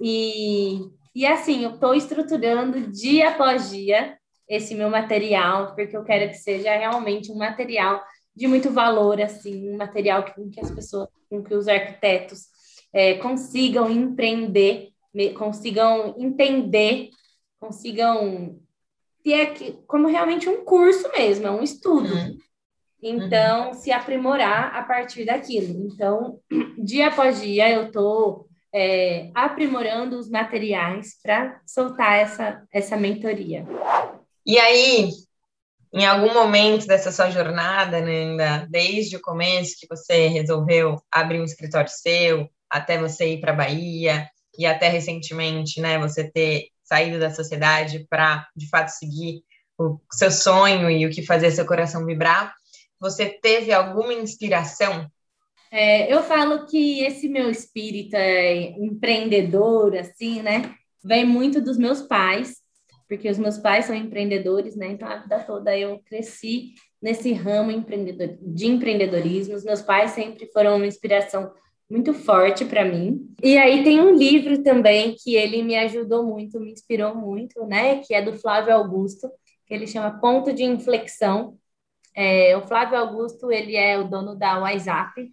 E, 0.00 0.78
e 1.12 1.26
assim, 1.26 1.64
eu 1.64 1.78
tô 1.80 1.94
estruturando 1.94 2.92
dia 2.92 3.30
após 3.30 3.70
dia 3.70 4.16
esse 4.48 4.74
meu 4.74 4.88
material, 4.88 5.74
porque 5.74 5.96
eu 5.96 6.04
quero 6.04 6.30
que 6.30 6.36
seja 6.36 6.76
realmente 6.76 7.32
um 7.32 7.36
material 7.36 8.00
de 8.34 8.46
muito 8.46 8.70
valor, 8.70 9.20
assim, 9.20 9.70
um 9.70 9.76
material 9.76 10.24
que, 10.24 10.32
que 10.50 10.60
as 10.60 10.70
pessoas, 10.70 11.08
com 11.28 11.42
que 11.42 11.54
os 11.54 11.68
arquitetos 11.68 12.46
é, 12.92 13.14
consigam 13.14 13.90
empreender, 13.90 14.88
consigam 15.34 16.14
entender, 16.18 17.10
consigam 17.60 18.58
ter 19.22 19.78
como 19.86 20.08
realmente 20.08 20.48
um 20.48 20.64
curso 20.64 21.10
mesmo, 21.12 21.46
é 21.46 21.50
um 21.50 21.62
estudo. 21.62 22.12
Uhum. 22.12 22.36
Então, 23.02 23.68
uhum. 23.68 23.74
se 23.74 23.90
aprimorar 23.90 24.74
a 24.76 24.82
partir 24.82 25.24
daquilo. 25.24 25.86
Então, 25.86 26.38
dia 26.78 27.08
após 27.08 27.40
dia, 27.40 27.70
eu 27.70 27.86
estou 27.86 28.48
é, 28.72 29.30
aprimorando 29.34 30.18
os 30.18 30.30
materiais 30.30 31.18
para 31.22 31.60
soltar 31.66 32.18
essa, 32.18 32.66
essa 32.72 32.96
mentoria. 32.96 33.66
E 34.46 34.58
aí, 34.58 35.10
em 35.92 36.06
algum 36.06 36.32
momento 36.32 36.86
dessa 36.86 37.12
sua 37.12 37.30
jornada, 37.30 38.00
né, 38.00 38.22
ainda 38.22 38.66
desde 38.70 39.16
o 39.16 39.20
começo 39.20 39.76
que 39.78 39.86
você 39.86 40.26
resolveu 40.28 41.02
abrir 41.10 41.40
um 41.40 41.44
escritório 41.44 41.90
seu, 41.90 42.48
até 42.68 42.98
você 42.98 43.34
ir 43.34 43.40
para 43.40 43.52
a 43.52 43.56
Bahia 43.56 44.26
e 44.56 44.64
até 44.64 44.88
recentemente, 44.88 45.80
né, 45.80 45.98
você 45.98 46.24
ter 46.30 46.68
saído 46.82 47.18
da 47.18 47.30
sociedade 47.30 48.06
para, 48.08 48.48
de 48.56 48.68
fato, 48.68 48.88
seguir 48.88 49.42
o 49.78 49.98
seu 50.12 50.30
sonho 50.30 50.90
e 50.90 51.06
o 51.06 51.10
que 51.10 51.24
fazia 51.24 51.50
seu 51.50 51.66
coração 51.66 52.06
vibrar, 52.06 52.54
você 52.98 53.26
teve 53.26 53.72
alguma 53.72 54.14
inspiração? 54.14 55.10
É, 55.70 56.12
eu 56.12 56.22
falo 56.22 56.66
que 56.66 57.00
esse 57.02 57.28
meu 57.28 57.50
espírito 57.50 58.14
é 58.14 58.70
empreendedor, 58.78 59.96
assim, 59.96 60.40
né, 60.40 60.74
vem 61.04 61.26
muito 61.26 61.60
dos 61.60 61.76
meus 61.76 62.00
pais, 62.00 62.61
porque 63.12 63.28
os 63.28 63.36
meus 63.36 63.58
pais 63.58 63.84
são 63.84 63.94
empreendedores, 63.94 64.74
né? 64.74 64.90
Então 64.90 65.06
a 65.06 65.18
vida 65.18 65.38
toda 65.40 65.76
eu 65.76 65.98
cresci 65.98 66.72
nesse 67.00 67.30
ramo 67.34 67.70
empreendedor, 67.70 68.38
de 68.40 68.66
empreendedorismo. 68.66 69.54
Os 69.54 69.64
meus 69.64 69.82
pais 69.82 70.12
sempre 70.12 70.46
foram 70.46 70.76
uma 70.76 70.86
inspiração 70.86 71.52
muito 71.90 72.14
forte 72.14 72.64
para 72.64 72.86
mim. 72.86 73.28
E 73.42 73.58
aí 73.58 73.84
tem 73.84 74.00
um 74.00 74.14
livro 74.14 74.62
também 74.62 75.14
que 75.14 75.34
ele 75.34 75.62
me 75.62 75.76
ajudou 75.76 76.24
muito, 76.24 76.58
me 76.58 76.72
inspirou 76.72 77.14
muito, 77.14 77.66
né? 77.66 77.98
Que 77.98 78.14
é 78.14 78.22
do 78.22 78.32
Flávio 78.32 78.72
Augusto, 78.74 79.30
que 79.66 79.74
ele 79.74 79.86
chama 79.86 80.18
Ponto 80.18 80.50
de 80.50 80.64
Inflexão. 80.64 81.58
É, 82.16 82.56
o 82.56 82.66
Flávio 82.66 82.96
Augusto 82.96 83.52
ele 83.52 83.76
é 83.76 83.98
o 83.98 84.08
dono 84.08 84.34
da 84.34 84.58
WhatsApp 84.58 85.30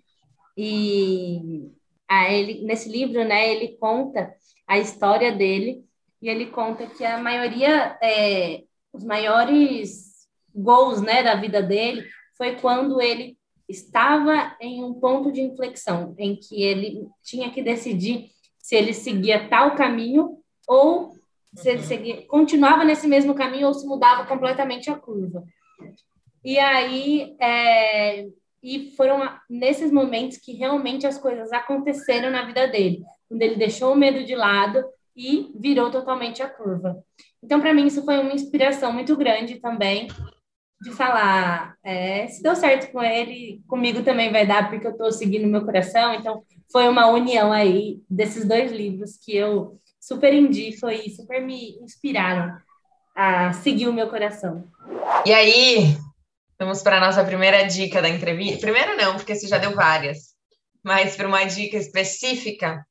e 0.58 1.72
a 2.10 2.30
ele, 2.30 2.62
nesse 2.66 2.90
livro, 2.90 3.24
né? 3.24 3.56
Ele 3.56 3.78
conta 3.78 4.34
a 4.68 4.78
história 4.78 5.32
dele 5.32 5.88
e 6.22 6.30
ele 6.30 6.48
conta 6.48 6.86
que 6.88 7.06
a 7.06 7.18
maioria, 7.18 7.98
é, 8.02 8.64
os 8.92 9.04
maiores 9.04 10.28
gols 10.54 11.02
né, 11.02 11.24
da 11.24 11.36
vida 11.36 11.62
dele 11.62 12.06
foi 12.38 12.56
quando 12.56 13.02
ele 13.02 13.38
estava 13.68 14.56
em 14.60 14.84
um 14.84 14.94
ponto 14.94 15.32
de 15.32 15.42
inflexão, 15.42 16.16
em 16.18 16.36
que 16.36 16.64
ele 16.64 17.08
tinha 17.24 17.52
que 17.52 17.62
decidir 17.62 18.32
se 18.58 18.76
ele 18.76 18.94
seguia 18.94 19.48
tal 19.48 19.76
caminho 19.76 20.38
ou 20.68 21.14
se 21.56 21.70
ele 21.70 21.80
uhum. 21.80 21.86
seguia, 21.86 22.28
continuava 22.28 22.84
nesse 22.84 23.08
mesmo 23.08 23.34
caminho 23.34 23.68
ou 23.68 23.74
se 23.74 23.86
mudava 23.86 24.26
completamente 24.26 24.90
a 24.90 24.96
curva. 24.96 25.44
E 26.44 26.58
aí, 26.60 27.36
é, 27.40 28.28
e 28.62 28.92
foram 28.96 29.30
nesses 29.50 29.92
momentos 29.92 30.38
que 30.38 30.54
realmente 30.54 31.08
as 31.08 31.18
coisas 31.18 31.52
aconteceram 31.52 32.30
na 32.30 32.46
vida 32.46 32.68
dele, 32.68 33.04
quando 33.28 33.42
ele 33.42 33.56
deixou 33.56 33.94
o 33.94 33.98
medo 33.98 34.24
de 34.24 34.36
lado 34.36 34.84
e 35.20 35.52
virou 35.54 35.92
totalmente 35.92 36.42
a 36.42 36.48
curva. 36.48 37.04
Então, 37.44 37.60
para 37.60 37.74
mim, 37.74 37.88
isso 37.88 38.06
foi 38.06 38.18
uma 38.20 38.34
inspiração 38.34 38.94
muito 38.94 39.18
grande 39.18 39.60
também 39.60 40.08
de 40.82 40.92
falar, 40.92 41.76
é, 41.84 42.26
se 42.28 42.42
deu 42.42 42.56
certo 42.56 42.90
com 42.90 43.04
ele, 43.04 43.62
comigo 43.68 44.02
também 44.02 44.32
vai 44.32 44.48
dar, 44.48 44.70
porque 44.70 44.88
eu 44.88 44.92
estou 44.92 45.12
seguindo 45.12 45.46
meu 45.46 45.66
coração. 45.66 46.14
Então, 46.14 46.42
foi 46.72 46.88
uma 46.88 47.08
união 47.08 47.52
aí 47.52 48.00
desses 48.10 48.48
dois 48.48 48.72
livros 48.72 49.18
que 49.18 49.36
eu 49.36 49.78
super 50.00 50.34
indico 50.34 50.90
e 50.90 51.10
super 51.10 51.42
me 51.42 51.78
inspiraram 51.82 52.58
a 53.14 53.52
seguir 53.52 53.90
o 53.90 53.94
meu 53.94 54.08
coração. 54.08 54.64
E 55.26 55.34
aí, 55.34 55.98
vamos 56.58 56.82
para 56.82 56.96
a 56.96 57.02
nossa 57.02 57.26
primeira 57.26 57.64
dica 57.64 58.02
da 58.02 58.08
entrevista. 58.08 58.62
Primeiro 58.62 58.96
não, 58.96 59.18
porque 59.18 59.36
você 59.36 59.48
já 59.48 59.58
deu 59.58 59.76
várias, 59.76 60.34
mas 60.82 61.18
para 61.18 61.28
uma 61.28 61.44
dica 61.44 61.76
específica 61.76 62.86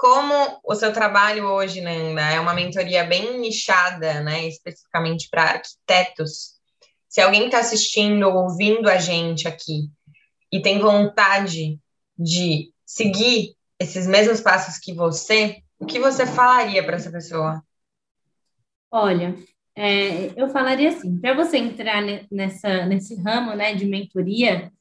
como 0.00 0.58
o 0.64 0.74
seu 0.74 0.94
trabalho 0.94 1.44
hoje, 1.44 1.82
né, 1.82 2.34
é 2.34 2.40
uma 2.40 2.54
mentoria 2.54 3.04
bem 3.04 3.38
nichada, 3.38 4.22
né, 4.22 4.48
especificamente 4.48 5.28
para 5.30 5.42
arquitetos. 5.42 6.54
Se 7.06 7.20
alguém 7.20 7.44
está 7.44 7.58
assistindo 7.58 8.26
ou 8.26 8.44
ouvindo 8.44 8.88
a 8.88 8.96
gente 8.96 9.46
aqui 9.46 9.90
e 10.50 10.62
tem 10.62 10.78
vontade 10.78 11.78
de 12.18 12.72
seguir 12.86 13.54
esses 13.78 14.06
mesmos 14.06 14.40
passos 14.40 14.78
que 14.78 14.94
você, 14.94 15.62
o 15.78 15.84
que 15.84 16.00
você 16.00 16.24
falaria 16.24 16.82
para 16.82 16.96
essa 16.96 17.10
pessoa? 17.10 17.62
Olha, 18.90 19.36
é, 19.76 20.32
eu 20.34 20.48
falaria 20.48 20.88
assim, 20.88 21.20
para 21.20 21.34
você 21.34 21.58
entrar 21.58 22.02
nessa, 22.30 22.86
nesse 22.86 23.16
ramo 23.16 23.52
né, 23.52 23.74
de 23.74 23.84
mentoria, 23.84 24.72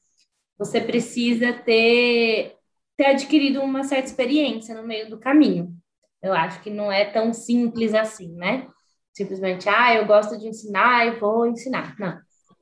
você 0.57 0.79
precisa 0.79 1.51
ter 1.51 2.55
ter 2.99 3.05
adquirido 3.05 3.61
uma 3.61 3.85
certa 3.85 4.07
experiência 4.07 4.75
no 4.75 4.85
meio 4.85 5.09
do 5.09 5.17
caminho. 5.17 5.73
Eu 6.21 6.33
acho 6.33 6.61
que 6.61 6.69
não 6.69 6.91
é 6.91 7.05
tão 7.05 7.33
simples 7.33 7.95
assim, 7.95 8.35
né? 8.35 8.67
Simplesmente, 9.13 9.69
ah, 9.69 9.95
eu 9.95 10.05
gosto 10.05 10.37
de 10.37 10.49
ensinar, 10.49 11.07
eu 11.07 11.17
vou 11.17 11.47
ensinar. 11.47 11.95
Não. 11.97 12.19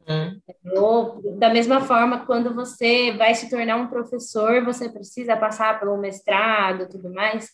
Hum. 0.08 0.40
Ou, 0.76 1.40
da 1.40 1.50
mesma 1.50 1.82
forma, 1.82 2.24
quando 2.24 2.54
você 2.54 3.12
vai 3.14 3.34
se 3.34 3.50
tornar 3.50 3.78
um 3.78 3.88
professor, 3.88 4.64
você 4.64 4.88
precisa 4.88 5.36
passar 5.36 5.80
pelo 5.80 5.98
mestrado 5.98 6.84
e 6.84 6.88
tudo 6.88 7.12
mais. 7.12 7.50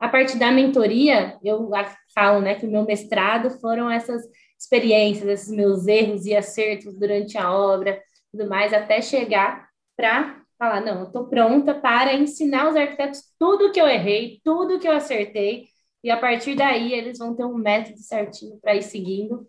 A 0.00 0.08
parte 0.08 0.36
da 0.36 0.50
mentoria, 0.50 1.38
eu 1.40 1.70
falo 2.12 2.40
né, 2.40 2.56
que 2.56 2.66
o 2.66 2.70
meu 2.70 2.84
mestrado 2.84 3.48
foram 3.60 3.88
essas 3.88 4.22
experiências, 4.58 5.28
esses 5.28 5.54
meus 5.54 5.86
erros 5.86 6.26
e 6.26 6.34
acertos 6.34 6.98
durante 6.98 7.38
a 7.38 7.52
obra, 7.52 8.02
tudo 8.32 8.48
mais, 8.48 8.72
até 8.72 9.00
chegar 9.00 9.68
para 9.96 10.43
falar, 10.64 10.80
não, 10.80 11.00
eu 11.00 11.06
estou 11.06 11.28
pronta 11.28 11.74
para 11.74 12.14
ensinar 12.14 12.68
os 12.68 12.76
arquitetos 12.76 13.22
tudo 13.38 13.70
que 13.70 13.80
eu 13.80 13.86
errei, 13.86 14.40
tudo 14.42 14.78
que 14.78 14.88
eu 14.88 14.92
acertei, 14.92 15.68
e 16.02 16.10
a 16.10 16.16
partir 16.18 16.54
daí 16.54 16.92
eles 16.92 17.18
vão 17.18 17.34
ter 17.34 17.44
um 17.44 17.54
método 17.54 17.98
certinho 17.98 18.58
para 18.60 18.74
ir 18.74 18.82
seguindo, 18.82 19.48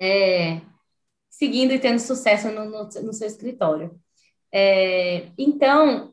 é, 0.00 0.60
seguindo 1.30 1.72
e 1.72 1.78
tendo 1.78 1.98
sucesso 1.98 2.50
no, 2.50 2.64
no, 2.64 2.84
no 2.84 3.12
seu 3.12 3.26
escritório. 3.26 3.98
É, 4.52 5.28
então, 5.38 6.12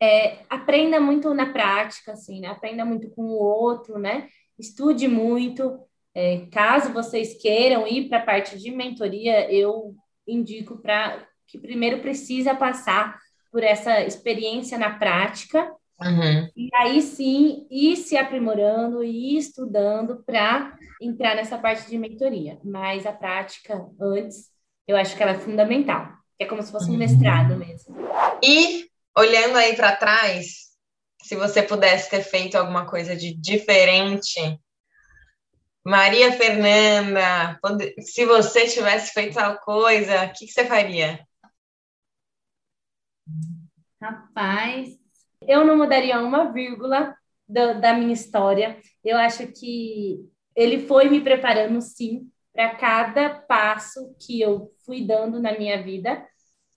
é, 0.00 0.44
aprenda 0.48 1.00
muito 1.00 1.32
na 1.34 1.52
prática, 1.52 2.12
assim, 2.12 2.40
né? 2.40 2.48
Aprenda 2.48 2.84
muito 2.84 3.10
com 3.10 3.22
o 3.22 3.38
outro, 3.42 3.98
né? 3.98 4.28
Estude 4.58 5.08
muito. 5.08 5.80
É, 6.14 6.46
caso 6.46 6.92
vocês 6.92 7.40
queiram 7.40 7.86
ir 7.86 8.08
para 8.08 8.18
a 8.18 8.24
parte 8.24 8.58
de 8.58 8.70
mentoria, 8.70 9.52
eu 9.52 9.94
indico 10.26 10.78
para 10.78 11.26
que 11.46 11.58
primeiro 11.58 12.00
precisa 12.00 12.54
passar 12.54 13.18
por 13.50 13.62
essa 13.62 14.02
experiência 14.02 14.76
na 14.76 14.90
prática, 14.98 15.72
uhum. 16.00 16.50
e 16.56 16.68
aí 16.74 17.00
sim 17.00 17.66
ir 17.70 17.96
se 17.96 18.16
aprimorando 18.16 19.02
e 19.02 19.36
estudando 19.38 20.22
para 20.24 20.76
entrar 21.00 21.34
nessa 21.34 21.56
parte 21.56 21.88
de 21.88 21.96
mentoria. 21.96 22.58
Mas 22.64 23.06
a 23.06 23.12
prática 23.12 23.86
antes, 24.00 24.50
eu 24.86 24.96
acho 24.96 25.16
que 25.16 25.22
ela 25.22 25.32
é 25.32 25.38
fundamental. 25.38 26.08
É 26.38 26.44
como 26.44 26.62
se 26.62 26.70
fosse 26.70 26.90
um 26.90 26.98
mestrado 26.98 27.56
mesmo. 27.56 27.96
E 28.42 28.86
olhando 29.16 29.56
aí 29.56 29.74
para 29.74 29.96
trás, 29.96 30.66
se 31.22 31.34
você 31.34 31.62
pudesse 31.62 32.10
ter 32.10 32.22
feito 32.22 32.56
alguma 32.56 32.84
coisa 32.86 33.16
de 33.16 33.34
diferente 33.34 34.60
Maria 35.86 36.32
Fernanda, 36.32 37.60
se 38.00 38.24
você 38.24 38.66
tivesse 38.66 39.12
feito 39.12 39.34
tal 39.34 39.56
coisa, 39.60 40.24
o 40.24 40.32
que, 40.32 40.46
que, 40.46 40.52
você 40.52 40.64
faria? 40.64 41.20
Rapaz, 44.00 44.98
eu 45.42 45.64
não 45.64 45.76
mudaria 45.76 46.20
uma 46.20 46.52
vírgula 46.52 47.16
do, 47.48 47.80
da 47.80 47.94
minha 47.94 48.12
história. 48.12 48.78
Eu 49.04 49.16
acho 49.16 49.46
que 49.48 50.20
ele 50.54 50.86
foi 50.86 51.08
me 51.08 51.20
preparando, 51.20 51.80
sim, 51.80 52.30
para 52.52 52.74
cada 52.76 53.28
passo 53.30 54.14
que 54.18 54.40
eu 54.40 54.72
fui 54.84 55.06
dando 55.06 55.40
na 55.40 55.56
minha 55.58 55.82
vida. 55.82 56.26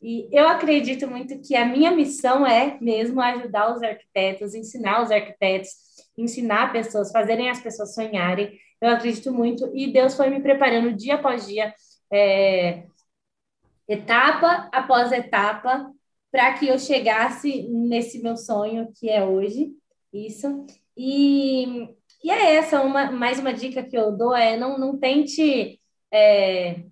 E 0.01 0.29
eu 0.31 0.47
acredito 0.47 1.07
muito 1.07 1.41
que 1.41 1.55
a 1.55 1.65
minha 1.65 1.91
missão 1.91 2.45
é 2.45 2.77
mesmo 2.79 3.21
ajudar 3.21 3.73
os 3.73 3.83
arquitetos, 3.83 4.53
ensinar 4.53 5.03
os 5.03 5.11
arquitetos, 5.11 5.71
ensinar 6.17 6.71
pessoas, 6.71 7.11
fazerem 7.11 7.49
as 7.49 7.61
pessoas 7.61 7.93
sonharem. 7.93 8.57
Eu 8.81 8.89
acredito 8.89 9.31
muito 9.33 9.69
e 9.73 9.91
Deus 9.91 10.15
foi 10.15 10.29
me 10.29 10.41
preparando 10.41 10.95
dia 10.95 11.15
após 11.15 11.47
dia, 11.47 11.73
é, 12.11 12.83
etapa 13.87 14.69
após 14.71 15.11
etapa, 15.11 15.91
para 16.31 16.53
que 16.53 16.67
eu 16.67 16.77
chegasse 16.77 17.67
nesse 17.69 18.21
meu 18.21 18.37
sonho 18.37 18.91
que 18.95 19.09
é 19.09 19.23
hoje. 19.23 19.71
Isso. 20.13 20.65
E, 20.95 21.87
e 22.23 22.29
é 22.29 22.55
essa, 22.55 22.81
uma, 22.81 23.11
mais 23.11 23.39
uma 23.39 23.53
dica 23.53 23.83
que 23.83 23.97
eu 23.97 24.11
dou 24.15 24.35
é 24.35 24.57
não, 24.57 24.77
não 24.77 24.97
tente 24.97 25.79
é, 26.11 26.83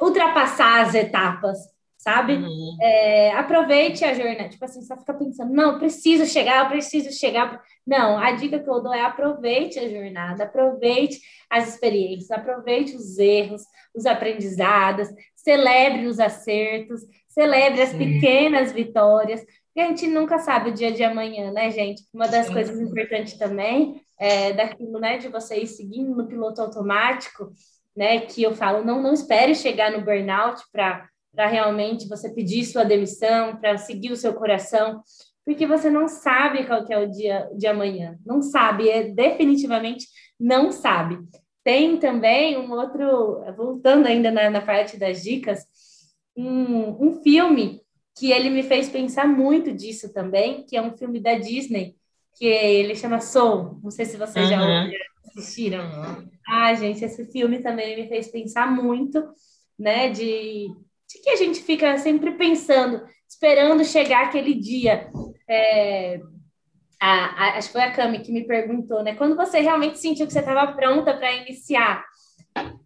ultrapassar 0.00 0.82
as 0.82 0.94
etapas, 0.94 1.58
sabe? 1.96 2.34
Uhum. 2.34 2.76
É, 2.80 3.32
aproveite 3.32 4.04
a 4.04 4.14
jornada. 4.14 4.48
Tipo 4.48 4.64
assim, 4.64 4.82
só 4.82 4.96
fica 4.96 5.14
pensando, 5.14 5.52
não, 5.52 5.78
preciso 5.78 6.26
chegar, 6.26 6.64
eu 6.64 6.68
preciso 6.68 7.10
chegar. 7.12 7.62
Não, 7.86 8.18
a 8.18 8.32
dica 8.32 8.58
que 8.58 8.68
eu 8.68 8.82
dou 8.82 8.94
é 8.94 9.02
aproveite 9.02 9.78
a 9.78 9.88
jornada, 9.88 10.44
aproveite 10.44 11.20
as 11.50 11.68
experiências, 11.68 12.30
aproveite 12.30 12.96
os 12.96 13.18
erros, 13.18 13.62
os 13.94 14.06
aprendizados, 14.06 15.08
celebre 15.34 16.06
os 16.06 16.18
acertos, 16.18 17.02
celebre 17.34 17.82
as 17.82 17.92
pequenas 17.92 18.72
vitórias, 18.72 19.40
porque 19.40 19.80
a 19.80 19.88
gente 19.88 20.06
nunca 20.06 20.38
sabe 20.38 20.70
o 20.70 20.74
dia 20.74 20.92
de 20.92 21.02
amanhã, 21.02 21.50
né, 21.50 21.70
gente? 21.70 22.04
Uma 22.14 22.28
das 22.28 22.46
Sim. 22.46 22.52
coisas 22.52 22.80
importantes 22.80 23.36
também 23.36 24.00
é 24.18 24.52
daquilo, 24.52 25.00
né, 25.00 25.18
de 25.18 25.28
você 25.28 25.56
ir 25.56 25.66
seguindo 25.66 26.14
no 26.14 26.28
piloto 26.28 26.62
automático, 26.62 27.52
né, 27.96 28.20
que 28.20 28.42
eu 28.42 28.54
falo, 28.54 28.84
não, 28.84 29.02
não 29.02 29.12
espere 29.12 29.54
chegar 29.54 29.90
no 29.90 30.04
burnout 30.04 30.62
para 30.72 31.08
para 31.34 31.48
realmente 31.48 32.08
você 32.08 32.32
pedir 32.32 32.64
sua 32.64 32.84
demissão, 32.84 33.56
para 33.56 33.76
seguir 33.76 34.12
o 34.12 34.16
seu 34.16 34.32
coração, 34.34 35.02
porque 35.44 35.66
você 35.66 35.90
não 35.90 36.06
sabe 36.06 36.64
qual 36.64 36.84
que 36.84 36.92
é 36.92 36.98
o 36.98 37.10
dia 37.10 37.50
de 37.56 37.66
amanhã, 37.66 38.16
não 38.24 38.40
sabe, 38.40 38.88
é 38.88 39.02
definitivamente 39.02 40.06
não 40.38 40.70
sabe. 40.70 41.18
Tem 41.62 41.96
também 41.96 42.56
um 42.58 42.70
outro, 42.72 43.42
voltando 43.56 44.06
ainda 44.06 44.30
na, 44.30 44.50
na 44.50 44.60
parte 44.60 44.96
das 44.98 45.22
dicas, 45.22 45.64
um, 46.36 47.06
um 47.06 47.22
filme 47.22 47.80
que 48.16 48.30
ele 48.30 48.50
me 48.50 48.62
fez 48.62 48.88
pensar 48.88 49.26
muito 49.26 49.72
disso 49.72 50.12
também, 50.12 50.64
que 50.64 50.76
é 50.76 50.82
um 50.82 50.96
filme 50.96 51.20
da 51.20 51.34
Disney, 51.34 51.96
que 52.36 52.46
ele 52.46 52.94
chama 52.94 53.20
Soul. 53.20 53.80
Não 53.82 53.90
sei 53.90 54.04
se 54.04 54.16
vocês 54.16 54.44
uhum. 54.44 54.50
já 54.50 54.88
assistiram. 55.26 55.84
Uhum. 55.84 56.28
Ah, 56.48 56.74
gente, 56.74 57.04
esse 57.04 57.24
filme 57.26 57.60
também 57.60 57.96
me 57.96 58.08
fez 58.08 58.28
pensar 58.28 58.70
muito, 58.70 59.22
né, 59.78 60.10
de, 60.10 60.68
de 61.08 61.18
que 61.22 61.30
a 61.30 61.36
gente 61.36 61.60
fica 61.62 61.96
sempre 61.98 62.32
pensando, 62.32 63.02
esperando 63.28 63.84
chegar 63.84 64.24
aquele 64.24 64.54
dia. 64.54 65.10
É, 65.48 66.20
a, 67.00 67.24
a, 67.24 67.58
acho 67.58 67.68
que 67.68 67.72
foi 67.72 67.82
a 67.82 67.92
Cami 67.92 68.20
que 68.20 68.32
me 68.32 68.46
perguntou, 68.46 69.02
né? 69.02 69.14
Quando 69.14 69.36
você 69.36 69.60
realmente 69.60 69.98
sentiu 69.98 70.26
que 70.26 70.32
você 70.32 70.38
estava 70.38 70.72
pronta 70.72 71.14
para 71.14 71.32
iniciar? 71.32 72.04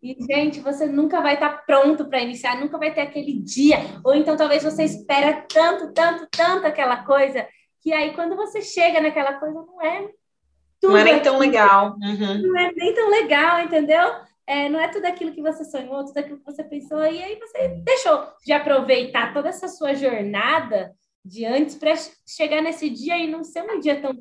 E, 0.03 0.17
gente, 0.25 0.61
você 0.61 0.87
nunca 0.87 1.21
vai 1.21 1.35
estar 1.35 1.51
tá 1.51 1.63
pronto 1.67 2.07
para 2.07 2.23
iniciar, 2.23 2.59
nunca 2.59 2.79
vai 2.79 2.95
ter 2.95 3.01
aquele 3.01 3.35
dia. 3.35 3.79
Ou 4.05 4.15
então, 4.15 4.37
talvez 4.37 4.63
você 4.63 4.85
espera 4.85 5.45
tanto, 5.53 5.93
tanto, 5.93 6.27
tanto 6.31 6.67
aquela 6.67 7.05
coisa, 7.05 7.47
que 7.81 7.93
aí, 7.93 8.15
quando 8.15 8.37
você 8.37 8.63
chega 8.63 9.01
naquela 9.01 9.35
coisa, 9.35 9.55
não 9.55 9.83
é 9.83 10.09
tudo. 10.81 10.93
Não 10.93 10.97
é 10.97 11.05
nem 11.05 11.21
tão 11.21 11.39
legal. 11.39 11.97
Uhum. 12.01 12.43
Não 12.43 12.59
é 12.59 12.73
nem 12.73 12.95
tão 12.95 13.11
legal, 13.11 13.61
entendeu? 13.61 14.05
É, 14.47 14.69
não 14.69 14.81
é 14.81 14.89
tudo 14.89 15.05
aquilo 15.05 15.33
que 15.33 15.43
você 15.43 15.65
sonhou, 15.65 16.05
tudo 16.07 16.19
aquilo 16.19 16.39
que 16.39 16.45
você 16.45 16.65
pensou, 16.65 17.03
e 17.03 17.23
aí 17.23 17.39
você 17.39 17.69
deixou 17.85 18.27
de 18.45 18.53
aproveitar 18.53 19.35
toda 19.35 19.49
essa 19.49 19.69
sua 19.69 19.95
jornada 19.95 20.95
de 21.25 21.45
antes 21.45 21.75
para 21.75 21.95
chegar 22.27 22.63
nesse 22.63 22.89
dia 22.89 23.19
e 23.19 23.31
não 23.31 23.45
ser 23.45 23.63
um 23.63 23.81
dia 23.81 24.01
tão 24.01 24.13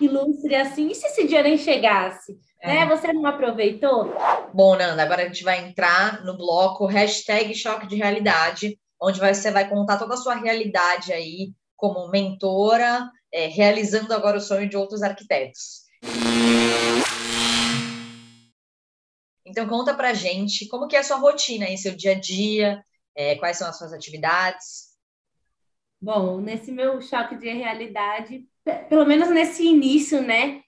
ilustre 0.00 0.54
assim. 0.54 0.88
E 0.88 0.94
se 0.94 1.06
esse 1.06 1.26
dia 1.26 1.42
nem 1.42 1.56
chegasse? 1.56 2.36
É. 2.60 2.68
Né? 2.68 2.86
Você 2.86 3.12
não 3.12 3.26
aproveitou? 3.26 4.12
Bom, 4.52 4.76
Nanda, 4.76 5.02
agora 5.02 5.22
a 5.22 5.26
gente 5.26 5.44
vai 5.44 5.68
entrar 5.68 6.24
no 6.24 6.36
bloco 6.36 6.86
hashtag 6.86 7.54
choque 7.54 7.86
de 7.86 7.96
realidade, 7.96 8.78
onde 9.00 9.20
você 9.20 9.50
vai 9.50 9.68
contar 9.68 9.98
toda 9.98 10.14
a 10.14 10.18
sua 10.18 10.34
realidade 10.34 11.12
aí 11.12 11.52
como 11.76 12.08
mentora, 12.10 13.10
é, 13.32 13.46
realizando 13.46 14.12
agora 14.14 14.38
o 14.38 14.40
sonho 14.40 14.68
de 14.68 14.76
outros 14.76 15.02
arquitetos. 15.02 15.84
Então 19.44 19.68
conta 19.68 19.94
pra 19.94 20.14
gente 20.14 20.66
como 20.68 20.88
que 20.88 20.96
é 20.96 21.00
a 21.00 21.04
sua 21.04 21.18
rotina 21.18 21.66
aí, 21.66 21.78
seu 21.78 21.94
dia 21.94 22.12
a 22.12 22.18
dia, 22.18 22.82
é, 23.14 23.36
quais 23.36 23.58
são 23.58 23.68
as 23.68 23.78
suas 23.78 23.92
atividades. 23.92 24.95
Bom, 26.06 26.40
nesse 26.40 26.70
meu 26.70 27.02
choque 27.02 27.34
de 27.34 27.52
realidade, 27.52 28.46
pelo 28.88 29.04
menos 29.04 29.28
nesse 29.28 29.66
início, 29.66 30.22
né, 30.22 30.62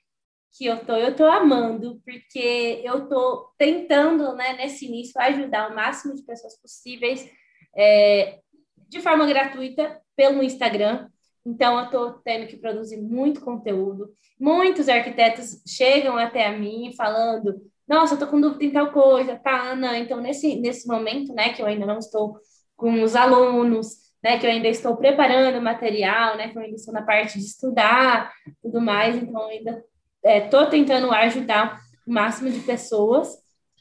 que 0.51 0.67
eu 0.67 0.85
tô, 0.85 0.97
eu 0.97 1.15
tô 1.15 1.25
amando, 1.27 2.03
porque 2.05 2.83
eu 2.83 3.09
tô 3.09 3.49
tentando, 3.57 4.35
né, 4.35 4.55
nesse 4.55 4.87
início, 4.87 5.13
ajudar 5.21 5.71
o 5.71 5.77
máximo 5.77 6.13
de 6.17 6.25
pessoas 6.25 6.61
possíveis 6.61 7.31
é, 7.77 8.41
de 8.89 9.01
forma 9.01 9.29
gratuita 9.29 10.03
pelo 10.17 10.43
Instagram. 10.43 11.09
Então, 11.47 11.79
eu 11.79 11.89
tô 11.89 12.13
tendo 12.25 12.49
que 12.49 12.57
produzir 12.57 13.01
muito 13.01 13.41
conteúdo. 13.41 14.13
Muitos 14.41 14.89
arquitetos 14.89 15.63
chegam 15.65 16.19
até 16.19 16.49
a 16.49 16.59
mim 16.59 16.93
falando: 16.97 17.63
Nossa, 17.87 18.15
eu 18.15 18.19
tô 18.19 18.27
com 18.27 18.41
dúvida 18.41 18.65
em 18.65 18.73
tal 18.73 18.91
coisa, 18.91 19.37
tá, 19.37 19.71
Ana? 19.71 19.99
Então, 19.99 20.21
nesse, 20.21 20.57
nesse 20.57 20.89
momento, 20.89 21.33
né, 21.33 21.53
que 21.53 21.63
eu 21.63 21.67
ainda 21.67 21.87
não 21.87 22.01
estou 22.01 22.41
com 22.77 23.05
os 23.05 23.15
alunos, 23.15 24.08
né, 24.29 24.39
que 24.39 24.47
eu 24.47 24.51
ainda 24.51 24.69
estou 24.69 24.95
preparando 24.95 25.63
material, 25.63 26.37
né, 26.37 26.49
que 26.49 26.59
eu 26.59 26.61
ainda 26.61 26.77
estou 26.77 26.93
na 26.93 27.01
parte 27.01 27.39
de 27.39 27.47
estudar, 27.47 28.31
tudo 28.61 28.79
mais, 28.79 29.17
então 29.17 29.49
ainda 29.49 29.83
estou 30.23 30.61
é, 30.61 30.67
tentando 30.67 31.11
ajudar 31.11 31.81
o 32.07 32.13
máximo 32.13 32.51
de 32.51 32.61
pessoas 32.61 33.39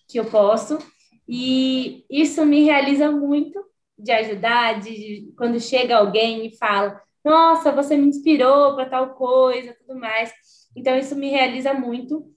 que 0.07 0.17
eu 0.17 0.23
posso, 0.23 0.79
e 1.27 2.05
isso 2.09 2.45
me 2.45 2.63
realiza 2.63 3.11
muito 3.11 3.61
de 3.99 4.09
ajudar, 4.13 4.79
de, 4.79 4.91
de 4.91 5.33
quando 5.37 5.59
chega 5.59 5.97
alguém 5.97 6.47
e 6.47 6.55
fala, 6.55 7.01
nossa, 7.25 7.69
você 7.73 7.97
me 7.97 8.07
inspirou 8.07 8.73
para 8.73 8.89
tal 8.89 9.15
coisa, 9.15 9.75
tudo 9.85 9.99
mais. 9.99 10.31
Então, 10.73 10.97
isso 10.97 11.13
me 11.13 11.29
realiza 11.29 11.73
muito. 11.73 12.31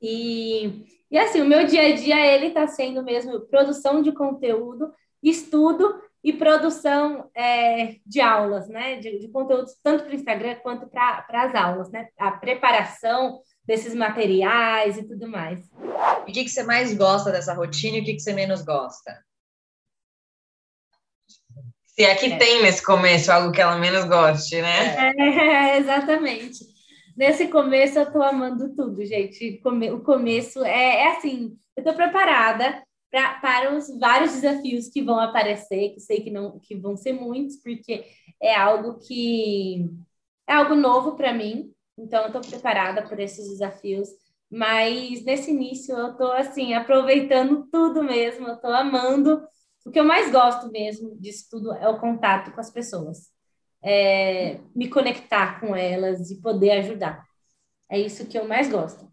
E, 0.00 0.84
e 1.10 1.18
assim, 1.18 1.40
o 1.40 1.46
meu 1.46 1.66
dia 1.66 1.88
a 1.88 1.92
dia, 1.92 2.24
ele 2.24 2.46
está 2.48 2.68
sendo 2.68 3.02
mesmo 3.02 3.40
produção 3.48 4.00
de 4.00 4.12
conteúdo, 4.12 4.92
estudo 5.20 6.05
e 6.26 6.32
produção 6.32 7.30
é, 7.36 7.98
de 8.04 8.20
aulas, 8.20 8.68
né? 8.68 8.96
De, 8.96 9.20
de 9.20 9.28
conteúdos 9.28 9.76
tanto 9.80 10.02
para 10.02 10.10
o 10.10 10.16
Instagram 10.16 10.56
quanto 10.56 10.88
para 10.88 11.24
as 11.30 11.54
aulas, 11.54 11.88
né? 11.92 12.08
A 12.18 12.32
preparação 12.32 13.38
desses 13.64 13.94
materiais 13.94 14.98
e 14.98 15.06
tudo 15.06 15.28
mais. 15.28 15.60
E 16.26 16.30
o 16.32 16.34
que, 16.34 16.42
que 16.42 16.50
você 16.50 16.64
mais 16.64 16.92
gosta 16.92 17.30
dessa 17.30 17.54
rotina 17.54 17.98
e 17.98 18.00
o 18.00 18.04
que, 18.04 18.14
que 18.14 18.20
você 18.20 18.32
menos 18.32 18.62
gosta? 18.62 19.24
Se 21.86 22.02
é 22.02 22.16
que 22.16 22.26
é. 22.26 22.36
tem 22.36 22.60
nesse 22.60 22.84
começo 22.84 23.30
algo 23.30 23.52
que 23.52 23.60
ela 23.60 23.78
menos 23.78 24.04
goste, 24.04 24.60
né? 24.60 25.14
É, 25.16 25.78
exatamente. 25.78 26.58
Nesse 27.16 27.46
começo 27.46 28.00
eu 28.00 28.12
tô 28.12 28.20
amando 28.20 28.74
tudo, 28.74 29.04
gente. 29.06 29.62
O 29.92 30.00
começo 30.00 30.64
é, 30.64 31.02
é 31.02 31.16
assim, 31.16 31.56
eu 31.76 31.84
tô 31.84 31.94
preparada 31.94 32.82
pra, 33.16 33.34
para 33.40 33.74
os 33.74 33.88
vários 33.98 34.34
desafios 34.34 34.88
que 34.90 35.02
vão 35.02 35.18
aparecer, 35.18 35.94
que 35.94 36.00
sei 36.00 36.20
que 36.20 36.30
não 36.30 36.60
que 36.60 36.76
vão 36.76 36.94
ser 36.98 37.14
muitos, 37.14 37.56
porque 37.56 38.04
é 38.42 38.54
algo 38.54 38.98
que 38.98 39.88
é 40.46 40.52
algo 40.52 40.74
novo 40.74 41.16
para 41.16 41.32
mim, 41.32 41.72
então 41.96 42.20
eu 42.20 42.26
estou 42.26 42.42
preparada 42.42 43.08
por 43.08 43.18
esses 43.18 43.48
desafios. 43.48 44.08
Mas 44.50 45.24
nesse 45.24 45.50
início 45.50 45.96
eu 45.96 46.12
estou 46.12 46.30
assim 46.32 46.74
aproveitando 46.74 47.66
tudo 47.72 48.02
mesmo, 48.02 48.48
eu 48.48 48.54
estou 48.56 48.70
amando. 48.70 49.42
O 49.86 49.90
que 49.90 49.98
eu 49.98 50.04
mais 50.04 50.30
gosto 50.30 50.70
mesmo 50.70 51.16
disso 51.18 51.46
tudo 51.50 51.72
é 51.72 51.88
o 51.88 51.98
contato 51.98 52.52
com 52.52 52.60
as 52.60 52.70
pessoas, 52.70 53.30
é 53.82 54.60
me 54.74 54.88
conectar 54.88 55.58
com 55.60 55.74
elas 55.74 56.30
e 56.30 56.40
poder 56.42 56.72
ajudar. 56.72 57.24
É 57.90 57.98
isso 57.98 58.26
que 58.26 58.38
eu 58.38 58.46
mais 58.46 58.70
gosto. 58.70 59.10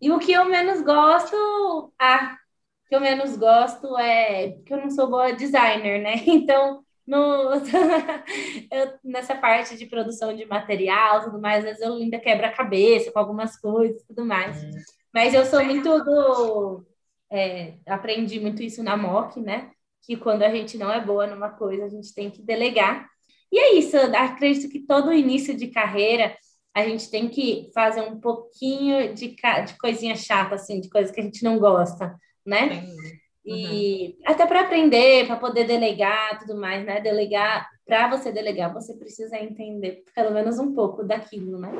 E 0.00 0.10
o 0.10 0.18
que 0.18 0.32
eu 0.32 0.44
menos 0.46 0.82
gosto, 0.82 1.92
ah, 1.98 2.36
que 2.90 2.96
eu 2.96 3.00
menos 3.00 3.36
gosto 3.36 3.96
é 3.96 4.58
que 4.66 4.74
eu 4.74 4.78
não 4.78 4.90
sou 4.90 5.08
boa 5.08 5.32
designer, 5.32 6.02
né? 6.02 6.14
Então, 6.26 6.84
no, 7.06 7.52
eu, 8.68 8.94
nessa 9.04 9.36
parte 9.36 9.76
de 9.76 9.86
produção 9.86 10.34
de 10.34 10.44
material, 10.44 11.22
tudo 11.22 11.40
mais, 11.40 11.58
às 11.58 11.64
vezes 11.64 11.82
eu 11.82 11.94
ainda 11.94 12.18
quebro 12.18 12.46
a 12.46 12.52
cabeça 12.52 13.12
com 13.12 13.18
algumas 13.20 13.56
coisas, 13.56 14.02
tudo 14.02 14.26
mais. 14.26 14.64
Hum. 14.64 14.70
Mas 15.14 15.32
eu 15.32 15.44
sou 15.46 15.64
muito 15.64 16.02
do, 16.02 16.84
é, 17.30 17.74
aprendi 17.86 18.40
muito 18.40 18.60
isso 18.60 18.82
na 18.82 18.96
MOC, 18.96 19.40
né? 19.40 19.70
Que 20.02 20.16
quando 20.16 20.42
a 20.42 20.50
gente 20.50 20.76
não 20.76 20.92
é 20.92 21.00
boa 21.00 21.28
numa 21.28 21.50
coisa, 21.50 21.84
a 21.84 21.88
gente 21.88 22.12
tem 22.12 22.28
que 22.28 22.42
delegar. 22.42 23.08
E 23.52 23.58
é 23.58 23.74
isso, 23.74 23.96
acredito 23.96 24.68
que 24.68 24.80
todo 24.80 25.12
início 25.12 25.56
de 25.56 25.68
carreira 25.68 26.36
a 26.74 26.84
gente 26.84 27.08
tem 27.08 27.28
que 27.28 27.70
fazer 27.72 28.00
um 28.00 28.18
pouquinho 28.18 29.14
de, 29.14 29.28
de 29.28 29.78
coisinha 29.78 30.16
chata, 30.16 30.56
assim, 30.56 30.80
de 30.80 30.88
coisa 30.88 31.12
que 31.12 31.20
a 31.20 31.24
gente 31.24 31.44
não 31.44 31.56
gosta 31.56 32.16
né? 32.50 32.86
E 33.44 34.16
uhum. 34.18 34.32
até 34.32 34.46
para 34.46 34.60
aprender, 34.60 35.26
para 35.26 35.36
poder 35.36 35.64
delegar, 35.64 36.38
tudo 36.38 36.54
mais, 36.60 36.84
né? 36.84 37.00
Delegar, 37.00 37.66
para 37.86 38.08
você 38.08 38.30
delegar, 38.30 38.72
você 38.72 38.94
precisa 38.94 39.36
entender 39.38 40.04
pelo 40.14 40.30
menos 40.30 40.58
um 40.58 40.74
pouco 40.74 41.02
daquilo, 41.02 41.58
né? 41.58 41.72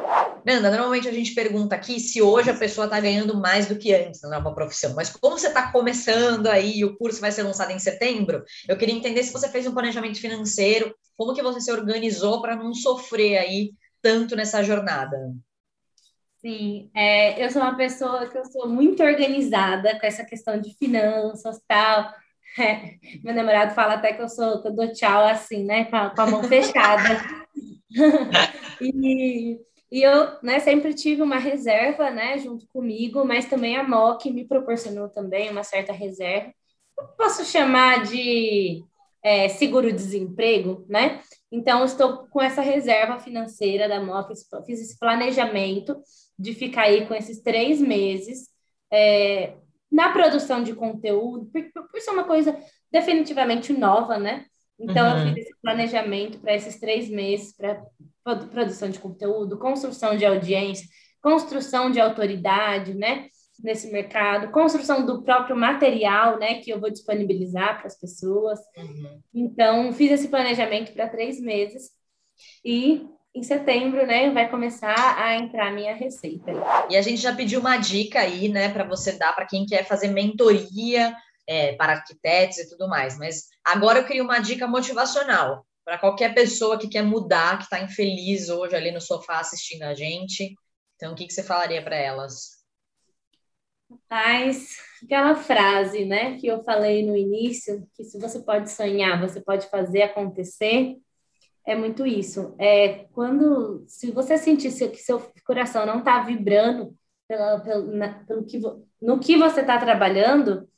Nanda, 0.45 0.71
normalmente 0.71 1.07
a 1.07 1.13
gente 1.13 1.35
pergunta 1.35 1.75
aqui 1.77 2.01
se 2.01 2.23
hoje 2.23 2.51
a 2.51 2.57
pessoa 2.57 2.87
está 2.87 2.99
ganhando 2.99 3.37
mais 3.37 3.67
do 3.67 3.77
que 3.77 3.93
antes 3.93 4.23
na 4.23 4.31
nova 4.31 4.55
profissão, 4.55 4.95
mas 4.95 5.11
como 5.11 5.39
você 5.39 5.49
está 5.49 5.71
começando 5.71 6.47
aí, 6.47 6.83
o 6.83 6.97
curso 6.97 7.21
vai 7.21 7.31
ser 7.31 7.43
lançado 7.43 7.73
em 7.73 7.79
setembro, 7.79 8.43
eu 8.67 8.77
queria 8.77 8.95
entender 8.95 9.23
se 9.23 9.33
você 9.33 9.49
fez 9.49 9.67
um 9.67 9.75
planejamento 9.75 10.19
financeiro, 10.19 10.95
como 11.17 11.35
que 11.35 11.43
você 11.43 11.61
se 11.61 11.71
organizou 11.71 12.41
para 12.41 12.57
não 12.57 12.73
sofrer 12.73 13.37
aí 13.37 13.73
tanto 14.01 14.35
nessa 14.35 14.65
jornada. 14.65 15.17
Sim, 16.41 16.91
é, 16.95 17.45
eu 17.45 17.51
sou 17.51 17.61
uma 17.61 17.77
pessoa 17.77 18.27
que 18.27 18.39
eu 18.39 18.45
sou 18.47 18.67
muito 18.67 19.03
organizada 19.03 19.99
com 20.01 20.07
essa 20.07 20.25
questão 20.25 20.59
de 20.59 20.75
finanças 20.75 21.61
tal. 21.69 22.15
É, 22.59 22.95
meu 23.23 23.35
namorado 23.35 23.75
fala 23.75 23.95
até 23.95 24.15
que 24.15 24.23
eu 24.23 24.29
sou 24.29 24.63
que 24.63 24.69
eu 24.69 24.75
dou 24.75 24.91
tchau 24.93 25.27
assim, 25.27 25.65
né, 25.65 25.85
com 25.85 25.97
a, 25.97 26.11
com 26.11 26.23
a 26.23 26.27
mão 26.27 26.43
fechada. 26.45 27.21
e, 28.81 29.61
e 29.93 30.03
eu, 30.03 30.39
né, 30.43 30.61
sempre 30.61 30.95
tive 30.95 31.21
uma 31.21 31.37
reserva, 31.37 32.11
né, 32.11 32.39
junto 32.39 32.67
comigo, 32.69 33.23
mas 33.23 33.45
também 33.45 33.77
a 33.77 33.83
MOC 33.87 34.31
me 34.31 34.47
proporcionou 34.47 35.11
também 35.11 35.51
uma 35.51 35.63
certa 35.63 35.93
reserva. 35.93 36.55
Posso 37.19 37.45
chamar 37.45 38.05
de 38.05 38.83
é, 39.23 39.49
seguro-desemprego, 39.49 40.87
né? 40.89 41.21
Então, 41.53 41.85
estou 41.85 42.27
com 42.29 42.41
essa 42.41 42.63
reserva 42.63 43.19
financeira 43.19 43.89
da 43.89 44.01
MOC, 44.01 44.33
fiz 44.65 44.81
esse 44.81 44.99
planejamento 44.99 46.01
de 46.41 46.55
ficar 46.55 46.85
aí 46.85 47.07
com 47.07 47.15
esses 47.15 47.43
três 47.43 47.81
meses 47.81 48.49
é, 48.91 49.53
na 49.93 50.11
produção 50.11 50.63
de 50.63 50.75
conteúdo, 50.75 51.47
por, 51.47 51.89
por 51.89 52.01
ser 52.01 52.13
uma 52.13 52.25
coisa 52.25 52.59
definitivamente 52.91 53.75
nova, 53.75 54.19
né? 54.19 54.47
Então, 54.79 55.07
uhum. 55.07 55.29
eu 55.29 55.35
fiz 55.35 55.47
esse 55.47 55.61
planejamento 55.61 56.39
para 56.39 56.55
esses 56.55 56.81
três 56.81 57.11
meses 57.11 57.55
para 57.55 57.85
produção 58.47 58.89
de 58.89 58.99
conteúdo, 58.99 59.59
construção 59.59 60.17
de 60.17 60.25
audiência, 60.25 60.87
construção 61.21 61.91
de 61.91 62.01
autoridade, 62.01 62.95
né? 62.95 63.27
Nesse 63.63 63.93
mercado, 63.93 64.51
construção 64.51 65.05
do 65.05 65.23
próprio 65.23 65.55
material, 65.55 66.39
né? 66.39 66.55
Que 66.63 66.71
eu 66.71 66.81
vou 66.81 66.91
disponibilizar 66.91 67.77
para 67.77 67.89
as 67.89 68.01
pessoas. 68.01 68.59
Uhum. 68.75 69.21
Então, 69.35 69.93
fiz 69.93 70.11
esse 70.11 70.29
planejamento 70.29 70.95
para 70.95 71.11
três 71.11 71.39
meses 71.39 71.91
e 72.65 73.07
em 73.35 73.43
setembro, 73.43 74.07
né, 74.07 74.31
vai 74.31 74.51
começar 74.51 75.17
a 75.19 75.37
entrar 75.37 75.69
a 75.69 75.73
minha 75.73 75.95
receita. 75.95 76.53
E 76.89 76.97
a 76.97 77.03
gente 77.03 77.21
já 77.21 77.35
pediu 77.35 77.61
uma 77.61 77.77
dica 77.77 78.21
aí, 78.21 78.49
né, 78.49 78.69
para 78.69 78.85
você 78.85 79.13
dar 79.13 79.33
para 79.35 79.47
quem 79.47 79.65
quer 79.65 79.87
fazer 79.87 80.09
mentoria 80.09 81.15
é, 81.47 81.75
para 81.75 81.93
arquitetos 81.93 82.59
e 82.59 82.69
tudo 82.69 82.89
mais. 82.89 83.17
Mas 83.19 83.49
agora 83.65 84.01
eu 84.01 84.07
queria 84.07 84.23
uma 84.23 84.41
dica 84.41 84.67
motivacional 84.67 85.65
para 85.85 85.99
qualquer 85.99 86.35
pessoa 86.35 86.79
que 86.79 86.89
quer 86.89 87.03
mudar, 87.03 87.59
que 87.59 87.65
está 87.65 87.81
infeliz 87.81 88.49
hoje 88.49 88.75
ali 88.75 88.91
no 88.91 89.01
sofá 89.01 89.41
assistindo 89.41 89.85
a 89.85 89.95
gente. 89.95 90.55
Então, 90.97 91.13
o 91.13 91.15
que, 91.15 91.27
que 91.27 91.33
você 91.33 91.43
falaria 91.43 91.83
para 91.83 91.97
elas? 91.97 92.61
Mas 94.09 94.77
aquela 95.03 95.35
frase, 95.35 96.05
né, 96.05 96.37
que 96.37 96.47
eu 96.47 96.63
falei 96.63 97.05
no 97.05 97.17
início, 97.17 97.89
que 97.95 98.05
se 98.05 98.19
você 98.21 98.41
pode 98.41 98.71
sonhar, 98.71 99.21
você 99.21 99.41
pode 99.41 99.69
fazer 99.69 100.03
acontecer 100.03 100.97
é 101.67 101.75
muito 101.75 102.07
isso. 102.07 102.55
É 102.59 103.07
quando, 103.13 103.85
se 103.87 104.11
você 104.11 104.37
sentir 104.39 104.71
que 104.91 104.99
seu 104.99 105.21
coração 105.45 105.87
não 105.87 105.99
está 105.99 106.21
vibrando 106.23 106.95
pela, 107.29 107.61
pelo, 107.61 107.93
na, 107.93 108.25
pelo 108.25 108.45
que, 108.45 108.61
no 109.01 109.19
que 109.19 109.37
você 109.37 109.61
está 109.61 109.79
trabalhando, 109.79 110.69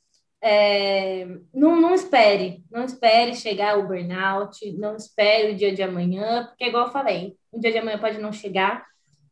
é, 0.41 1.25
não, 1.53 1.79
não 1.79 1.93
espere, 1.93 2.65
não 2.69 2.83
espere 2.83 3.33
chegar 3.33 3.79
o 3.79 3.87
burnout, 3.87 4.71
não 4.77 4.95
espere 4.95 5.53
o 5.53 5.55
dia 5.55 5.73
de 5.73 5.81
amanhã, 5.81 6.47
porque 6.47 6.65
igual 6.65 6.87
eu 6.87 6.91
falei, 6.91 7.37
o 7.51 7.59
dia 7.59 7.71
de 7.71 7.77
amanhã 7.77 7.97
pode 7.97 8.19
não 8.19 8.31
chegar. 8.31 8.85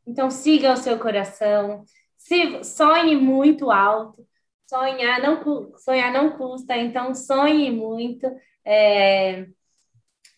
Então 0.07 0.31
siga 0.31 0.73
o 0.73 0.77
seu 0.77 0.97
coração, 0.97 1.83
se 2.17 2.63
sonhe 2.63 3.15
muito 3.15 3.69
alto, 3.69 4.25
sonhar 4.65 5.21
não 5.21 5.41
sonhar 5.77 6.13
não 6.13 6.31
custa, 6.37 6.77
então 6.77 7.13
sonhe 7.13 7.69
muito. 7.69 8.25
É, 8.63 9.47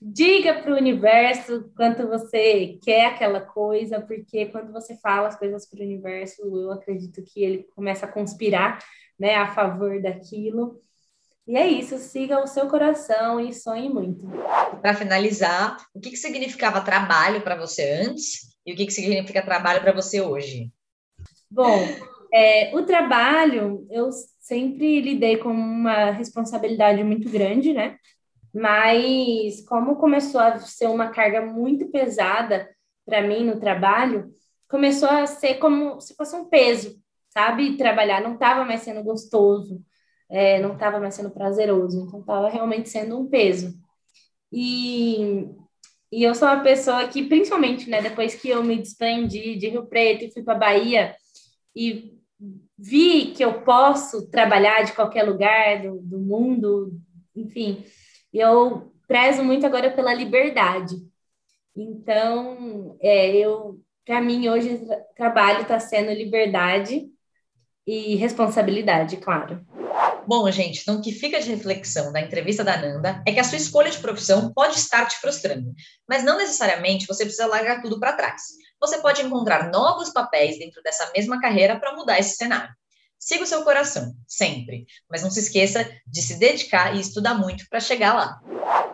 diga 0.06 0.56
para 0.56 0.74
o 0.74 0.78
universo 0.78 1.72
quanto 1.78 2.06
você 2.08 2.78
quer 2.84 3.06
aquela 3.06 3.40
coisa, 3.40 4.02
porque 4.02 4.48
quando 4.48 4.74
você 4.74 4.98
fala 4.98 5.30
as 5.30 5.38
coisas 5.38 5.66
para 5.66 5.80
o 5.80 5.84
universo, 5.84 6.42
eu 6.42 6.72
acredito 6.72 7.24
que 7.24 7.42
ele 7.42 7.64
começa 7.74 8.06
a 8.06 8.12
conspirar 8.12 8.84
né, 9.18 9.36
a 9.36 9.54
favor 9.54 10.02
daquilo. 10.02 10.82
E 11.48 11.56
é 11.56 11.66
isso, 11.68 11.98
siga 11.98 12.44
o 12.44 12.48
seu 12.48 12.68
coração 12.68 13.40
e 13.40 13.54
sonhe 13.54 13.90
muito. 13.90 14.28
Para 14.82 14.94
finalizar, 14.94 15.78
o 15.94 16.00
que, 16.00 16.10
que 16.10 16.18
significava 16.18 16.82
trabalho 16.82 17.42
para 17.42 17.56
você 17.56 18.02
antes 18.06 18.54
e 18.66 18.74
o 18.74 18.76
que, 18.76 18.86
que 18.86 18.94
significa 18.94 19.42
trabalho 19.42 19.82
para 19.82 19.94
você 19.94 20.20
hoje? 20.20 20.70
Bom, 21.50 21.80
é, 22.34 22.76
o 22.76 22.84
trabalho 22.84 23.88
eu 23.90 24.10
sempre 24.40 25.00
lidei 25.00 25.38
com 25.38 25.50
uma 25.50 26.12
responsabilidade 26.12 27.04
muito 27.04 27.30
grande, 27.30 27.72
né? 27.74 27.98
Mas 28.54 29.66
como 29.66 29.96
começou 29.96 30.40
a 30.40 30.60
ser 30.60 30.88
uma 30.88 31.10
carga 31.10 31.42
muito 31.42 31.90
pesada 31.90 32.70
para 33.06 33.22
mim 33.22 33.44
no 33.44 33.60
trabalho, 33.60 34.32
começou 34.70 35.10
a 35.10 35.26
ser 35.26 35.56
como 35.56 36.00
se 36.00 36.16
fosse 36.16 36.36
um 36.36 36.46
peso, 36.46 37.00
sabe? 37.30 37.78
Trabalhar 37.78 38.22
não 38.22 38.36
estava 38.36 38.64
mais 38.64 38.82
sendo 38.82 39.04
gostoso, 39.04 39.82
é, 40.30 40.60
não 40.60 40.74
estava 40.74 41.00
mais 41.00 41.16
sendo 41.16 41.32
prazeroso, 41.32 42.06
então 42.08 42.20
estava 42.20 42.50
realmente 42.50 42.90
sendo 42.90 43.20
um 43.20 43.28
peso. 43.28 43.74
E, 44.52 45.48
e 46.12 46.24
eu 46.24 46.36
sou 46.36 46.48
uma 46.48 46.62
pessoa 46.62 47.08
que, 47.08 47.24
principalmente, 47.24 47.90
né, 47.90 48.02
depois 48.02 48.36
que 48.36 48.50
eu 48.50 48.64
me 48.64 48.78
desprendi 48.78 49.56
de 49.56 49.70
Rio 49.70 49.88
Preto 49.88 50.26
e 50.26 50.32
fui 50.32 50.44
para 50.44 50.56
Bahia 50.56 51.16
e 51.76 52.14
vi 52.78 53.32
que 53.32 53.44
eu 53.44 53.62
posso 53.62 54.30
trabalhar 54.30 54.84
de 54.84 54.94
qualquer 54.94 55.24
lugar 55.24 55.82
do, 55.82 56.00
do 56.02 56.20
mundo, 56.20 57.00
enfim, 57.36 57.84
eu 58.40 58.92
prezo 59.08 59.44
muito 59.44 59.66
agora 59.66 59.92
pela 59.92 60.14
liberdade. 60.14 60.96
Então, 61.76 62.98
é, 63.02 63.36
eu, 63.36 63.80
para 64.06 64.22
mim, 64.22 64.50
hoje, 64.50 64.80
trabalho 65.16 65.62
está 65.62 65.80
sendo 65.80 66.12
liberdade 66.12 67.10
e 67.86 68.16
responsabilidade, 68.16 69.18
claro. 69.18 69.66
Bom, 70.26 70.50
gente, 70.50 70.82
então 70.82 70.96
o 70.98 71.02
que 71.02 71.12
fica 71.12 71.42
de 71.42 71.50
reflexão 71.50 72.12
da 72.14 72.22
entrevista 72.22 72.64
da 72.64 72.78
Nanda 72.78 73.22
é 73.28 73.32
que 73.34 73.40
a 73.40 73.44
sua 73.44 73.58
escolha 73.58 73.92
de 73.92 73.98
profissão 73.98 74.54
pode 74.54 74.78
estar 74.78 75.06
te 75.06 75.18
frustrando, 75.18 75.74
mas 76.08 76.24
não 76.24 76.38
necessariamente 76.38 77.06
você 77.06 77.26
precisa 77.26 77.46
largar 77.46 77.82
tudo 77.82 78.00
para 78.00 78.14
trás. 78.14 78.42
Você 78.80 79.00
pode 79.00 79.22
encontrar 79.22 79.70
novos 79.70 80.12
papéis 80.12 80.58
dentro 80.58 80.82
dessa 80.82 81.12
mesma 81.14 81.42
carreira 81.42 81.78
para 81.78 81.96
mudar 81.96 82.20
esse 82.20 82.36
cenário. 82.36 82.74
Siga 83.24 83.46
o 83.46 83.48
seu 83.48 83.64
coração, 83.64 84.14
sempre. 84.28 84.86
Mas 85.10 85.24
não 85.24 85.32
se 85.32 85.40
esqueça 85.40 85.90
de 86.06 86.22
se 86.22 86.38
dedicar 86.38 86.94
e 86.94 87.00
estudar 87.00 87.34
muito 87.34 87.64
para 87.70 87.80
chegar 87.80 88.14
lá. 88.14 88.42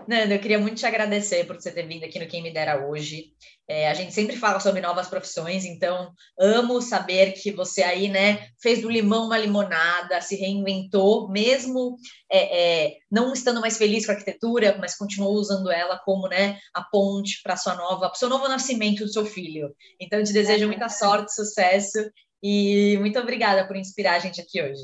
Nanda, 0.07 0.35
eu 0.35 0.39
queria 0.39 0.59
muito 0.59 0.77
te 0.77 0.85
agradecer 0.85 1.47
por 1.47 1.55
você 1.55 1.71
ter 1.71 1.87
vindo 1.87 2.03
aqui 2.03 2.19
no 2.19 2.27
Quem 2.27 2.43
Me 2.43 2.53
Dera 2.53 2.87
hoje. 2.87 3.33
É, 3.67 3.89
a 3.89 3.93
gente 3.95 4.13
sempre 4.13 4.35
fala 4.35 4.59
sobre 4.59 4.81
novas 4.81 5.07
profissões, 5.07 5.65
então 5.65 6.11
amo 6.39 6.79
saber 6.79 7.33
que 7.33 7.51
você 7.51 7.81
aí, 7.81 8.07
né, 8.07 8.47
fez 8.61 8.81
do 8.81 8.89
limão 8.89 9.25
uma 9.25 9.37
limonada, 9.37 10.21
se 10.21 10.35
reinventou, 10.35 11.29
mesmo 11.29 11.95
é, 12.31 12.85
é, 12.85 12.97
não 13.11 13.33
estando 13.33 13.61
mais 13.61 13.77
feliz 13.77 14.05
com 14.05 14.11
a 14.11 14.15
arquitetura, 14.15 14.77
mas 14.79 14.95
continuou 14.95 15.35
usando 15.35 15.71
ela 15.71 15.99
como, 16.05 16.27
né, 16.27 16.59
a 16.73 16.83
ponte 16.83 17.41
para 17.43 17.57
sua 17.57 17.73
nova, 17.75 18.11
seu 18.13 18.29
novo 18.29 18.47
nascimento 18.47 19.03
do 19.03 19.11
seu 19.11 19.25
filho. 19.25 19.75
Então, 19.99 20.23
te 20.23 20.33
desejo 20.33 20.67
muita 20.67 20.89
sorte, 20.89 21.33
sucesso 21.33 21.99
e 22.41 22.97
muito 22.99 23.19
obrigada 23.19 23.67
por 23.67 23.75
inspirar 23.75 24.15
a 24.15 24.19
gente 24.19 24.41
aqui 24.41 24.61
hoje. 24.61 24.83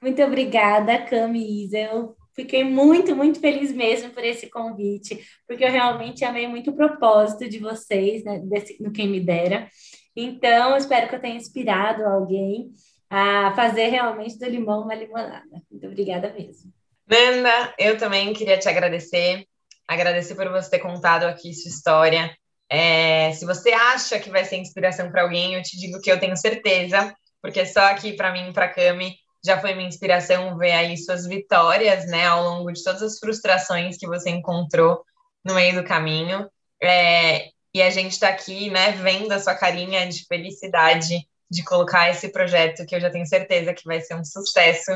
Muito 0.00 0.22
obrigada, 0.22 0.98
Camisa. 1.04 1.78
Eu 1.78 2.16
fiquei 2.34 2.64
muito, 2.64 3.14
muito 3.14 3.40
feliz 3.40 3.72
mesmo 3.72 4.10
por 4.10 4.24
esse 4.24 4.48
convite, 4.50 5.24
porque 5.46 5.64
eu 5.64 5.70
realmente 5.70 6.24
amei 6.24 6.46
muito 6.46 6.70
o 6.70 6.76
propósito 6.76 7.48
de 7.48 7.58
vocês, 7.58 8.24
né, 8.24 8.40
desse, 8.44 8.82
no 8.82 8.92
Quem 8.92 9.08
Me 9.08 9.20
Dera. 9.20 9.68
Então, 10.14 10.76
espero 10.76 11.08
que 11.08 11.14
eu 11.14 11.20
tenha 11.20 11.36
inspirado 11.36 12.04
alguém 12.04 12.72
a 13.08 13.52
fazer 13.54 13.88
realmente 13.88 14.38
do 14.38 14.46
limão 14.46 14.82
uma 14.82 14.94
limonada. 14.94 15.62
Muito 15.70 15.86
obrigada 15.86 16.32
mesmo. 16.32 16.72
Nanda, 17.06 17.74
eu 17.78 17.98
também 17.98 18.32
queria 18.32 18.58
te 18.58 18.68
agradecer, 18.68 19.46
agradecer 19.86 20.34
por 20.34 20.48
você 20.48 20.70
ter 20.70 20.78
contado 20.78 21.24
aqui 21.24 21.52
sua 21.52 21.70
história, 21.70 22.34
é, 22.72 23.30
se 23.32 23.44
você 23.44 23.70
acha 23.70 24.18
que 24.18 24.30
vai 24.30 24.46
ser 24.46 24.56
inspiração 24.56 25.10
para 25.10 25.20
alguém, 25.20 25.52
eu 25.52 25.62
te 25.62 25.76
digo 25.78 26.00
que 26.00 26.10
eu 26.10 26.18
tenho 26.18 26.34
certeza, 26.38 27.14
porque 27.42 27.66
só 27.66 27.82
aqui 27.82 28.14
para 28.14 28.32
mim, 28.32 28.50
para 28.50 28.66
Cami, 28.66 29.14
já 29.44 29.60
foi 29.60 29.74
minha 29.74 29.88
inspiração 29.88 30.56
ver 30.56 30.72
aí 30.72 30.96
suas 30.96 31.26
vitórias, 31.26 32.06
né, 32.06 32.26
ao 32.26 32.42
longo 32.42 32.72
de 32.72 32.82
todas 32.82 33.02
as 33.02 33.18
frustrações 33.18 33.98
que 33.98 34.06
você 34.06 34.30
encontrou 34.30 35.04
no 35.44 35.54
meio 35.54 35.74
do 35.74 35.84
caminho. 35.84 36.48
É, 36.82 37.50
e 37.74 37.82
a 37.82 37.90
gente 37.90 38.12
está 38.12 38.30
aqui, 38.30 38.70
né, 38.70 38.92
vendo 38.92 39.32
a 39.32 39.38
sua 39.38 39.54
carinha 39.54 40.08
de 40.08 40.24
felicidade 40.24 41.28
de 41.50 41.62
colocar 41.64 42.08
esse 42.08 42.30
projeto 42.30 42.86
que 42.86 42.94
eu 42.94 43.00
já 43.00 43.10
tenho 43.10 43.26
certeza 43.26 43.74
que 43.74 43.84
vai 43.84 44.00
ser 44.00 44.14
um 44.14 44.24
sucesso 44.24 44.92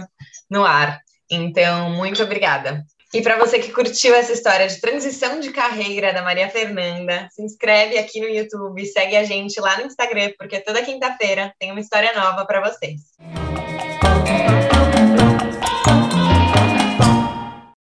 no 0.49 0.65
ar. 0.65 0.99
Então, 1.31 1.91
muito 1.91 2.23
obrigada. 2.23 2.83
E 3.17 3.23
para 3.23 3.39
você 3.39 3.59
que 3.59 3.73
curtiu 3.73 4.15
essa 4.15 4.31
história 4.31 4.69
de 4.69 4.79
transição 4.79 5.41
de 5.41 5.51
carreira 5.51 6.13
da 6.13 6.21
Maria 6.21 6.51
Fernanda, 6.51 7.27
se 7.31 7.43
inscreve 7.43 7.97
aqui 7.97 8.21
no 8.21 8.29
YouTube, 8.29 8.85
segue 8.85 9.17
a 9.17 9.25
gente 9.25 9.59
lá 9.59 9.79
no 9.79 9.87
Instagram, 9.87 10.33
porque 10.39 10.61
toda 10.61 10.83
quinta-feira 10.83 11.51
tem 11.59 11.71
uma 11.71 11.81
história 11.81 12.13
nova 12.13 12.45
para 12.45 12.61
vocês. 12.61 13.01